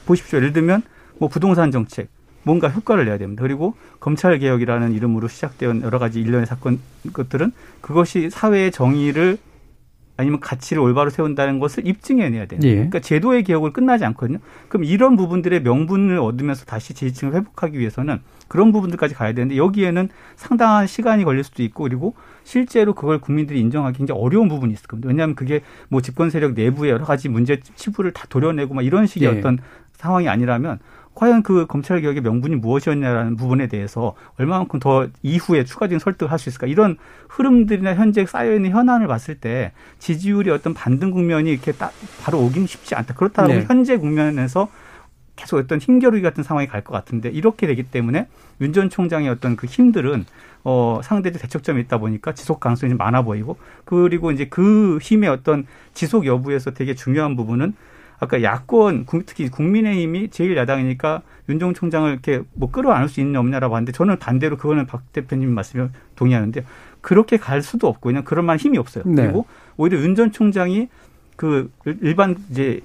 보십시오. 0.06 0.38
예를 0.38 0.52
들면 0.52 0.82
뭐 1.18 1.28
부동산 1.28 1.70
정책 1.70 2.08
뭔가 2.44 2.68
효과를 2.68 3.06
내야 3.06 3.18
됩니다. 3.18 3.42
그리고 3.42 3.74
검찰 4.00 4.38
개혁이라는 4.38 4.92
이름으로 4.92 5.28
시작된 5.28 5.82
여러 5.82 5.98
가지 5.98 6.20
일련의 6.20 6.46
사건 6.46 6.78
것들은 7.12 7.52
그것이 7.80 8.30
사회의 8.30 8.70
정의를 8.70 9.38
아니면 10.16 10.38
가치를 10.38 10.80
올바로 10.80 11.10
세운다는 11.10 11.58
것을 11.58 11.86
입증해내야 11.86 12.46
돼요. 12.46 12.60
예. 12.62 12.74
그러니까 12.74 13.00
제도의 13.00 13.42
개혁을 13.42 13.72
끝나지 13.72 14.04
않거든요. 14.04 14.38
그럼 14.68 14.84
이런 14.84 15.16
부분들의 15.16 15.62
명분을 15.62 16.18
얻으면서 16.18 16.64
다시 16.64 16.94
지지층을 16.94 17.34
회복하기 17.34 17.78
위해서는 17.78 18.20
그런 18.46 18.70
부분들까지 18.70 19.14
가야 19.14 19.32
되는데 19.32 19.56
여기에는 19.56 20.08
상당한 20.36 20.86
시간이 20.86 21.24
걸릴 21.24 21.42
수도 21.42 21.64
있고 21.64 21.84
그리고 21.84 22.14
실제로 22.44 22.94
그걸 22.94 23.18
국민들이 23.18 23.58
인정하기 23.58 23.98
굉장히 23.98 24.20
어려운 24.20 24.48
부분이 24.48 24.72
있을 24.72 24.86
겁니다. 24.86 25.08
왜냐하면 25.08 25.34
그게 25.34 25.62
뭐 25.88 26.00
집권 26.00 26.30
세력 26.30 26.52
내부의 26.52 26.92
여러 26.92 27.04
가지 27.04 27.28
문제 27.28 27.58
치부를 27.74 28.12
다 28.12 28.26
도려내고 28.28 28.74
막 28.74 28.82
이런 28.82 29.06
식의 29.06 29.28
예. 29.28 29.38
어떤 29.38 29.58
상황이 29.94 30.28
아니라면 30.28 30.78
과연 31.14 31.42
그 31.42 31.66
검찰 31.66 32.00
개혁의 32.00 32.22
명분이 32.22 32.56
무엇이었냐라는 32.56 33.36
부분에 33.36 33.68
대해서 33.68 34.14
얼마만큼 34.38 34.80
더 34.80 35.08
이후에 35.22 35.64
추가적인 35.64 35.98
설득을 36.00 36.30
할수 36.32 36.48
있을까 36.48 36.66
이런 36.66 36.96
흐름들이나 37.28 37.94
현재 37.94 38.26
쌓여 38.26 38.52
있는 38.54 38.70
현안을 38.70 39.06
봤을 39.06 39.36
때 39.36 39.72
지지율이 40.00 40.50
어떤 40.50 40.74
반등 40.74 41.10
국면이 41.12 41.50
이렇게 41.52 41.72
딱 41.72 41.92
바로 42.22 42.40
오긴 42.40 42.66
쉽지 42.66 42.94
않다. 42.96 43.14
그렇다고 43.14 43.48
네. 43.48 43.64
현재 43.66 43.96
국면에서 43.96 44.68
계속 45.36 45.56
어떤 45.58 45.78
힘겨루기 45.80 46.22
같은 46.22 46.42
상황이 46.44 46.66
갈 46.68 46.82
것 46.82 46.92
같은데 46.92 47.28
이렇게 47.28 47.66
되기 47.66 47.82
때문에 47.84 48.28
윤 48.60 48.72
전 48.72 48.88
총장의 48.90 49.28
어떤 49.28 49.56
그 49.56 49.66
힘들은 49.66 50.26
어 50.64 51.00
상대적 51.02 51.42
대척점이 51.42 51.80
있다 51.82 51.98
보니까 51.98 52.32
지속 52.34 52.60
가능성이 52.60 52.94
많아 52.94 53.22
보이고 53.22 53.56
그리고 53.84 54.30
이제 54.30 54.46
그 54.48 54.98
힘의 55.02 55.28
어떤 55.28 55.66
지속 55.92 56.24
여부에서 56.26 56.70
되게 56.72 56.94
중요한 56.94 57.36
부분은 57.36 57.74
아까 58.24 58.42
야권 58.42 59.06
특히 59.26 59.48
국민의힘이 59.48 60.30
제일 60.30 60.56
야당이니까 60.56 61.22
윤종 61.48 61.74
총장을 61.74 62.10
이렇게 62.10 62.42
뭐 62.54 62.70
끌어안을 62.70 63.08
수 63.08 63.20
있는 63.20 63.38
없냐라고 63.38 63.76
하는데 63.76 63.92
저는 63.92 64.18
반대로 64.18 64.56
그거는 64.56 64.86
박 64.86 65.12
대표님 65.12 65.50
말씀에 65.50 65.88
동의하는데요. 66.16 66.64
그렇게 67.00 67.36
갈 67.36 67.62
수도 67.62 67.86
없고 67.88 68.08
그냥 68.08 68.24
그런 68.24 68.46
만 68.46 68.58
힘이 68.58 68.78
없어요. 68.78 69.04
네. 69.06 69.22
그리고 69.22 69.46
오히려 69.76 69.98
윤 69.98 70.14
전 70.14 70.32
총장이 70.32 70.88
그 71.36 71.70
일반 72.00 72.36
이제 72.50 72.80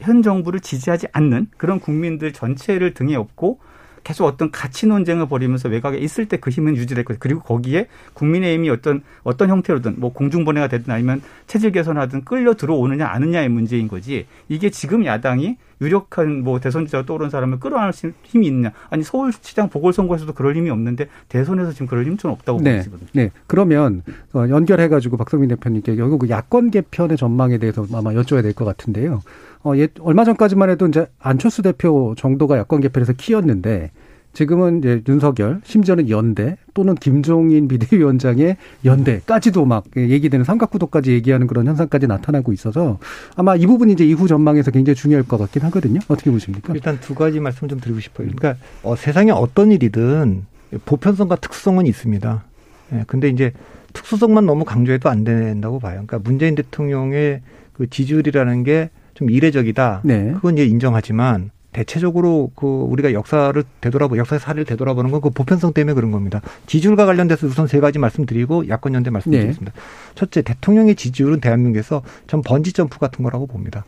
현 0.00 0.22
정부를 0.22 0.60
지지하지 0.60 1.08
않는 1.12 1.48
그런 1.56 1.80
국민들 1.80 2.32
전체를 2.32 2.94
등에 2.94 3.16
업고 3.16 3.58
계속 4.06 4.24
어떤 4.24 4.52
가치 4.52 4.86
논쟁을 4.86 5.26
벌이면서 5.26 5.68
외곽에 5.68 5.98
있을 5.98 6.26
때 6.26 6.36
그 6.36 6.50
힘은 6.50 6.76
유지될 6.76 7.04
거예요. 7.04 7.18
그리고 7.18 7.40
거기에 7.40 7.88
국민의힘이 8.12 8.70
어떤 8.70 9.02
어떤 9.24 9.48
형태로든 9.48 9.96
뭐 9.98 10.12
공중분해가 10.12 10.68
되든 10.68 10.92
아니면 10.94 11.22
체질 11.48 11.72
개선하든 11.72 12.24
끌려 12.24 12.54
들어오느냐 12.54 13.04
아느냐의 13.08 13.48
문제인 13.48 13.88
거지. 13.88 14.26
이게 14.48 14.70
지금 14.70 15.04
야당이 15.04 15.56
유력한 15.80 16.44
뭐 16.44 16.60
대선 16.60 16.84
주자가 16.86 17.04
떠오른 17.04 17.30
사람을 17.30 17.58
끌어안을 17.58 17.92
힘이 18.22 18.46
있느냐. 18.46 18.70
아니 18.90 19.02
서울시장 19.02 19.70
보궐선거에서도 19.70 20.32
그럴 20.34 20.54
힘이 20.54 20.70
없는데 20.70 21.08
대선에서 21.28 21.72
지금 21.72 21.88
그럴 21.88 22.04
힘은 22.04 22.16
좀 22.16 22.30
없다고 22.30 22.60
네. 22.62 22.84
보거든요. 22.84 23.08
네. 23.12 23.30
그러면 23.48 24.02
어, 24.34 24.46
연결해가지고 24.48 25.16
박성민 25.16 25.48
대표님께 25.48 25.96
결국 25.96 26.20
그 26.20 26.30
야권 26.30 26.70
개편의 26.70 27.16
전망에 27.16 27.58
대해서 27.58 27.84
아마 27.92 28.12
여쭤야 28.12 28.42
될 28.42 28.52
것 28.54 28.64
같은데요. 28.64 29.20
어, 29.66 29.76
예, 29.76 29.88
얼마 29.98 30.24
전까지만 30.24 30.70
해도 30.70 30.86
이제 30.86 31.08
안철수 31.18 31.60
대표 31.60 32.14
정도가 32.16 32.56
야권 32.56 32.80
개편에서 32.82 33.14
키였는데 33.14 33.90
지금은 34.32 34.78
이제 34.78 35.02
윤석열, 35.08 35.60
심지어는 35.64 36.08
연대 36.08 36.56
또는 36.72 36.94
김종인 36.94 37.66
비대위원장의 37.66 38.58
연대까지도 38.84 39.64
막 39.64 39.84
얘기되는 39.96 40.44
삼각구도까지 40.44 41.10
얘기하는 41.10 41.48
그런 41.48 41.66
현상까지 41.66 42.06
나타나고 42.06 42.52
있어서 42.52 42.98
아마 43.34 43.56
이 43.56 43.66
부분이 43.66 43.94
이제 43.94 44.04
이후 44.04 44.28
전망에서 44.28 44.70
굉장히 44.70 44.94
중요할 44.94 45.26
것 45.26 45.36
같긴 45.38 45.62
하거든요. 45.62 45.98
어떻게 46.06 46.30
보십니까? 46.30 46.72
일단 46.74 47.00
두 47.00 47.16
가지 47.16 47.40
말씀 47.40 47.66
좀 47.66 47.80
드리고 47.80 47.98
싶어요. 47.98 48.28
그러니까 48.28 48.62
어, 48.84 48.94
세상에 48.94 49.32
어떤 49.32 49.72
일이든 49.72 50.44
보편성과 50.84 51.36
특수성은 51.36 51.86
있습니다. 51.86 52.44
예, 52.92 53.04
근데 53.08 53.30
이제 53.30 53.52
특수성만 53.94 54.46
너무 54.46 54.64
강조해도 54.64 55.08
안 55.08 55.24
된다고 55.24 55.80
봐요. 55.80 56.04
그러니까 56.06 56.18
문재인 56.18 56.54
대통령의 56.54 57.40
그 57.72 57.90
지지율이라는 57.90 58.62
게 58.62 58.90
좀 59.16 59.30
이례적이다. 59.30 60.02
네. 60.04 60.32
그건 60.34 60.54
이제 60.54 60.66
인정하지만 60.66 61.50
대체적으로 61.72 62.50
그 62.54 62.66
우리가 62.66 63.12
역사를 63.12 63.62
되돌아보 63.80 64.16
역사의 64.16 64.40
사례를 64.40 64.64
되돌아보는 64.64 65.10
건 65.10 65.20
그 65.20 65.30
보편성 65.30 65.72
때문에 65.72 65.94
그런 65.94 66.10
겁니다. 66.10 66.40
지지율과 66.66 67.04
관련돼서 67.06 67.46
우선 67.46 67.66
세 67.66 67.80
가지 67.80 67.98
말씀드리고 67.98 68.68
야권 68.68 68.94
연대 68.94 69.10
말씀드리겠습니다. 69.10 69.72
네. 69.72 69.80
첫째, 70.14 70.42
대통령의 70.42 70.94
지지율은 70.94 71.40
대한민국에서 71.40 72.02
전 72.26 72.42
번지 72.42 72.72
점프 72.72 72.98
같은 72.98 73.22
거라고 73.24 73.46
봅니다. 73.46 73.84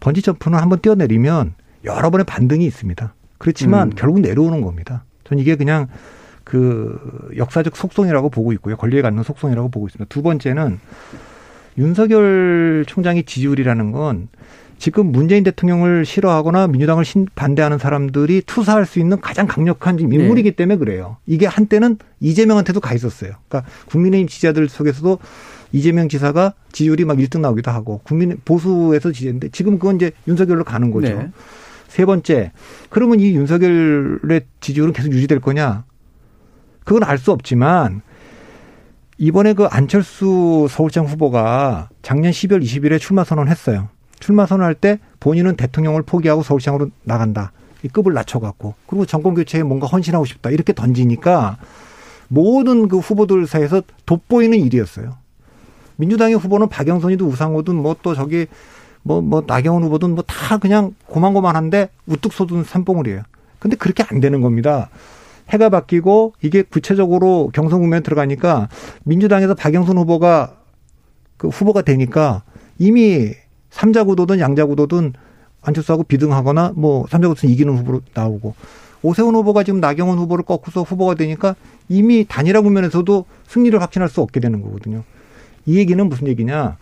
번지 0.00 0.22
점프는 0.22 0.58
한번 0.58 0.80
뛰어내리면 0.80 1.54
여러 1.84 2.10
번의 2.10 2.24
반등이 2.24 2.64
있습니다. 2.66 3.14
그렇지만 3.38 3.88
음. 3.88 3.92
결국 3.96 4.20
내려오는 4.20 4.60
겁니다. 4.60 5.04
전 5.24 5.38
이게 5.38 5.56
그냥 5.56 5.88
그 6.44 7.30
역사적 7.36 7.76
속성이라고 7.76 8.28
보고 8.28 8.52
있고요. 8.52 8.76
권리에 8.76 9.02
갖는 9.02 9.22
속성이라고 9.22 9.70
보고 9.70 9.86
있습니다. 9.86 10.08
두 10.08 10.22
번째는 10.22 10.80
윤석열 11.78 12.84
총장의 12.86 13.24
지지율이라는 13.24 13.92
건 13.92 14.28
지금 14.78 15.12
문재인 15.12 15.44
대통령을 15.44 16.04
싫어하거나 16.04 16.66
민주당을 16.66 17.04
반대하는 17.36 17.78
사람들이 17.78 18.42
투사할 18.44 18.84
수 18.84 18.98
있는 18.98 19.20
가장 19.20 19.46
강력한 19.46 19.98
인물이기 20.00 20.50
네. 20.50 20.56
때문에 20.56 20.76
그래요. 20.76 21.18
이게 21.24 21.46
한때는 21.46 21.98
이재명한테도 22.18 22.80
가 22.80 22.92
있었어요. 22.92 23.30
그러니까 23.48 23.70
국민의힘 23.86 24.26
지지자들 24.26 24.68
속에서도 24.68 25.18
이재명 25.70 26.08
지사가 26.08 26.54
지지율이 26.72 27.04
막 27.04 27.16
1등 27.18 27.40
나오기도 27.40 27.70
하고 27.70 28.00
국민 28.02 28.36
보수에서 28.44 29.12
지지했는데 29.12 29.50
지금 29.50 29.78
그건 29.78 29.96
이제 29.96 30.10
윤석열로 30.26 30.64
가는 30.64 30.90
거죠. 30.90 31.08
네. 31.08 31.30
세 31.86 32.04
번째, 32.04 32.52
그러면 32.90 33.20
이 33.20 33.34
윤석열의 33.36 34.42
지지율은 34.60 34.92
계속 34.94 35.12
유지될 35.12 35.40
거냐? 35.40 35.84
그건 36.84 37.04
알 37.04 37.18
수 37.18 37.30
없지만 37.30 38.02
이번에 39.18 39.52
그 39.52 39.66
안철수 39.66 40.66
서울시장 40.70 41.06
후보가 41.06 41.88
작년 42.02 42.32
12월 42.32 42.62
20일에 42.62 42.98
출마 42.98 43.24
선언했어요. 43.24 43.88
출마 44.18 44.46
선언할 44.46 44.74
때 44.74 44.98
본인은 45.20 45.56
대통령을 45.56 46.02
포기하고 46.02 46.42
서울시장으로 46.42 46.90
나간다. 47.04 47.52
이 47.82 47.88
급을 47.88 48.12
낮춰갖고 48.14 48.74
그리고 48.86 49.04
정권 49.06 49.34
교체에 49.34 49.62
뭔가 49.62 49.86
헌신하고 49.86 50.24
싶다 50.24 50.50
이렇게 50.50 50.72
던지니까 50.72 51.58
모든 52.28 52.88
그 52.88 52.98
후보들 52.98 53.46
사이에서 53.46 53.82
돋보이는 54.06 54.58
일이었어요. 54.58 55.16
민주당의 55.96 56.36
후보는 56.36 56.68
박영선이든 56.68 57.26
우상호든 57.26 57.76
뭐 57.76 57.96
또 58.02 58.14
저기 58.14 58.46
뭐, 59.04 59.20
뭐, 59.20 59.42
나경원 59.46 59.82
후보든 59.82 60.14
뭐 60.14 60.22
다 60.26 60.58
그냥 60.58 60.94
고만고만한데 61.06 61.88
우뚝 62.06 62.32
솟은 62.32 62.64
산봉우리예요. 62.64 63.22
근데 63.58 63.76
그렇게 63.76 64.04
안 64.08 64.20
되는 64.20 64.40
겁니다. 64.40 64.88
해가 65.52 65.68
바뀌고 65.68 66.34
이게 66.42 66.62
구체적으로 66.62 67.50
경선 67.52 67.80
국면에 67.80 68.00
들어가니까 68.00 68.68
민주당에서 69.04 69.54
박영선 69.54 69.98
후보가 69.98 70.56
그 71.36 71.48
후보가 71.48 71.82
되니까 71.82 72.42
이미 72.78 73.32
삼자 73.70 74.04
구도든 74.04 74.40
양자 74.40 74.66
구도든 74.66 75.12
안철수하고 75.60 76.04
비등하거나 76.04 76.72
뭐 76.76 77.06
삼자 77.08 77.28
구도는 77.28 77.52
이기는 77.52 77.76
후보로 77.78 78.00
나오고 78.14 78.54
오세훈 79.02 79.34
후보가 79.34 79.64
지금 79.64 79.80
나경원 79.80 80.18
후보를 80.18 80.44
꺾고서 80.44 80.82
후보가 80.82 81.14
되니까 81.14 81.56
이미 81.88 82.24
단일화 82.26 82.60
국면에서도 82.60 83.24
승리를 83.48 83.80
확신할 83.80 84.08
수 84.08 84.20
없게 84.20 84.40
되는 84.40 84.62
거거든요. 84.62 85.02
이 85.66 85.76
얘기는 85.76 86.08
무슨 86.08 86.28
얘기냐? 86.28 86.76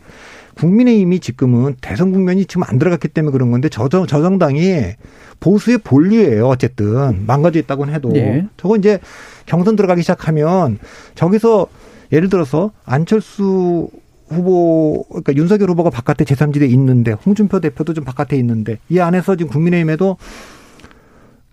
국민의힘이 0.55 1.21
지금은 1.21 1.77
대선 1.81 2.13
국면이 2.13 2.45
지금 2.45 2.65
안 2.65 2.79
들어갔기 2.79 3.09
때문에 3.09 3.33
그런 3.33 3.51
건데 3.51 3.69
저, 3.69 3.89
저 3.89 4.07
정당이 4.07 4.95
보수의 5.41 5.79
본류예요. 5.79 6.47
어쨌든 6.47 7.27
망가져 7.27 7.59
있다고는 7.61 7.95
해도 7.95 8.11
네. 8.11 8.47
저거 8.57 8.77
이제 8.77 8.99
경선 9.47 9.77
들어가기 9.77 10.03
시작하면 10.03 10.79
저기서 11.15 11.67
예를 12.13 12.29
들어서 12.29 12.73
안철수 12.85 13.89
후보 14.29 15.05
그러니까 15.09 15.35
윤석열 15.35 15.71
후보가 15.71 15.91
바깥에 15.91 16.25
제3지대에 16.25 16.71
있는데 16.71 17.13
홍준표 17.13 17.61
대표도 17.61 17.95
좀 17.95 18.05
바깥에 18.05 18.37
있는데 18.37 18.79
이 18.89 19.01
안에서 19.01 19.37
지금 19.37 19.51
국민의힘에도 19.51 20.17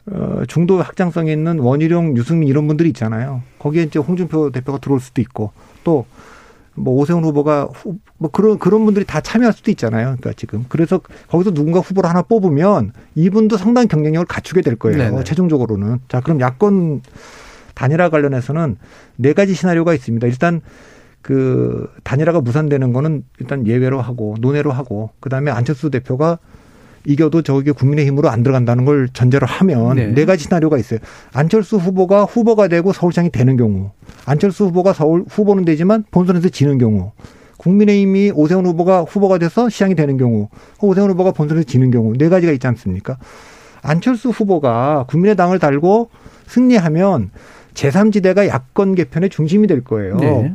어, 0.10 0.44
중도 0.48 0.82
확장성이 0.82 1.34
있는 1.34 1.60
원희룡, 1.60 2.16
유승민 2.16 2.48
이런 2.48 2.68
분들이 2.68 2.90
있잖아요. 2.90 3.42
거기에 3.60 3.84
이제 3.84 4.00
홍준표 4.00 4.52
대표가 4.52 4.78
들어올 4.78 5.02
수도 5.02 5.22
있고 5.22 5.52
또 5.84 6.06
뭐 6.78 6.94
오세훈 6.94 7.24
후보가 7.24 7.70
후, 7.74 7.98
뭐 8.18 8.30
그런 8.30 8.60
그런 8.60 8.86
분들이 8.86 9.06
다 9.06 9.20
참여할 9.20 9.54
수도 9.54 9.72
있잖아요. 9.72 10.06
그러니까 10.06 10.34
지금 10.34 10.66
그래서 10.70 11.02
거기서 11.28 11.52
누군가 11.52 11.80
후보를 11.80 12.10
하나 12.10 12.22
뽑으면 12.22 12.94
이분도 13.16 13.58
상당히 13.58 13.88
경쟁력을 13.88 14.26
갖추게 14.26 14.62
될 14.62 14.76
거예요. 14.76 14.98
네네. 14.98 15.24
최종적으로는 15.24 16.00
자 16.08 16.22
그럼 16.22 16.40
야권 16.40 17.02
단일화 17.74 18.10
관련해서는 18.10 18.78
네 19.18 19.34
가지 19.34 19.54
시나리오가 19.54 19.94
있습니다. 19.94 20.26
일단 20.28 20.62
그 21.22 21.92
단일화가 22.04 22.42
무산되는 22.42 22.94
거는 22.94 23.24
일단 23.40 23.68
예외로 23.68 24.00
하고 24.00 24.36
논외로 24.40 24.72
하고 24.72 25.10
그다음에 25.20 25.52
안철수 25.52 25.90
대표가 25.90 26.40
이겨도 27.08 27.42
저게 27.42 27.72
국민의힘으로 27.72 28.30
안 28.30 28.44
들어간다는 28.44 28.84
걸 28.84 29.08
전제로 29.14 29.48
하면 29.48 29.96
네. 29.96 30.08
네 30.08 30.26
가지 30.26 30.44
시나리오가 30.44 30.78
있어요. 30.78 31.00
안철수 31.32 31.78
후보가 31.78 32.26
후보가 32.26 32.68
되고 32.68 32.92
서울시장이 32.92 33.30
되는 33.32 33.56
경우, 33.56 33.92
안철수 34.26 34.66
후보가 34.66 34.92
서울 34.92 35.24
후보는 35.28 35.64
되지만 35.64 36.04
본선에서 36.12 36.50
지는 36.50 36.78
경우, 36.78 37.14
국민의힘이 37.58 38.32
오세훈 38.36 38.66
후보가 38.66 39.04
후보가 39.04 39.38
돼서 39.38 39.70
시장이 39.70 39.96
되는 39.96 40.18
경우, 40.18 40.50
오세훈 40.82 41.10
후보가 41.12 41.32
본선에서 41.32 41.66
지는 41.66 41.92
경우 41.92 42.14
네 42.18 42.28
가지가 42.28 42.52
있지 42.52 42.68
않습니까? 42.68 43.18
안철수 43.82 44.30
후보가 44.30 45.06
국민의당을 45.08 45.60
달고 45.60 46.10
승리하면 46.48 47.32
제3지대가 47.74 48.48
야권 48.48 48.96
개편의 48.96 49.30
중심이 49.30 49.66
될 49.66 49.82
거예요. 49.82 50.18
네. 50.18 50.54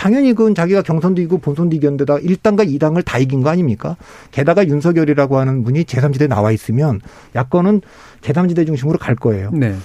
당연히 0.00 0.32
그건 0.32 0.54
자기가 0.54 0.80
경선도 0.80 1.20
이고 1.20 1.36
본선도 1.36 1.76
이겼는데다 1.76 2.16
1당과 2.16 2.66
2당을 2.66 3.04
다 3.04 3.18
이긴 3.18 3.42
거 3.42 3.50
아닙니까? 3.50 3.98
게다가 4.30 4.66
윤석열이라고 4.66 5.38
하는 5.38 5.62
분이 5.62 5.84
제3지대에 5.84 6.26
나와 6.26 6.52
있으면 6.52 7.02
야권은 7.34 7.82
제3지대 8.22 8.64
중심으로 8.64 8.96
갈 8.96 9.14
거예요. 9.14 9.50
네. 9.50 9.76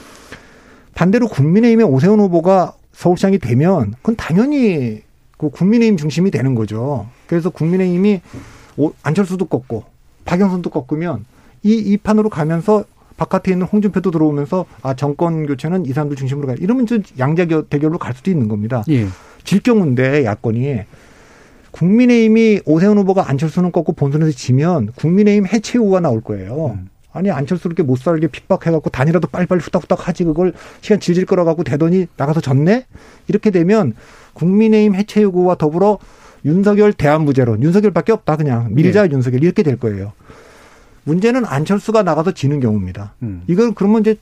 반대로 0.93 1.27
국민의힘의 1.27 1.85
오세훈 1.85 2.21
후보가 2.21 2.75
서울시장이 2.93 3.39
되면 3.39 3.91
그건 3.97 4.15
당연히 4.15 5.01
그 5.37 5.49
국민의힘 5.49 5.97
중심이 5.97 6.31
되는 6.31 6.55
거죠. 6.55 7.07
그래서 7.27 7.49
국민의힘이 7.49 8.21
안철수도 9.03 9.47
꺾고 9.47 9.83
박영선도 10.23 10.69
꺾으면 10.69 11.25
이, 11.61 11.73
이 11.73 11.97
판으로 11.97 12.29
가면서 12.29 12.85
바깥에 13.17 13.51
있는 13.51 13.67
홍준표도 13.67 14.11
들어오면서 14.11 14.65
아 14.81 14.93
정권 14.93 15.45
교체는 15.45 15.85
이 15.85 15.91
사람들 15.91 16.15
중심으로 16.15 16.47
가 16.47 16.55
이러면 16.57 16.85
좀 16.85 17.03
양자 17.19 17.63
대결로 17.69 17.97
갈 17.97 18.13
수도 18.13 18.31
있는 18.31 18.47
겁니다. 18.47 18.81
예. 18.89 19.07
질 19.45 19.61
경우인데 19.61 20.25
야권이 20.25 20.81
국민의힘이 21.71 22.61
오세훈 22.65 22.97
후보가 22.97 23.29
안철수는 23.29 23.71
꺾고 23.71 23.93
본선에서 23.93 24.31
지면 24.31 24.91
국민의힘 24.95 25.45
해체 25.47 25.77
요구가 25.77 25.99
나올 25.99 26.21
거예요. 26.21 26.77
음. 26.77 26.89
아니 27.11 27.31
안철수 27.31 27.67
이렇게 27.69 27.81
못 27.83 27.97
살게 27.97 28.27
핍박해갖고 28.27 28.89
단이라도 28.89 29.27
빨리빨리 29.29 29.61
후딱후딱 29.61 30.07
하지 30.07 30.25
그걸 30.25 30.53
시간 30.81 30.99
질질 30.99 31.25
끌어갖고 31.25 31.63
되더니 31.63 32.07
나가서 32.17 32.41
졌네 32.41 32.85
이렇게 33.29 33.51
되면 33.51 33.93
국민의힘 34.33 34.95
해체 34.95 35.21
요구와 35.21 35.55
더불어 35.55 35.97
윤석열 36.43 36.91
대안부제론 36.91 37.63
윤석열밖에 37.63 38.11
없다 38.11 38.35
그냥 38.35 38.67
밀자 38.71 39.07
네. 39.07 39.13
윤석열 39.13 39.43
이렇게 39.43 39.63
될 39.63 39.77
거예요. 39.77 40.11
문제는 41.05 41.45
안철수가 41.45 42.03
나가서 42.03 42.31
지는 42.33 42.59
경우입니다. 42.59 43.13
음. 43.23 43.43
이걸 43.47 43.73
그러면 43.73 44.01
이제 44.01 44.17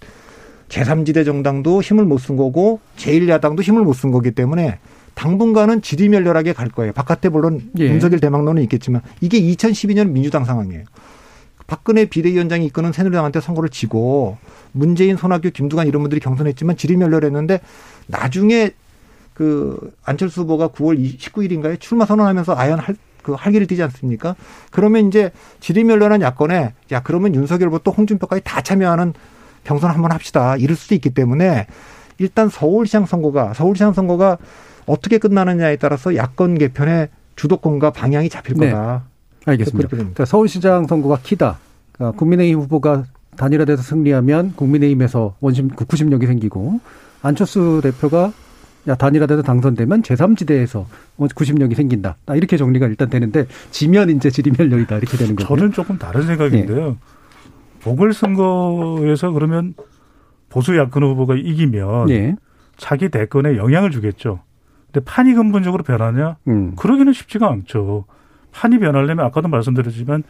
제3지대 0.70 1.26
정당도 1.26 1.82
힘을 1.82 2.06
못 2.06 2.20
쓴 2.22 2.36
거고 2.38 2.80
제1야당도 2.98 3.62
힘을 3.62 3.84
못 3.84 3.96
쓴 3.98 4.12
거기 4.12 4.32
때문에 4.32 4.80
당분간은 5.16 5.82
지리멸렬하게 5.82 6.54
갈 6.54 6.70
거예요. 6.70 6.94
바깥에 6.94 7.30
물론 7.30 7.72
예. 7.78 7.86
윤석열 7.86 8.20
대망론은 8.20 8.62
있겠지만 8.64 9.02
이게 9.22 9.40
2012년 9.40 10.10
민주당 10.10 10.46
상황이에요. 10.46 10.84
박근혜 11.68 12.06
비대위원장이 12.06 12.66
이끄는 12.68 12.92
새누리당한테 12.92 13.40
선거를 13.40 13.70
지고 13.70 14.38
문재인, 14.72 15.18
손학규, 15.18 15.52
김두관 15.52 15.88
이런 15.88 16.02
분들이 16.02 16.20
경선했지만 16.20 16.78
지리멸렬했는데 16.78 17.62
나중에 18.08 18.72
그 19.34 19.94
안철수 20.04 20.42
후보가 20.42 20.70
9월 20.70 21.18
19일인가에 21.18 21.80
출마 21.80 22.06
선언하면서 22.06 22.56
아연 22.56 22.80
할, 22.80 22.96
그 23.22 23.34
할기를 23.34 23.68
띠지 23.68 23.82
않습니까? 23.84 24.36
그러면 24.72 25.08
이제 25.08 25.32
지리멸렬한 25.60 26.22
야권에 26.22 26.74
야 26.92 27.02
그러면 27.02 27.34
윤석열 27.34 27.70
부터 27.70 27.92
홍준표까지 27.92 28.42
다 28.44 28.62
참여하는 28.62 29.14
경선 29.64 29.90
한번 29.90 30.12
합시다. 30.12 30.58
이럴 30.58 30.76
수도 30.76 30.94
있기 30.96 31.12
때문에 31.12 31.68
일단 32.20 32.50
서울시장 32.50 33.06
선거가 33.06 33.54
서울시장 33.54 33.94
선거가 33.94 34.38
어떻게 34.86 35.18
끝나느냐에 35.18 35.78
따라서 35.78 36.16
야권 36.16 36.58
개편의 36.58 37.10
주도권과 37.36 37.92
방향이 37.92 38.30
잡힐 38.30 38.56
네. 38.58 38.70
거다. 38.70 39.04
알겠습니다. 39.46 39.90
그러니까 39.90 40.26
서울시장 40.26 40.88
선거가 40.88 41.20
키다. 41.22 41.58
그러니까 41.94 42.18
국민의힘 42.18 42.60
후보가 42.60 43.06
단일화돼서 43.38 43.82
승리하면 43.82 44.54
국민의힘에서 44.56 45.36
원심 45.40 45.70
구심력이 45.70 46.28
생기고 46.28 46.80
안철수 47.22 47.82
대표가 47.84 48.32
야 48.88 48.96
단일화돼서 48.96 49.42
당선되면 49.42 50.04
제3지대에서 50.04 50.86
구심력이 51.36 51.74
생긴다. 51.76 52.18
아, 52.26 52.36
이렇게 52.36 52.58
정리가 52.58 52.88
일단 52.88 53.10
되는데 53.10 53.48
지면 53.72 54.10
이제 54.10 54.30
지리멸렬이다 54.30 54.98
이렇게 54.98 55.18
되는 55.18 55.36
거죠. 55.36 55.48
저는 55.48 55.72
조금 55.72 55.98
다른 55.98 56.24
생각인데요. 56.24 56.90
네. 56.90 56.96
보궐선거에서 57.82 59.32
그러면 59.32 59.74
보수 60.50 60.78
야권 60.78 61.04
후보가 61.04 61.36
이기면 61.36 62.08
네. 62.08 62.36
자기 62.78 63.10
대권에 63.10 63.58
영향을 63.58 63.92
주겠죠. 63.92 64.40
근데 64.94 65.04
판이 65.06 65.34
근본적으로 65.34 65.84
변하냐? 65.84 66.38
음. 66.48 66.76
그러기는 66.76 67.12
쉽지가 67.12 67.50
않죠. 67.50 68.06
판이 68.52 68.78
변하려면 68.78 69.26
아까도 69.26 69.48
말씀드렸지만 69.48 70.24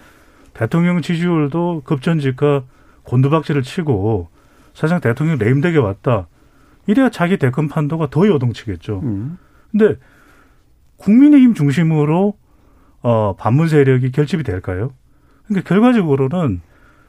대통령 0.53 1.01
지지율도 1.01 1.81
급전직과 1.83 2.63
곤두박질을 3.03 3.63
치고 3.63 4.29
사실상 4.73 5.01
대통령 5.01 5.37
레임되게 5.37 5.77
왔다. 5.77 6.27
이래야 6.87 7.09
자기 7.09 7.37
대권 7.37 7.67
판도가 7.67 8.09
더 8.09 8.25
요동치겠죠. 8.25 9.01
음. 9.03 9.37
근데 9.71 9.97
국민의힘 10.97 11.53
중심으로 11.53 12.37
어 13.01 13.35
반문 13.37 13.67
세력이 13.67 14.11
결집이 14.11 14.43
될까요? 14.43 14.91
그러니까 15.45 15.67
결과적으로는 15.67 16.61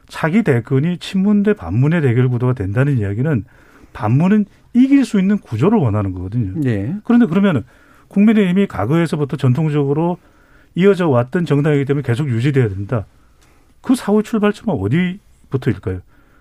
자기 0.08 0.42
대권이 0.42 0.98
친문 0.98 1.44
대 1.44 1.54
반문의 1.54 2.00
대결 2.02 2.28
구도가 2.28 2.54
된다는 2.54 2.98
이야기는 2.98 3.44
반문은 3.92 4.46
이길 4.74 5.04
수 5.04 5.18
있는 5.18 5.38
구조를 5.38 5.78
원하는 5.78 6.12
거거든요. 6.12 6.52
네. 6.56 6.94
그런데 7.04 7.26
그러면 7.26 7.64
국민의힘이 8.08 8.66
과거에서부터 8.66 9.36
전통적으로 9.36 10.18
이어져 10.74 11.08
왔던 11.08 11.46
정당이기 11.46 11.84
때문에 11.84 12.02
계속 12.02 12.28
유지돼야 12.28 12.68
된다. 12.68 13.06
그 13.80 13.94
사고의 13.94 14.24
출발점은 14.24 14.78
어디부터일까요? 14.80 16.00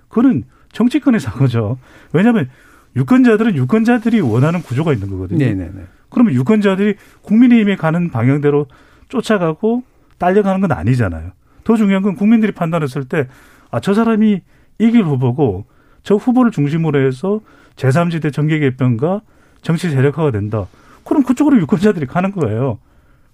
그거는 0.09 0.43
정치권의 0.71 1.19
사고죠. 1.19 1.77
왜냐하면 2.11 2.49
유권자들은 2.95 3.55
유권자들이 3.55 4.21
원하는 4.21 4.61
구조가 4.61 4.93
있는 4.93 5.09
거거든요. 5.09 5.39
네네네. 5.39 5.63
네, 5.65 5.71
네. 5.73 5.83
그러면 6.09 6.33
유권자들이 6.33 6.95
국민의힘에 7.21 7.75
가는 7.75 8.09
방향대로 8.09 8.67
쫓아가고 9.09 9.83
딸려가는 10.17 10.61
건 10.61 10.71
아니잖아요. 10.71 11.31
더 11.63 11.75
중요한 11.75 12.03
건 12.03 12.15
국민들이 12.15 12.51
판단했을 12.51 13.05
때, 13.05 13.27
아, 13.71 13.79
저 13.79 13.93
사람이 13.93 14.41
이길 14.79 15.03
후보고 15.03 15.65
저 16.03 16.15
후보를 16.15 16.51
중심으로 16.51 17.05
해서 17.05 17.41
제3지대 17.75 18.31
정계 18.31 18.59
개편과 18.59 19.21
정치 19.61 19.89
세력화가 19.89 20.31
된다. 20.31 20.67
그럼 21.03 21.23
그쪽으로 21.23 21.57
유권자들이 21.59 22.05
가는 22.05 22.31
거예요. 22.31 22.79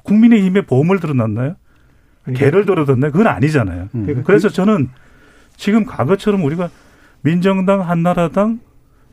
국민의힘에 0.04 0.62
보험을 0.62 1.00
들어놨나요? 1.00 1.56
개를 2.36 2.66
들어뒀나요? 2.66 3.12
그건 3.12 3.28
아니잖아요. 3.28 3.90
음. 3.96 4.24
그래서 4.26 4.50
저는 4.50 4.90
지금 5.56 5.86
과거처럼 5.86 6.44
우리가 6.44 6.70
민정당, 7.22 7.82
한나라당, 7.82 8.60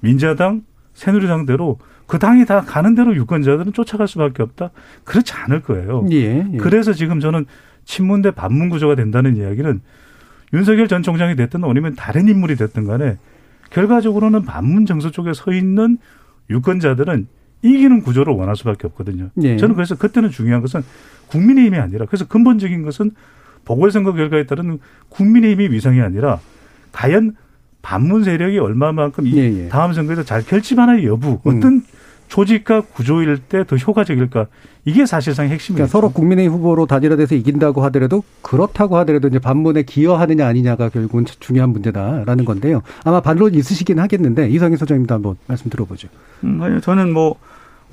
민자당, 0.00 0.62
새누리당대로 0.94 1.78
그 2.06 2.18
당이 2.18 2.46
다 2.46 2.60
가는 2.60 2.94
대로 2.94 3.14
유권자들은 3.16 3.72
쫓아갈 3.72 4.06
수밖에 4.06 4.42
없다. 4.42 4.70
그렇지 5.04 5.32
않을 5.32 5.62
거예요. 5.62 6.06
예, 6.12 6.46
예. 6.52 6.56
그래서 6.58 6.92
지금 6.92 7.20
저는 7.20 7.46
친문 7.84 8.22
대 8.22 8.30
반문 8.30 8.68
구조가 8.68 8.94
된다는 8.94 9.36
이야기는 9.36 9.80
윤석열 10.52 10.86
전 10.88 11.02
총장이 11.02 11.34
됐든 11.34 11.64
아니면 11.64 11.94
다른 11.96 12.28
인물이 12.28 12.56
됐든 12.56 12.86
간에 12.86 13.18
결과적으로는 13.70 14.42
반문 14.44 14.86
정서 14.86 15.10
쪽에 15.10 15.32
서 15.32 15.52
있는 15.52 15.98
유권자들은 16.50 17.26
이기는 17.62 18.02
구조를 18.02 18.34
원할 18.34 18.56
수밖에 18.56 18.86
없거든요. 18.86 19.30
예. 19.42 19.56
저는 19.56 19.74
그래서 19.74 19.96
그때는 19.96 20.30
중요한 20.30 20.60
것은 20.62 20.82
국민의힘이 21.28 21.78
아니라 21.78 22.06
그래서 22.06 22.26
근본적인 22.26 22.82
것은 22.82 23.10
보궐선거 23.64 24.12
결과에 24.12 24.46
따른 24.46 24.78
국민의힘이 25.08 25.70
위상이 25.74 26.00
아니라 26.00 26.38
과연 26.92 27.34
반문 27.82 28.24
세력이 28.24 28.58
얼마만큼 28.58 29.26
예, 29.28 29.64
예. 29.64 29.68
다음 29.68 29.92
선거에서 29.92 30.22
잘 30.22 30.42
결집하나의 30.42 31.06
여부 31.06 31.40
음. 31.46 31.56
어떤 31.58 31.82
조직과 32.28 32.82
구조일 32.92 33.38
때 33.38 33.64
더 33.64 33.76
효과적일까 33.76 34.46
이게 34.84 35.04
사실상 35.06 35.46
핵심이죠. 35.48 35.74
그러니까 35.74 35.90
서로 35.90 36.10
국민의 36.12 36.46
후보로 36.48 36.86
단일화돼서 36.86 37.34
이긴다고 37.34 37.82
하더라도 37.84 38.22
그렇다고 38.42 38.96
하더라도 38.98 39.28
이제 39.28 39.38
반문에 39.38 39.82
기여하느냐 39.82 40.46
아니냐가 40.46 40.88
결국은 40.88 41.24
중요한 41.40 41.70
문제다라는 41.70 42.44
건데요. 42.44 42.82
아마 43.04 43.20
반론 43.20 43.54
있으시긴 43.54 43.98
하겠는데 43.98 44.48
이성희 44.48 44.76
소장님도 44.76 45.14
한번 45.14 45.36
말씀 45.46 45.70
들어보죠. 45.70 46.08
음, 46.44 46.60
아니요, 46.62 46.80
저는 46.80 47.12
뭐 47.12 47.36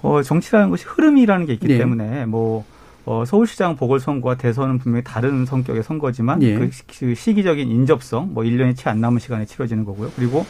어, 0.01 0.21
정치라는 0.21 0.69
것이 0.69 0.83
흐름이라는 0.85 1.45
게 1.47 1.53
있기 1.53 1.67
네. 1.67 1.77
때문에 1.77 2.25
뭐 2.25 2.65
어, 3.05 3.23
서울시장 3.25 3.75
보궐선거와 3.75 4.35
대선은 4.35 4.77
분명히 4.79 5.03
다른 5.03 5.45
성격의 5.45 5.83
선거지만 5.83 6.41
예. 6.43 6.55
그, 6.57 6.69
그 6.99 7.15
시기적인 7.15 7.69
인접성, 7.69 8.33
뭐 8.33 8.43
1년이 8.43 8.77
채 8.77 8.89
안 8.89 9.01
남은 9.01 9.19
시간에 9.19 9.45
치러지는 9.45 9.83
거고요. 9.85 10.11
그리고 10.15 10.45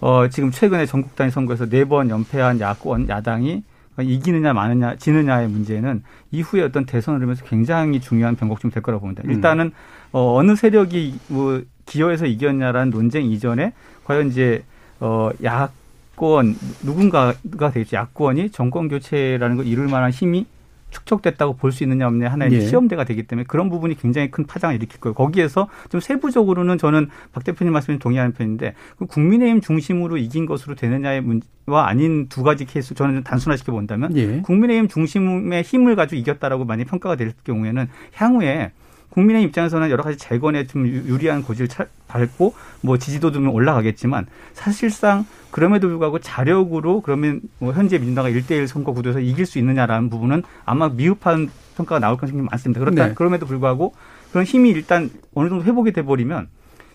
어, 0.00 0.28
지금 0.28 0.50
최근에 0.50 0.86
전국 0.86 1.16
단위 1.16 1.30
선거에서 1.30 1.68
네 1.68 1.84
번 1.84 2.10
연패한 2.10 2.60
야권, 2.60 3.08
야당이 3.08 3.62
이기느냐 3.98 4.52
마느냐 4.52 4.96
지느냐의 4.96 5.48
문제는 5.48 6.02
이후에 6.30 6.62
어떤 6.62 6.84
대선 6.84 7.16
흐름에서 7.16 7.44
굉장히 7.46 7.98
중요한 8.00 8.36
변곡점이 8.36 8.72
될 8.74 8.82
거라고 8.82 9.00
봅니다. 9.02 9.22
음. 9.24 9.30
일단은 9.30 9.72
어, 10.12 10.34
어느 10.36 10.54
세력이 10.54 11.18
뭐 11.28 11.62
기여해서 11.86 12.26
이겼냐라는 12.26 12.90
논쟁 12.90 13.24
이전에 13.24 13.72
과연 14.04 14.28
이제 14.28 14.64
어, 15.00 15.30
야권 15.42 16.56
누군가가 16.82 17.70
되겠죠. 17.72 17.96
야권이 17.96 18.50
정권 18.50 18.88
교체라는 18.88 19.56
걸 19.56 19.66
이룰 19.66 19.88
만한 19.88 20.10
힘이 20.10 20.46
축적됐다고 20.90 21.56
볼 21.56 21.72
수 21.72 21.82
있느냐 21.84 22.06
없느냐 22.06 22.30
하나의 22.30 22.52
예. 22.52 22.60
시험대가 22.60 23.04
되기 23.04 23.24
때문에 23.24 23.44
그런 23.46 23.68
부분이 23.68 23.96
굉장히 23.96 24.30
큰 24.30 24.46
파장을 24.46 24.74
일으킬 24.74 25.00
거예요. 25.00 25.14
거기에서 25.14 25.68
좀 25.90 26.00
세부적으로는 26.00 26.78
저는 26.78 27.08
박 27.32 27.44
대표님 27.44 27.72
말씀에 27.72 27.98
동의하는 27.98 28.32
편인데 28.32 28.74
그 28.98 29.06
국민의힘 29.06 29.60
중심으로 29.60 30.16
이긴 30.16 30.46
것으로 30.46 30.74
되느냐의 30.74 31.20
문제와 31.20 31.88
아닌 31.88 32.28
두 32.28 32.42
가지 32.42 32.64
케이스 32.64 32.94
저는 32.94 33.24
단순화시켜 33.24 33.72
본다면 33.72 34.16
예. 34.16 34.40
국민의힘 34.40 34.88
중심의 34.88 35.62
힘을 35.62 35.96
가지고 35.96 36.18
이겼다라고 36.20 36.64
많이 36.64 36.84
평가가 36.84 37.16
될 37.16 37.32
경우에는 37.44 37.88
향후에 38.14 38.72
국민의 39.16 39.44
입장에서는 39.44 39.88
여러 39.88 40.02
가지 40.02 40.18
재건에 40.18 40.66
좀 40.66 40.86
유리한 40.86 41.42
고지를 41.42 41.68
밟고 42.06 42.54
뭐 42.82 42.98
지지도도 42.98 43.40
좀 43.40 43.48
올라가겠지만 43.48 44.26
사실상 44.52 45.24
그럼에도 45.50 45.88
불구하고 45.88 46.18
자력으로 46.18 47.00
그러면 47.00 47.40
뭐 47.58 47.72
현재 47.72 47.96
민주당가 47.98 48.30
1대1 48.30 48.66
선거 48.66 48.92
구도에서 48.92 49.20
이길 49.20 49.46
수 49.46 49.58
있느냐라는 49.58 50.10
부분은 50.10 50.42
아마 50.66 50.90
미흡한 50.90 51.48
평가가 51.78 51.98
나올 51.98 52.18
가능성이 52.18 52.46
많습니다. 52.50 52.78
그렇다 52.78 53.08
네. 53.08 53.14
그럼에도 53.14 53.46
불구하고 53.46 53.94
그런 54.32 54.44
힘이 54.44 54.70
일단 54.70 55.08
어느 55.34 55.48
정도 55.48 55.64
회복이 55.64 55.92
돼 55.92 56.02
버리면 56.02 56.48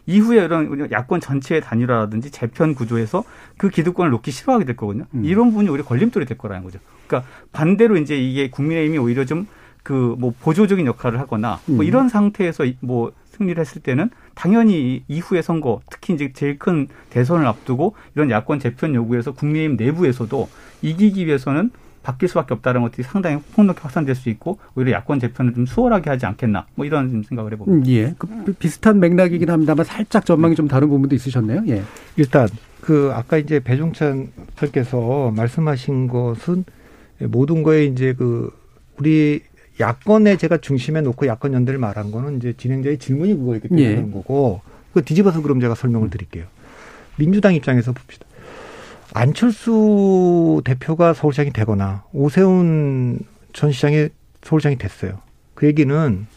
이후에 0.05 0.45
이런 0.45 0.91
야권 0.91 1.22
전체의 1.22 1.61
단일화라든지 1.61 2.30
재편 2.30 2.76
구조에서 2.76 3.24
그 3.57 3.69
기득권을 3.69 4.11
놓기 4.11 4.30
싫어하게 4.30 4.65
될 4.65 4.76
거거든요. 4.76 5.05
음. 5.15 5.26
이런 5.26 5.49
부분이 5.49 5.69
우리 5.69 5.82
걸림돌이 5.82 6.28
될 6.28 6.38
거라는 6.38 6.63
거죠. 6.63 6.78
그러니까 7.07 7.28
반대로 7.51 7.97
이제 7.97 8.15
이게 8.15 8.51
국민의힘이 8.51 8.99
오히려 8.99 9.26
좀 9.26 9.47
그 9.84 10.15
뭐 10.17 10.34
보조적인 10.39 10.86
역할을 10.86 11.19
하거나 11.19 11.59
뭐 11.65 11.79
음. 11.79 11.84
이런 11.84 12.09
상태에서 12.09 12.65
뭐 12.82 13.11
승리를 13.32 13.59
했을 13.59 13.82
때는 13.82 14.09
당연히 14.36 15.03
이후의 15.07 15.41
선거 15.41 15.82
특히 15.89 16.13
이제 16.13 16.32
제일 16.34 16.59
큰 16.59 16.88
대선을 17.09 17.45
앞두고 17.47 17.95
이런 18.15 18.29
야권 18.29 18.59
재편 18.59 18.93
요구에서 18.93 19.32
국민의힘 19.34 19.77
내부에서도 19.77 20.49
이기기 20.82 21.25
위해서는 21.25 21.71
바뀔 22.03 22.29
수밖에 22.29 22.53
없다는 22.55 22.82
것들이 22.82 23.03
상당히 23.03 23.39
폭넓게 23.55 23.82
확산될 23.82 24.15
수 24.15 24.29
있고 24.29 24.57
오히려 24.75 24.93
야권 24.93 25.19
재편을 25.19 25.53
좀 25.53 25.65
수월하게 25.65 26.09
하지 26.09 26.25
않겠나 26.25 26.65
뭐 26.75 26.86
이런 26.86 27.23
생각을 27.23 27.53
해봅니다. 27.53 27.88
음, 27.88 27.91
예, 27.91 28.15
그 28.17 28.53
비슷한 28.53 28.99
맥락이긴 28.99 29.49
합니다만 29.49 29.86
살짝 29.86 30.25
전망이 30.25 30.55
좀 30.55 30.67
다른 30.67 30.89
부분도 30.89 31.15
있으셨네요. 31.15 31.63
예. 31.67 31.84
일단 32.17 32.47
그 32.82 33.11
아까 33.13 33.38
이제 33.38 33.59
배종찬 33.59 34.29
선께서 34.55 35.32
말씀하신 35.36 36.07
것은 36.07 36.65
모든 37.19 37.61
거에 37.61 37.86
이제 37.86 38.13
그 38.13 38.51
우리 38.97 39.41
야권에 39.82 40.38
제가 40.38 40.57
중심에 40.57 41.01
놓고 41.01 41.27
야권 41.27 41.53
연대를 41.53 41.79
말한 41.79 42.11
거는 42.11 42.38
이제 42.38 42.53
진행자의 42.55 42.99
질문이 42.99 43.36
그거였기 43.36 43.67
때문에 43.69 43.86
예. 43.86 43.95
그런 43.95 44.11
거고 44.11 44.61
그 44.93 45.03
뒤집어서 45.03 45.41
그럼 45.41 45.59
제가 45.59 45.75
설명을 45.75 46.09
드릴게요. 46.09 46.45
민주당 47.17 47.53
입장에서 47.55 47.91
봅시다. 47.91 48.25
안철수 49.13 50.61
대표가 50.63 51.13
서울시장이 51.13 51.51
되거나 51.51 52.03
오세훈 52.13 53.19
전 53.53 53.71
시장이 53.71 54.07
서울시장이 54.43 54.77
됐어요. 54.77 55.19
그 55.53 55.67
얘기는 55.67 56.27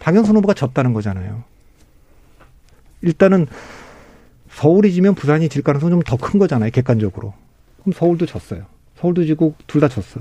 박영선 0.00 0.36
후보가 0.36 0.52
졌다는 0.54 0.92
거잖아요. 0.92 1.42
일단은 3.02 3.46
서울이 4.50 4.92
지면 4.92 5.14
부산이 5.14 5.48
질 5.48 5.62
가능성이 5.62 5.90
좀 5.92 6.02
더 6.02 6.16
큰 6.16 6.38
거잖아요. 6.38 6.70
객관적으로. 6.70 7.34
그럼 7.82 7.92
서울도 7.92 8.26
졌어요. 8.26 8.64
서울도 9.00 9.24
지고 9.24 9.54
둘 9.66 9.80
다 9.80 9.88
졌어. 9.88 10.20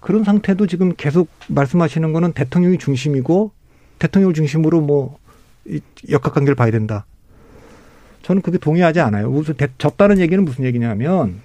그런 0.00 0.24
상태도 0.24 0.66
지금 0.66 0.94
계속 0.96 1.28
말씀하시는 1.48 2.12
거는 2.12 2.32
대통령이 2.32 2.78
중심이고 2.78 3.52
대통령을 3.98 4.34
중심으로 4.34 4.80
뭐 4.80 5.18
역학관계를 6.10 6.54
봐야 6.54 6.70
된다. 6.70 7.06
저는 8.22 8.42
그게 8.42 8.58
동의하지 8.58 9.00
않아요. 9.00 9.30
무슨 9.30 9.54
졌다는 9.78 10.18
얘기는 10.18 10.42
무슨 10.44 10.64
얘기냐면 10.64 11.40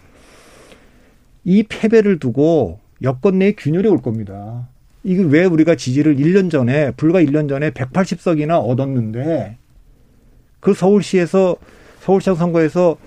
이 1.43 1.63
패배를 1.63 2.19
두고 2.19 2.79
여권 3.01 3.39
내에 3.39 3.53
균열이 3.53 3.87
올 3.87 4.01
겁니다. 4.01 4.67
이게 5.03 5.21
왜 5.21 5.45
우리가 5.45 5.75
지지를 5.75 6.15
1년 6.15 6.49
전에 6.49 6.91
불과 6.91 7.21
1년 7.21 7.47
전에 7.47 7.69
180석이나 7.71 8.59
얻었는데 8.59 9.57
그 10.59 10.73
서울시에서 10.73 11.57
서울시장 12.01 12.35
선거에서 12.35 12.97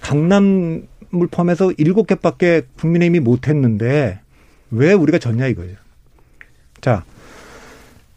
강남을 0.00 0.86
포함해서 1.30 1.68
7개밖에 1.68 2.66
국민의힘이 2.76 3.20
못했는데 3.20 4.21
왜 4.72 4.92
우리가 4.92 5.18
졌냐 5.18 5.46
이거예요. 5.48 5.76
자, 6.80 7.04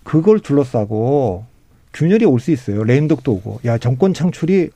그걸 0.04 0.40
둘러싸고 0.40 1.46
균열이 1.94 2.26
올 2.26 2.40
수 2.40 2.52
있어요. 2.52 2.84
레인덕도 2.84 3.32
오고. 3.32 3.60
야, 3.66 3.78
정권 3.78 4.14
창출이 4.14 4.70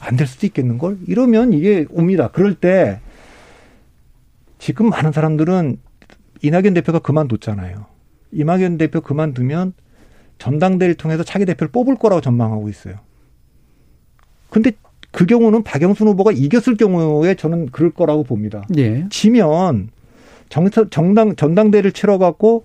안 0.00 0.16
될 0.16 0.26
수도 0.26 0.46
있겠는걸? 0.46 0.98
이러면 1.06 1.52
이게 1.52 1.86
옵니다. 1.90 2.28
그럴 2.32 2.54
때 2.54 3.00
지금 4.58 4.88
많은 4.88 5.12
사람들은 5.12 5.78
이낙연 6.42 6.74
대표가 6.74 6.98
그만뒀잖아요. 7.00 7.86
이낙연 8.32 8.78
대표 8.78 9.00
그만두면 9.00 9.72
전당대회를 10.38 10.94
통해서 10.96 11.22
차기 11.22 11.44
대표를 11.44 11.70
뽑을 11.70 11.96
거라고 11.96 12.20
전망하고 12.20 12.68
있어요. 12.68 12.94
근데 14.48 14.72
그 15.12 15.26
경우는 15.26 15.62
박영순 15.64 16.08
후보가 16.08 16.32
이겼을 16.32 16.76
경우에 16.76 17.34
저는 17.34 17.66
그럴 17.70 17.90
거라고 17.90 18.22
봅니다. 18.24 18.66
예. 18.76 19.06
지면 19.10 19.90
정, 20.50 20.68
정당 20.90 21.36
전당대를 21.36 21.92
치러갖고 21.92 22.64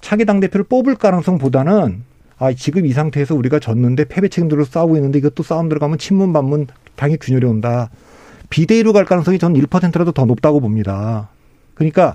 차기 0.00 0.24
당 0.24 0.38
대표를 0.38 0.64
뽑을 0.64 0.94
가능성보다는 0.94 2.04
아 2.38 2.52
지금 2.52 2.86
이 2.86 2.92
상태에서 2.92 3.34
우리가 3.34 3.58
졌는데 3.58 4.04
패배 4.04 4.28
책임들로 4.28 4.64
싸우고 4.64 4.96
있는데 4.96 5.18
이것도 5.18 5.42
싸움 5.42 5.68
들어가면 5.68 5.98
친문 5.98 6.32
반문 6.32 6.66
당이 6.94 7.16
균열이 7.16 7.46
온다. 7.46 7.90
비대위로 8.50 8.92
갈 8.92 9.04
가능성이 9.04 9.38
저는 9.38 9.60
1%라도 9.60 10.12
더 10.12 10.24
높다고 10.24 10.60
봅니다. 10.60 11.30
그러니까 11.74 12.14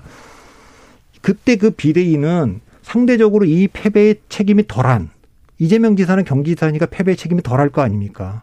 그때 1.20 1.56
그 1.56 1.70
비대위는 1.70 2.60
상대적으로 2.82 3.44
이 3.44 3.68
패배의 3.68 4.16
책임이 4.28 4.66
덜한 4.66 5.10
이재명 5.58 5.96
지사는 5.96 6.24
경기지사니까 6.24 6.86
패배의 6.86 7.16
책임이 7.16 7.42
덜할 7.42 7.68
거 7.68 7.82
아닙니까? 7.82 8.42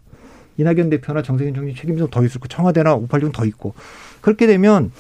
이낙연 0.58 0.90
대표나 0.90 1.22
정세균 1.22 1.54
총리 1.54 1.74
책임이 1.74 1.98
좀 1.98 2.10
더 2.10 2.24
있을 2.24 2.40
거 2.40 2.48
청와대나 2.48 2.96
오팔6은 2.98 3.34
더 3.34 3.46
있고 3.46 3.74
그렇게 4.22 4.48
되면 4.48 4.92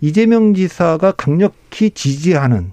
이재명 0.00 0.54
지사가 0.54 1.12
강력히 1.12 1.90
지지하는 1.90 2.72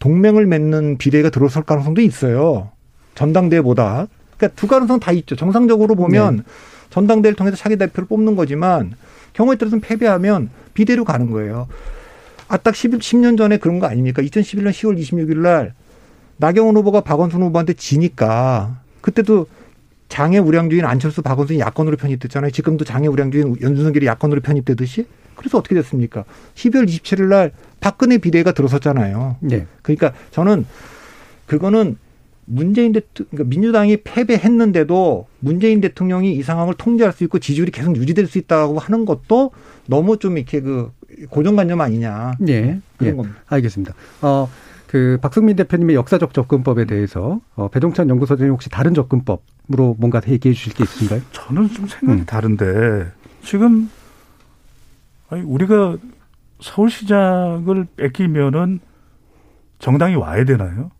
동맹을 0.00 0.46
맺는 0.46 0.98
비례가 0.98 1.30
들어설 1.30 1.62
가능성도 1.64 2.00
있어요. 2.00 2.70
전당대회보다. 3.14 4.06
그러니까 4.36 4.60
두 4.60 4.66
가능성 4.66 5.00
다 5.00 5.10
있죠. 5.12 5.34
정상적으로 5.36 5.94
보면 5.94 6.36
네. 6.38 6.42
전당대회를 6.90 7.36
통해서 7.36 7.56
차기 7.56 7.76
대표를 7.76 8.06
뽑는 8.06 8.36
거지만 8.36 8.94
경우에 9.32 9.56
따라서는 9.56 9.80
패배하면 9.80 10.50
비대로 10.74 11.04
가는 11.04 11.30
거예요. 11.30 11.68
아, 12.46 12.56
딱 12.56 12.74
10, 12.74 12.92
10년 12.92 13.36
전에 13.36 13.58
그런 13.58 13.78
거 13.78 13.86
아닙니까? 13.86 14.22
2011년 14.22 14.70
10월 14.70 14.98
26일 14.98 15.38
날 15.38 15.74
나경원 16.38 16.76
후보가 16.76 17.02
박원순 17.02 17.42
후보한테 17.42 17.74
지니까 17.74 18.80
그때도 19.00 19.46
장애 20.08 20.38
우량주인 20.38 20.84
안철수 20.84 21.22
박원순이 21.22 21.60
야권으로 21.60 21.96
편입됐잖아요. 21.96 22.50
지금도 22.50 22.84
장애 22.84 23.08
우량주인 23.08 23.56
연준석길이 23.60 24.06
야권으로 24.06 24.40
편입되듯이. 24.40 25.06
그래서 25.34 25.58
어떻게 25.58 25.74
됐습니까? 25.76 26.24
12월 26.54 26.86
27일 26.88 27.28
날 27.28 27.52
박근혜 27.80 28.18
비대위가 28.18 28.52
들어섰잖아요. 28.52 29.36
네. 29.40 29.66
그러니까 29.82 30.12
저는 30.32 30.66
그거는 31.46 31.96
문재인 32.44 32.92
대통령, 32.92 33.28
그러니까 33.30 33.50
민주당이 33.50 33.98
패배했는데도 33.98 35.26
문재인 35.40 35.80
대통령이 35.80 36.34
이 36.34 36.42
상황을 36.42 36.74
통제할 36.74 37.12
수 37.12 37.22
있고 37.24 37.38
지지율이 37.38 37.70
계속 37.70 37.96
유지될 37.96 38.26
수 38.26 38.38
있다고 38.38 38.78
하는 38.78 39.04
것도 39.04 39.52
너무 39.86 40.18
좀 40.18 40.38
이렇게 40.38 40.60
그 40.60 40.90
고정관념 41.30 41.80
아니냐. 41.80 42.32
네. 42.40 42.80
그런 42.96 43.12
예. 43.12 43.16
겁니다. 43.16 43.38
알겠습니다. 43.46 43.94
어, 44.22 44.48
그 44.88 45.18
박승민 45.20 45.54
대표님의 45.54 45.94
역사적 45.96 46.32
접근법에 46.32 46.86
대해서 46.86 47.40
어, 47.54 47.68
배종찬 47.68 48.08
연구소장님 48.08 48.52
혹시 48.52 48.70
다른 48.70 48.94
접근법으로 48.94 49.96
뭔가 49.98 50.20
얘기해 50.26 50.54
주실 50.54 50.72
게 50.72 50.82
있으신가요? 50.82 51.20
저는 51.30 51.68
좀 51.68 51.86
생각이 51.86 52.22
음. 52.22 52.26
다른데 52.26 53.12
지금 53.42 53.90
아니 55.28 55.42
우리가 55.42 55.98
서울시장을 56.60 57.86
뺏기면은 57.96 58.80
정당이 59.78 60.16
와야 60.16 60.44
되나요? 60.44 60.90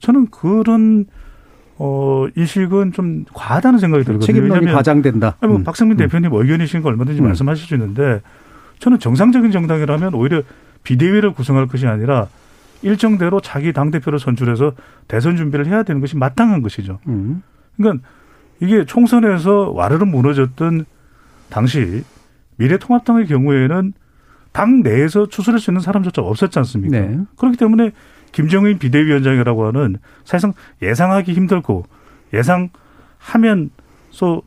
저는 0.00 0.26
그런 0.30 1.06
어 1.78 2.26
인식은 2.36 2.92
좀 2.92 3.24
과하다는 3.32 3.78
생각이 3.78 4.04
들거든요. 4.04 4.26
책임론이 4.26 4.72
과장된다. 4.72 5.36
아니, 5.38 5.52
뭐 5.52 5.60
음. 5.60 5.64
박성민 5.64 5.96
음. 5.96 5.98
대표님 5.98 6.34
의견이신 6.34 6.82
거 6.82 6.88
얼마든지 6.88 7.20
음. 7.20 7.26
말씀하실 7.26 7.68
수 7.68 7.74
있는데 7.74 8.20
저는 8.80 8.98
정상적인 8.98 9.52
정당이라면 9.52 10.14
오히려 10.14 10.42
비대위를 10.82 11.34
구성할 11.34 11.68
것이 11.68 11.86
아니라 11.86 12.26
일정대로 12.82 13.40
자기 13.40 13.72
당 13.72 13.90
대표를 13.90 14.18
선출해서 14.18 14.72
대선 15.08 15.36
준비를 15.36 15.66
해야 15.66 15.82
되는 15.82 16.00
것이 16.00 16.16
마땅한 16.16 16.62
것이죠. 16.62 16.98
음. 17.08 17.42
그러니까 17.76 18.06
이게 18.60 18.84
총선에서 18.84 19.70
와르르 19.72 20.04
무너졌던 20.04 20.84
당시 21.50 22.04
미래통합당의 22.56 23.26
경우에는 23.26 23.92
당 24.52 24.82
내에서 24.82 25.28
추스릴 25.28 25.58
수 25.58 25.70
있는 25.70 25.82
사람조차 25.82 26.22
없었지 26.22 26.58
않습니까? 26.60 26.98
네. 26.98 27.18
그렇기 27.36 27.58
때문에 27.58 27.92
김정인 28.32 28.78
비대위원장이라고 28.78 29.66
하는 29.66 29.98
사실상 30.24 30.54
예상하기 30.82 31.32
힘들고 31.32 31.84
예상하면 32.32 33.70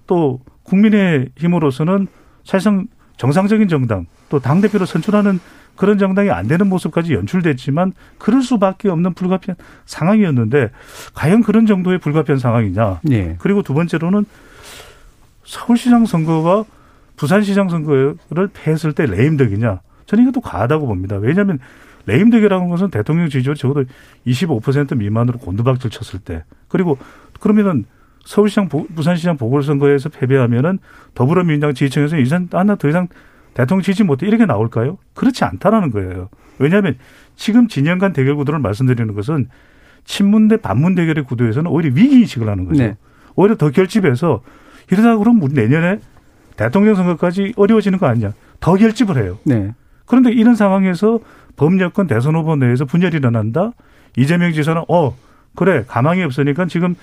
또 0.08 0.40
국민의 0.64 1.30
힘으로서는 1.38 2.08
사실상 2.44 2.88
정상적인 3.18 3.68
정당 3.68 4.06
또 4.30 4.40
당대표를 4.40 4.88
선출하는 4.88 5.40
그런 5.80 5.98
정당이 5.98 6.30
안 6.30 6.46
되는 6.46 6.68
모습까지 6.68 7.14
연출됐지만 7.14 7.94
그럴 8.18 8.42
수밖에 8.42 8.90
없는 8.90 9.14
불가피한 9.14 9.56
상황이었는데 9.86 10.72
과연 11.14 11.42
그런 11.42 11.66
정도의 11.66 12.00
불가피한 12.00 12.38
상황이냐. 12.38 13.00
네. 13.04 13.38
그리고 13.40 13.64
두 13.64 13.74
번째로는 13.74 14.26
서울시장 15.46 16.06
선거가 16.06 16.66
부산시장 17.16 17.70
선거를 17.70 18.50
패했을 18.54 18.92
때 18.92 19.06
레임덕이냐. 19.06 19.80
저는 20.06 20.24
이것도 20.26 20.42
과하다고 20.42 20.86
봅니다. 20.86 21.16
왜냐하면 21.16 21.60
레임덕이라는 22.08 22.68
것은 22.68 22.90
대통령 22.90 23.30
지지율 23.30 23.56
적어도 23.56 23.86
25% 24.28 24.98
미만으로 24.98 25.40
곤두박질 25.40 25.92
쳤을 25.92 26.20
때 26.20 26.44
그리고 26.68 26.98
그러면은 27.40 27.86
서울시장 28.26 28.68
부산시장 28.68 29.38
보궐선거에서 29.38 30.10
패배하면은 30.10 30.80
더불어민주당 31.16 31.74
지지층에서 31.74 32.18
이전 32.18 32.50
하나 32.52 32.76
더 32.76 32.90
이상 32.90 33.08
대통령 33.54 33.84
지지 33.84 34.04
못해 34.04 34.28
이렇게 34.28 34.46
나올까요? 34.46 34.98
그렇지 35.14 35.44
않다라는 35.44 35.92
거예요. 35.92 36.30
왜냐하면 36.60 36.98
지금 37.36 37.68
진영 37.68 38.00
간 38.00 38.14
대결 38.14 38.36
구도를 38.36 38.60
말씀드리는 38.60 39.14
것은 39.14 39.48
친문 40.06 40.48
대 40.48 40.58
반문 40.58 40.96
대결의 40.96 41.24
구도에서는 41.24 41.70
오히려 41.70 41.92
위기 41.94 42.22
인식을 42.22 42.48
하는 42.48 42.66
거죠. 42.66 42.84
네. 42.84 42.98
오히려 43.36 43.56
더 43.56 43.70
결집해서 43.70 44.42
이러다 44.92 45.18
그럼 45.18 45.42
우리 45.42 45.54
내년에 45.54 46.00
대통령 46.56 46.96
선거까지 46.96 47.54
어려워지는 47.56 48.00
거 48.00 48.08
아니냐. 48.08 48.34
더 48.60 48.76
결집을 48.76 49.24
해요. 49.24 49.38
네. 49.44 49.74
그런데 50.06 50.32
이런 50.32 50.56
상황에서 50.56 51.20
범여권 51.56 52.08
대선 52.08 52.36
후보 52.36 52.56
내에서 52.56 52.86
분열이 52.86 53.18
일어난다. 53.18 53.72
이재명 54.18 54.52
지사는 54.52 54.84
어 54.90 55.16
그래 55.56 55.84
가망이 55.88 56.24
없으니까 56.24 56.66
지금 56.66 56.96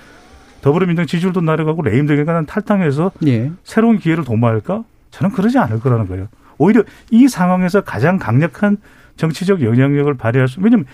더불어민주당 0.60 1.06
지지율도 1.06 1.42
내려가고 1.42 1.82
레임덕이니까 1.82 2.42
탈당해서 2.46 3.12
예. 3.26 3.52
새로운 3.62 3.98
기회를 3.98 4.24
도모할까? 4.24 4.84
저는 5.10 5.34
그러지 5.34 5.58
않을 5.58 5.80
거라는 5.80 6.06
거예요. 6.08 6.28
오히려 6.58 6.82
이 7.10 7.28
상황에서 7.28 7.82
가장 7.82 8.18
강력한 8.18 8.76
정치적 9.16 9.62
영향력을 9.62 10.12
발휘할 10.14 10.48
수, 10.48 10.60
왜냐면 10.60 10.86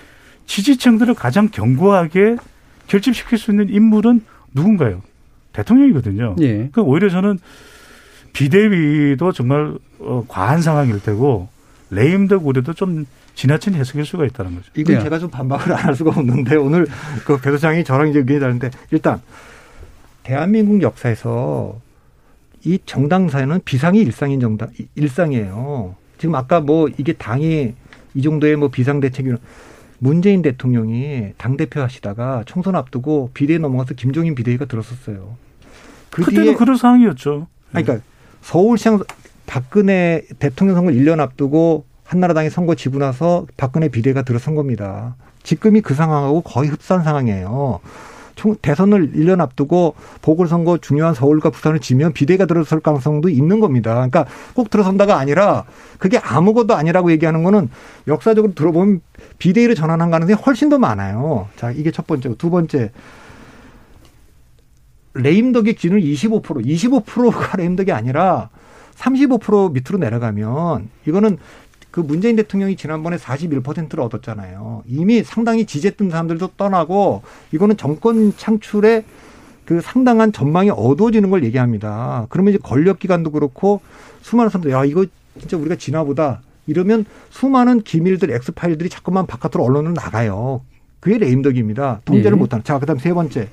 지지층들을 0.47 1.15
가장 1.15 1.49
견고하게 1.49 2.37
결집시킬 2.89 3.39
수 3.39 3.51
있는 3.51 3.69
인물은 3.69 4.25
누군가요? 4.55 5.03
대통령이거든요. 5.53 6.37
예. 6.41 6.53
그러니까 6.55 6.83
오히려 6.83 7.09
저는 7.11 7.39
비대위도 8.33 9.33
정말 9.33 9.75
어, 9.99 10.25
과한 10.29 10.63
상황일 10.63 11.01
테고 11.03 11.49
레임덕 11.91 12.47
우려도 12.47 12.73
좀 12.73 13.07
지나친 13.35 13.75
해석일 13.75 14.05
수가 14.05 14.25
있다는 14.27 14.55
거죠. 14.55 14.71
이건 14.75 14.97
네. 14.97 15.03
제가 15.03 15.19
좀 15.19 15.31
반박을 15.31 15.73
안 15.73 15.85
할 15.85 15.95
수가 15.97 16.11
없는데 16.11 16.57
오늘 16.57 16.87
그 17.25 17.39
배도장이 17.41 17.85
저랑 17.85 18.09
이제 18.09 18.19
의견이 18.21 18.41
다른데 18.41 18.71
일단 18.91 19.21
대한민국 20.23 20.81
역사에서 20.83 21.79
이 22.65 22.79
정당 22.87 23.29
사회는 23.29 23.61
비상이 23.65 24.01
일상인 24.01 24.41
정당 24.41 24.69
일상이에요. 24.95 25.97
지금 26.19 26.35
아까 26.35 26.61
뭐 26.61 26.89
이게 26.97 27.13
당이 27.13 27.75
이 28.15 28.23
정도의 28.23 28.57
뭐 28.57 28.69
비상 28.69 29.01
대책이 29.01 29.33
문재인 29.99 30.43
대통령이 30.43 31.33
당 31.39 31.57
대표 31.57 31.81
하시다가 31.81 32.43
총선 32.47 32.75
앞두고 32.77 33.31
비대위 33.35 33.59
넘어가서 33.59 33.95
김종인 33.95 34.35
비대위가 34.35 34.65
들었었어요. 34.67 35.37
그 36.11 36.23
그때는 36.23 36.57
그런 36.57 36.77
상황이었죠. 36.77 37.47
아니, 37.73 37.85
그러니까 37.85 38.05
서울시장 38.43 39.03
박근혜 39.47 40.23
대통령 40.39 40.77
선거 40.77 40.93
1년 40.93 41.21
앞두고 41.21 41.85
한나라당이 42.05 42.51
선거 42.51 42.75
지고 42.75 42.99
나서 42.99 43.47
박근혜 43.57 43.89
비대가 43.89 44.23
들어선 44.23 44.55
겁니다. 44.55 45.17
지금이 45.43 45.81
그 45.81 45.95
상황하고 45.95 46.43
거의 46.43 46.69
흡사한 46.69 47.05
상황이에요. 47.05 47.81
총 48.35 48.57
대선을 48.61 49.13
1년 49.13 49.41
앞두고 49.41 49.95
보궐선거 50.23 50.79
중요한 50.79 51.15
서울과 51.15 51.51
부산을 51.51 51.81
지면 51.81 52.13
비대가 52.13 52.47
들어설 52.47 52.81
가능성도 52.81 53.29
있는 53.29 53.61
겁니다. 53.61 53.95
그러니까 53.95 54.27
꼭 54.55 54.71
들어선다가 54.71 55.19
아니라 55.19 55.65
그게 55.99 56.19
아무것도 56.19 56.75
아니라고 56.75 57.11
얘기하는 57.13 57.43
거는 57.43 57.69
역사적으로 58.09 58.55
들어보면 58.55 59.01
비대위로 59.39 59.75
전환한 59.75 60.11
가능성이 60.11 60.41
훨씬 60.45 60.69
더 60.69 60.79
많아요. 60.79 61.49
자, 61.57 61.71
이게 61.71 61.91
첫 61.91 62.07
번째고 62.07 62.37
두 62.37 62.51
번째. 62.51 62.91
레임덕의 65.15 65.75
기준은 65.75 66.01
25%, 66.01 66.65
25%가 66.65 67.57
레임덕이 67.59 67.93
아니라 67.93 68.49
35% 68.97 69.73
밑으로 69.73 69.99
내려가면 69.99 70.89
이거는 71.07 71.39
그 71.93 72.01
문재인 72.01 72.37
대통령이 72.37 72.75
지난번에 72.75 73.17
41%를 73.19 74.01
얻었잖아요. 74.01 74.83
이미 74.87 75.23
상당히 75.23 75.67
지지했던 75.67 76.11
사람들도 76.11 76.53
떠나고 76.57 77.23
이거는 77.53 77.77
정권 77.77 78.35
창출에 78.37 79.05
그 79.67 79.81
상당한 79.81 80.33
전망이 80.33 80.71
어두워지는 80.71 81.31
걸 81.31 81.45
얘기합니다. 81.45 82.27
그러면 82.31 82.55
이제 82.55 82.61
권력 82.61 82.99
기관도 82.99 83.31
그렇고 83.31 83.83
수많은 84.23 84.49
사람들 84.51 84.71
야 84.73 84.85
이거 84.85 85.05
진짜 85.39 85.57
우리가 85.57 85.77
지나보다 85.77 86.41
이러면 86.67 87.05
수많은 87.31 87.83
기밀들 87.83 88.31
엑스 88.31 88.53
파일들이 88.53 88.89
자꾸만 88.89 89.27
바깥으로 89.27 89.63
언론으로 89.63 89.93
나가요. 89.93 90.63
그게 90.99 91.19
레임덕입니다. 91.19 92.01
통제를 92.05 92.37
예. 92.37 92.39
못하는. 92.39 92.65
자, 92.65 92.79
그다음 92.79 92.99
세 92.99 93.13
번째. 93.13 93.49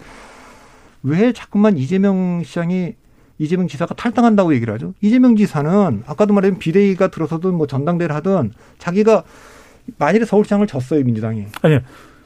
왜 1.03 1.33
자꾸만 1.33 1.77
이재명 1.77 2.43
시장이 2.43 2.93
이재명 3.39 3.67
지사가 3.67 3.95
탈당한다고 3.95 4.53
얘기를 4.53 4.73
하죠. 4.75 4.93
이재명 5.01 5.35
지사는 5.35 6.03
아까도 6.05 6.33
말했던 6.33 6.59
비대위가 6.59 7.07
들어서든 7.07 7.55
뭐 7.55 7.65
전당대를 7.65 8.13
하든 8.17 8.51
자기가 8.77 9.23
만일에 9.97 10.25
서울시장을 10.25 10.67
졌어요 10.67 11.03
민주당이. 11.03 11.47
아니요. 11.61 11.79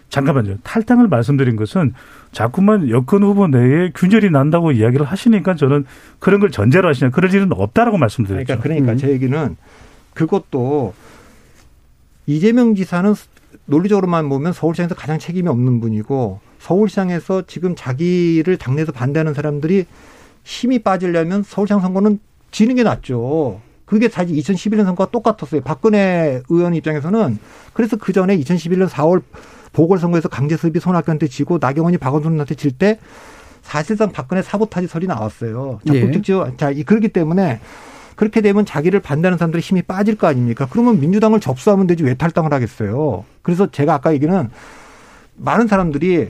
잠깐만요. 0.10 0.58
탈당을 0.64 1.08
말씀드린 1.08 1.56
것은 1.56 1.94
자꾸만 2.32 2.90
여권 2.90 3.24
후보 3.24 3.48
내에 3.48 3.92
균열이 3.96 4.30
난다고 4.30 4.72
이야기를 4.72 5.06
하시니까 5.06 5.56
저는 5.56 5.86
그런 6.20 6.40
걸 6.40 6.52
전제로 6.52 6.90
하시냐. 6.90 7.12
그럴 7.12 7.34
일은 7.34 7.52
없다라고 7.52 7.98
말씀드렸죠. 7.98 8.46
그러니까, 8.46 8.62
그러니까 8.62 8.92
음. 8.92 8.98
제 8.98 9.10
얘기는 9.10 9.56
그것도 10.14 10.94
이재명 12.26 12.76
지사는 12.76 13.14
논리적으로만 13.66 14.30
보면 14.30 14.54
서울시장에서 14.54 14.96
가장 14.96 15.20
책임이 15.20 15.48
없는 15.48 15.80
분이고 15.80 16.40
서울시장에서 16.60 17.44
지금 17.48 17.76
자기를 17.76 18.58
당내에서 18.58 18.92
반대하는 18.92 19.34
사람들이 19.34 19.86
힘이 20.44 20.80
빠지려면 20.80 21.44
서울시장 21.44 21.82
선거는 21.82 22.20
지는 22.52 22.76
게 22.76 22.84
낫죠. 22.84 23.62
그게 23.86 24.10
사실 24.10 24.36
2011년 24.38 24.86
선거와 24.86 25.10
똑같았어요. 25.12 25.62
박근혜 25.62 26.42
의원 26.50 26.74
입장에서는 26.74 27.38
그래서 27.74 27.98
그 27.98 28.14
전에 28.14 28.38
2011년 28.38 28.88
4월 28.90 29.22
보궐선거에서 29.74 30.30
강제수입이 30.30 30.80
손학규한테 30.80 31.28
지고 31.28 31.58
나경원이 31.60 31.98
박원순한테 31.98 32.56
질 32.56 32.72
때 32.78 33.00
사실상 33.62 34.12
박근혜 34.12 34.42
사보타지 34.42 34.88
설이 34.88 35.08
나왔어요. 35.08 35.80
적극적지요. 35.88 36.50
예. 36.52 36.58
자, 36.58 36.74
그렇기 36.86 37.08
때문에 37.10 37.62
그렇게 38.16 38.42
되면 38.42 38.66
자기를 38.66 39.00
반대하는 39.00 39.38
사람들의 39.38 39.62
힘이 39.62 39.82
빠질 39.82 40.16
거 40.18 40.28
아닙니까? 40.28 40.68
그러면 40.70 41.00
민주당을 41.00 41.40
접수하면 41.40 41.88
되지 41.88 42.04
왜 42.04 42.14
탈당을 42.14 42.54
하겠어요? 42.54 43.24
그래서 43.42 43.72
제가 43.72 43.94
아까 43.96 44.14
얘기는 44.14 44.50
많은 45.38 45.68
사람들이 45.68 46.30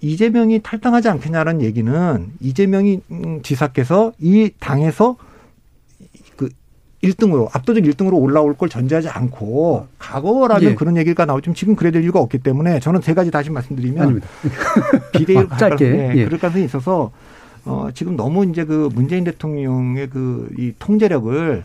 이재명이 0.00 0.60
탈당하지 0.62 1.08
않겠냐는 1.08 1.62
얘기는 1.62 2.26
이재명이 2.40 3.00
음, 3.10 3.40
지사께서 3.42 4.12
이 4.18 4.50
당에서 4.58 5.16
그 6.36 6.48
1등으로 7.02 7.48
압도적 7.52 7.82
1등으로 7.84 8.20
올라올 8.20 8.56
걸 8.56 8.68
전제하지 8.68 9.08
않고 9.08 9.86
과거라면 9.98 10.70
예. 10.70 10.74
그런 10.74 10.96
얘기가 10.96 11.24
나오지만 11.24 11.54
지금 11.54 11.76
그래야 11.76 11.92
될 11.92 12.02
이유가 12.04 12.20
없기 12.20 12.38
때문에 12.38 12.80
저는 12.80 13.00
세 13.00 13.14
가지 13.14 13.30
다시 13.30 13.50
말씀드리면 13.50 14.20
비대위로 15.12 15.48
짧게 15.56 15.90
네, 15.90 16.12
예. 16.16 16.24
그럴 16.24 16.38
가능성이 16.38 16.64
있어서 16.66 17.10
어 17.64 17.88
지금 17.94 18.16
너무 18.16 18.44
이제 18.44 18.64
그 18.64 18.88
문재인 18.94 19.24
대통령의 19.24 20.08
그 20.10 20.48
이 20.58 20.72
통제력을 20.78 21.64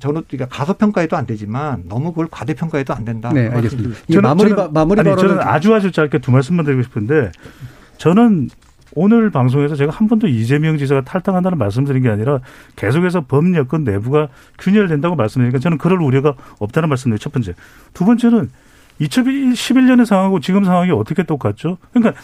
저는 0.00 0.22
그러니까 0.28 0.56
가소평가해도 0.56 1.16
안 1.16 1.26
되지만 1.26 1.84
너무 1.88 2.10
그걸 2.10 2.28
과대평가해도 2.30 2.92
안 2.92 3.04
된다. 3.04 3.30
네, 3.32 3.48
알겠습니다. 3.48 3.96
저는, 4.10 4.22
마무리, 4.22 4.50
저는, 4.50 4.72
마무리 4.72 5.00
아니, 5.00 5.16
저는 5.16 5.40
아주 5.40 5.74
아주 5.74 5.92
짧게 5.92 6.18
두 6.18 6.32
말씀만 6.32 6.64
드리고 6.64 6.82
싶은데 6.82 7.30
저는 7.98 8.50
오늘 8.98 9.30
방송에서 9.30 9.76
제가 9.76 9.92
한 9.92 10.08
번도 10.08 10.26
이재명 10.26 10.78
지사가 10.78 11.02
탈당한다는 11.02 11.58
말씀드린 11.58 12.02
게 12.02 12.08
아니라 12.08 12.40
계속해서 12.76 13.22
법 13.22 13.54
여건 13.54 13.84
내부가 13.84 14.28
균열된다고 14.58 15.14
말씀드리니까 15.14 15.58
저는 15.58 15.78
그럴 15.78 16.00
우려가 16.00 16.34
없다는 16.58 16.88
말씀드려요. 16.88 17.18
첫 17.18 17.32
번째. 17.32 17.54
두 17.92 18.04
번째는 18.04 18.50
2011년의 19.00 20.06
상황하고 20.06 20.40
지금 20.40 20.64
상황이 20.64 20.90
어떻게 20.90 21.22
똑같죠? 21.22 21.76
그러니까 21.92 22.18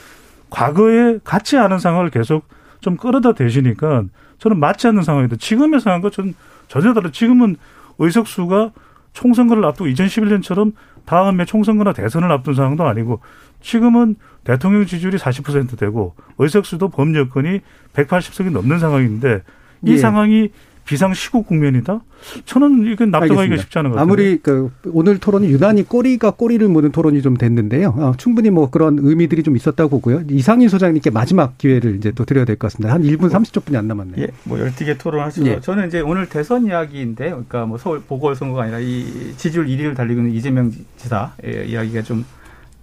과거에 0.50 1.18
같지 1.22 1.58
않은 1.58 1.78
상황을 1.78 2.10
계속 2.10 2.48
좀 2.80 2.96
끌어다 2.96 3.34
대시니까 3.34 4.04
저는 4.38 4.58
맞지 4.58 4.88
않는 4.88 5.02
상황이다. 5.02 5.36
지금의 5.36 5.80
상황과 5.80 6.10
전 6.10 6.34
전혀 6.72 6.94
다르. 6.94 7.12
지금은 7.12 7.56
의석수가 7.98 8.72
총선거를 9.12 9.62
앞두고 9.66 9.90
2011년처럼 9.90 10.72
다음에 11.04 11.44
총선거나 11.44 11.92
대선을 11.92 12.32
앞둔 12.32 12.54
상황도 12.54 12.84
아니고 12.84 13.20
지금은 13.60 14.16
대통령 14.44 14.86
지지율이 14.86 15.18
40% 15.18 15.78
되고 15.78 16.14
의석수도 16.38 16.88
범여건이 16.88 17.60
180석이 17.92 18.50
넘는 18.50 18.78
상황인데 18.78 19.42
이 19.84 19.92
예. 19.92 19.96
상황이 19.98 20.48
비상 20.84 21.14
시국 21.14 21.46
국면이다? 21.46 22.00
저는 22.44 22.86
이건 22.92 23.10
납득하기가 23.10 23.56
쉽지 23.56 23.78
않은 23.78 23.90
것 23.90 23.96
같아요. 23.96 24.02
아무리 24.02 24.38
그 24.42 24.70
오늘 24.92 25.18
토론이 25.18 25.48
유난히 25.48 25.84
꼬리가 25.84 26.32
꼬리를 26.32 26.66
무는 26.68 26.90
토론이 26.92 27.22
좀 27.22 27.36
됐는데요. 27.36 27.94
어, 27.96 28.12
충분히 28.18 28.50
뭐 28.50 28.68
그런 28.70 28.98
의미들이 29.00 29.42
좀 29.42 29.56
있었다고 29.56 29.90
보고요. 29.90 30.22
이상인 30.28 30.68
소장님께 30.68 31.10
마지막 31.10 31.56
기회를 31.58 31.96
이제 31.96 32.10
또 32.12 32.24
드려야 32.24 32.44
될 32.44 32.56
것 32.56 32.70
같습니다. 32.72 32.94
한 32.94 33.02
1분 33.02 33.30
30초뿐이 33.30 33.76
안 33.76 33.86
남았네요. 33.88 34.22
예, 34.22 34.28
뭐 34.44 34.58
열띠게 34.58 34.98
토론하시죠. 34.98 35.46
예. 35.46 35.60
저는 35.60 35.88
이제 35.88 36.00
오늘 36.00 36.28
대선 36.28 36.66
이야기인데, 36.66 37.26
그러니까 37.30 37.64
뭐 37.66 37.78
서울 37.78 38.00
보궐선거가 38.02 38.64
아니라 38.64 38.78
이 38.80 39.34
지지율 39.36 39.66
1위를 39.66 39.96
달리고 39.96 40.20
있는 40.20 40.34
이재명 40.34 40.72
지사 40.96 41.32
의 41.42 41.70
이야기가 41.70 42.02
좀 42.02 42.24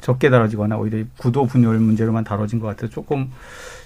적게 0.02 0.30
다뤄지거나 0.30 0.78
오히려 0.78 1.04
구도 1.18 1.45
분열 1.45 1.78
문제로만 1.80 2.24
다뤄진 2.24 2.60
것 2.60 2.68
같아서 2.68 2.89
조금 2.91 3.30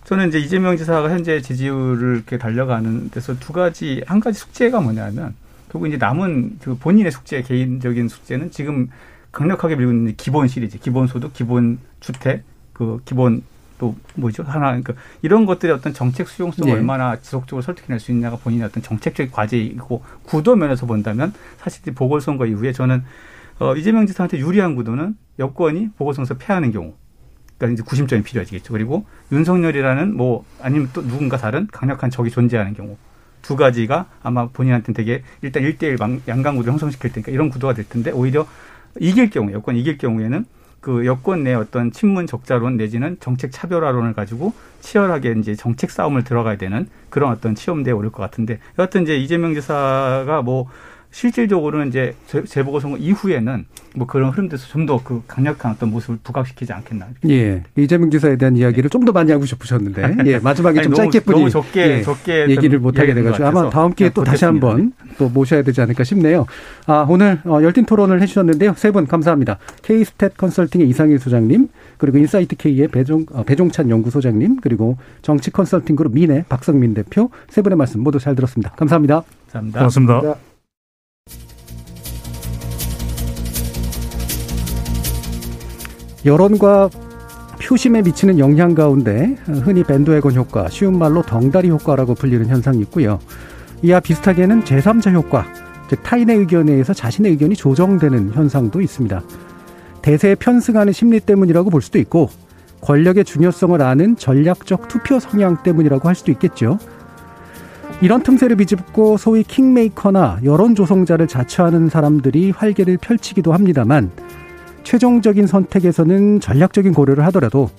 저는 0.05 0.29
이제 0.29 0.39
이재명 0.39 0.75
지사가 0.75 1.09
현재 1.09 1.41
지지율을 1.41 2.15
이렇게 2.15 2.37
달려가는 2.37 3.09
데서 3.09 3.39
두 3.39 3.53
가지 3.53 4.03
한 4.05 4.19
가지 4.19 4.39
숙제가 4.39 4.81
뭐냐면 4.81 5.33
결국 5.71 5.87
이제 5.87 5.97
남은 5.97 6.59
그 6.61 6.75
본인의 6.75 7.11
숙제 7.11 7.41
개인적인 7.41 8.09
숙제는 8.09 8.51
지금 8.51 8.89
강력하게 9.31 9.75
밀고 9.75 9.91
있는 9.91 10.13
기본 10.17 10.47
시리즈 10.47 10.77
기본 10.77 11.07
소득 11.07 11.33
기본 11.33 11.79
주택 11.99 12.43
그 12.73 12.99
기본 13.05 13.43
또 13.79 13.95
뭐죠 14.15 14.43
하나 14.43 14.67
그러니까 14.67 14.93
이런 15.21 15.45
것들의 15.45 15.73
어떤 15.73 15.93
정책 15.93 16.27
수용성을 16.27 16.71
네. 16.71 16.77
얼마나 16.77 17.19
지속적으로 17.19 17.61
설득해낼 17.61 17.99
수 17.99 18.11
있냐가 18.11 18.37
본인의 18.37 18.67
어떤 18.67 18.83
정책적 18.83 19.31
과제이고 19.31 20.03
구도 20.23 20.55
면에서 20.55 20.85
본다면 20.85 21.33
사실 21.57 21.93
보궐선거 21.93 22.45
이후에 22.45 22.71
저는 22.71 23.03
어, 23.59 23.75
이재명 23.75 24.05
지사한테 24.05 24.39
유리한 24.39 24.75
구도는 24.75 25.15
여권이 25.39 25.89
보궐선거에서 25.97 26.35
패하는 26.37 26.71
경우. 26.71 26.93
그러니까 27.63 27.73
이제 27.73 27.83
구심점이 27.83 28.23
필요해지겠죠. 28.23 28.73
그리고 28.73 29.05
윤석열이라는 29.31 30.15
뭐 30.15 30.43
아니면 30.61 30.89
또 30.93 31.01
누군가 31.01 31.37
다른 31.37 31.67
강력한 31.71 32.09
적이 32.09 32.29
존재하는 32.29 32.73
경우. 32.73 32.97
두 33.41 33.55
가지가 33.55 34.05
아마 34.21 34.47
본인한테는 34.47 34.95
되게 34.95 35.23
일단 35.41 35.63
일대일 35.63 35.97
양강구도 36.27 36.71
형성시킬 36.71 37.11
테니까 37.11 37.31
이런 37.31 37.49
구도가 37.49 37.73
될 37.73 37.87
텐데 37.87 38.11
오히려 38.11 38.47
이길 38.99 39.29
경우, 39.29 39.51
여권 39.51 39.75
이길 39.75 39.97
경우에는 39.97 40.45
그 40.79 41.05
여권 41.05 41.43
내 41.43 41.53
어떤 41.53 41.91
친문 41.91 42.27
적자론 42.27 42.77
내지는 42.77 43.17
정책 43.19 43.51
차별화론을 43.51 44.13
가지고 44.13 44.53
치열하게 44.81 45.35
이제 45.39 45.55
정책 45.55 45.91
싸움을 45.91 46.23
들어가야 46.23 46.57
되는 46.57 46.87
그런 47.09 47.31
어떤 47.31 47.55
치험대에 47.55 47.93
오를 47.93 48.11
것 48.11 48.21
같은데 48.21 48.59
여하튼 48.77 49.03
이제 49.03 49.15
이재명 49.15 49.53
지사가 49.53 50.41
뭐 50.41 50.67
실질적으로는 51.13 51.89
이제 51.89 52.15
재보궐 52.47 52.81
선거 52.81 52.97
이후에는 52.97 53.65
뭐 53.95 54.07
그런 54.07 54.31
흐름들에서 54.31 54.67
좀 54.67 54.87
더 54.87 54.99
그 55.03 55.21
강력한 55.27 55.71
어떤 55.71 55.91
모습을 55.91 56.17
부각시키지 56.23 56.73
않겠나. 56.73 57.07
예. 57.29 57.63
이재명 57.77 58.09
지사에 58.09 58.35
대한 58.35 58.57
이야기를 58.57 58.89
좀더 58.89 59.11
많이 59.11 59.31
하고 59.31 59.45
싶으셨는데, 59.45 60.17
예. 60.25 60.39
마지막에 60.39 60.81
좀 60.81 60.93
짧게 60.93 61.19
뿐이 61.21 61.37
너무 61.39 61.49
적게, 61.51 61.99
예. 61.99 62.01
적게 62.01 62.47
얘기를 62.49 62.79
못 62.79 62.97
하게 62.99 63.13
돼 63.13 63.21
가지고 63.21 63.45
아마 63.47 63.69
다음 63.69 63.93
기회에 63.93 64.09
또 64.13 64.23
다시 64.23 64.43
한번 64.45 64.91
또 65.19 65.29
모셔야 65.29 65.61
되지 65.61 65.79
않을까 65.81 66.03
싶네요. 66.03 66.47
아, 66.87 67.05
오늘 67.07 67.39
어, 67.45 67.59
열띤 67.61 67.85
토론을 67.85 68.21
해 68.21 68.25
주셨는데요. 68.25 68.73
세 68.75 68.91
분 68.91 69.05
감사합니다. 69.07 69.59
K스탯 69.83 70.31
컨설팅의 70.37 70.89
이상일 70.89 71.19
소장님, 71.19 71.67
그리고 71.99 72.17
인사이트 72.17 72.55
K의 72.55 72.87
배종, 72.87 73.25
어, 73.31 73.43
배종찬 73.43 73.89
연구소장님, 73.89 74.57
그리고 74.61 74.97
정치 75.21 75.51
컨설팅 75.51 75.95
그룹 75.95 76.13
미네 76.13 76.45
박성민 76.49 76.93
대표 76.95 77.29
세 77.49 77.61
분의 77.61 77.77
말씀 77.77 78.01
모두 78.01 78.19
잘 78.19 78.35
들었습니다. 78.35 78.71
감사합니다. 78.71 79.23
감사합니다. 79.51 79.79
고맙습니다. 79.79 80.13
감사합니다. 80.15 80.52
여론과 86.25 86.89
표심에 87.61 88.01
미치는 88.01 88.39
영향 88.39 88.75
가운데 88.75 89.37
흔히 89.45 89.83
밴드웨건 89.83 90.35
효과, 90.35 90.69
쉬운 90.69 90.97
말로 90.97 91.21
덩달이 91.21 91.69
효과라고 91.69 92.15
불리는 92.15 92.47
현상이 92.47 92.79
있고요. 92.81 93.19
이와 93.81 93.99
비슷하게는 93.99 94.63
제3자 94.63 95.13
효과, 95.13 95.45
즉 95.89 96.01
타인의 96.03 96.37
의견에 96.37 96.71
의해서 96.71 96.93
자신의 96.93 97.31
의견이 97.33 97.55
조정되는 97.55 98.33
현상도 98.33 98.81
있습니다. 98.81 99.21
대세에 100.01 100.35
편승하는 100.35 100.93
심리 100.93 101.19
때문이라고 101.19 101.69
볼 101.69 101.81
수도 101.81 101.99
있고 101.99 102.29
권력의 102.81 103.23
중요성을 103.23 103.81
아는 103.81 104.17
전략적 104.17 104.87
투표 104.87 105.19
성향 105.19 105.63
때문이라고 105.63 106.07
할 106.07 106.15
수도 106.15 106.31
있겠죠. 106.31 106.77
이런 108.01 108.21
틈새를 108.21 108.57
비집고 108.57 109.17
소위 109.17 109.43
킹메이커나 109.43 110.39
여론 110.43 110.75
조성자를 110.75 111.27
자처하는 111.27 111.89
사람들이 111.89 112.51
활개를 112.51 112.97
펼치기도 112.97 113.53
합니다만 113.53 114.11
최종적인 114.83 115.47
선택에서는 115.47 116.39
전략적인 116.39 116.93
고려를 116.93 117.25
하더라도 117.27 117.69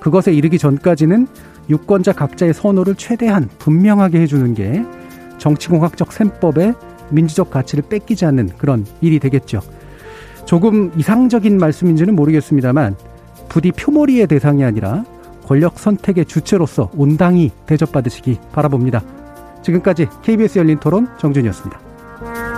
그것에 0.00 0.32
이르기 0.32 0.58
전까지는 0.58 1.26
유권자 1.70 2.12
각자의 2.12 2.52
선호를 2.52 2.94
최대한 2.96 3.48
분명하게 3.58 4.20
해주는 4.20 4.54
게 4.54 4.84
정치공학적 5.38 6.12
셈법에 6.12 6.74
민주적 7.10 7.50
가치를 7.50 7.84
뺏기지 7.88 8.24
않는 8.26 8.50
그런 8.58 8.84
일이 9.00 9.18
되겠죠. 9.18 9.60
조금 10.44 10.92
이상적인 10.96 11.58
말씀인지는 11.58 12.14
모르겠습니다만 12.14 12.96
부디 13.48 13.72
표몰이의 13.72 14.26
대상이 14.26 14.64
아니라 14.64 15.04
권력 15.46 15.78
선택의 15.78 16.24
주체로서 16.26 16.90
온당히 16.96 17.50
대접받으시기 17.66 18.38
바라봅니다. 18.52 19.02
지금까지 19.62 20.08
KBS 20.22 20.58
열린 20.58 20.78
토론 20.78 21.08
정준이었습니다. 21.18 22.53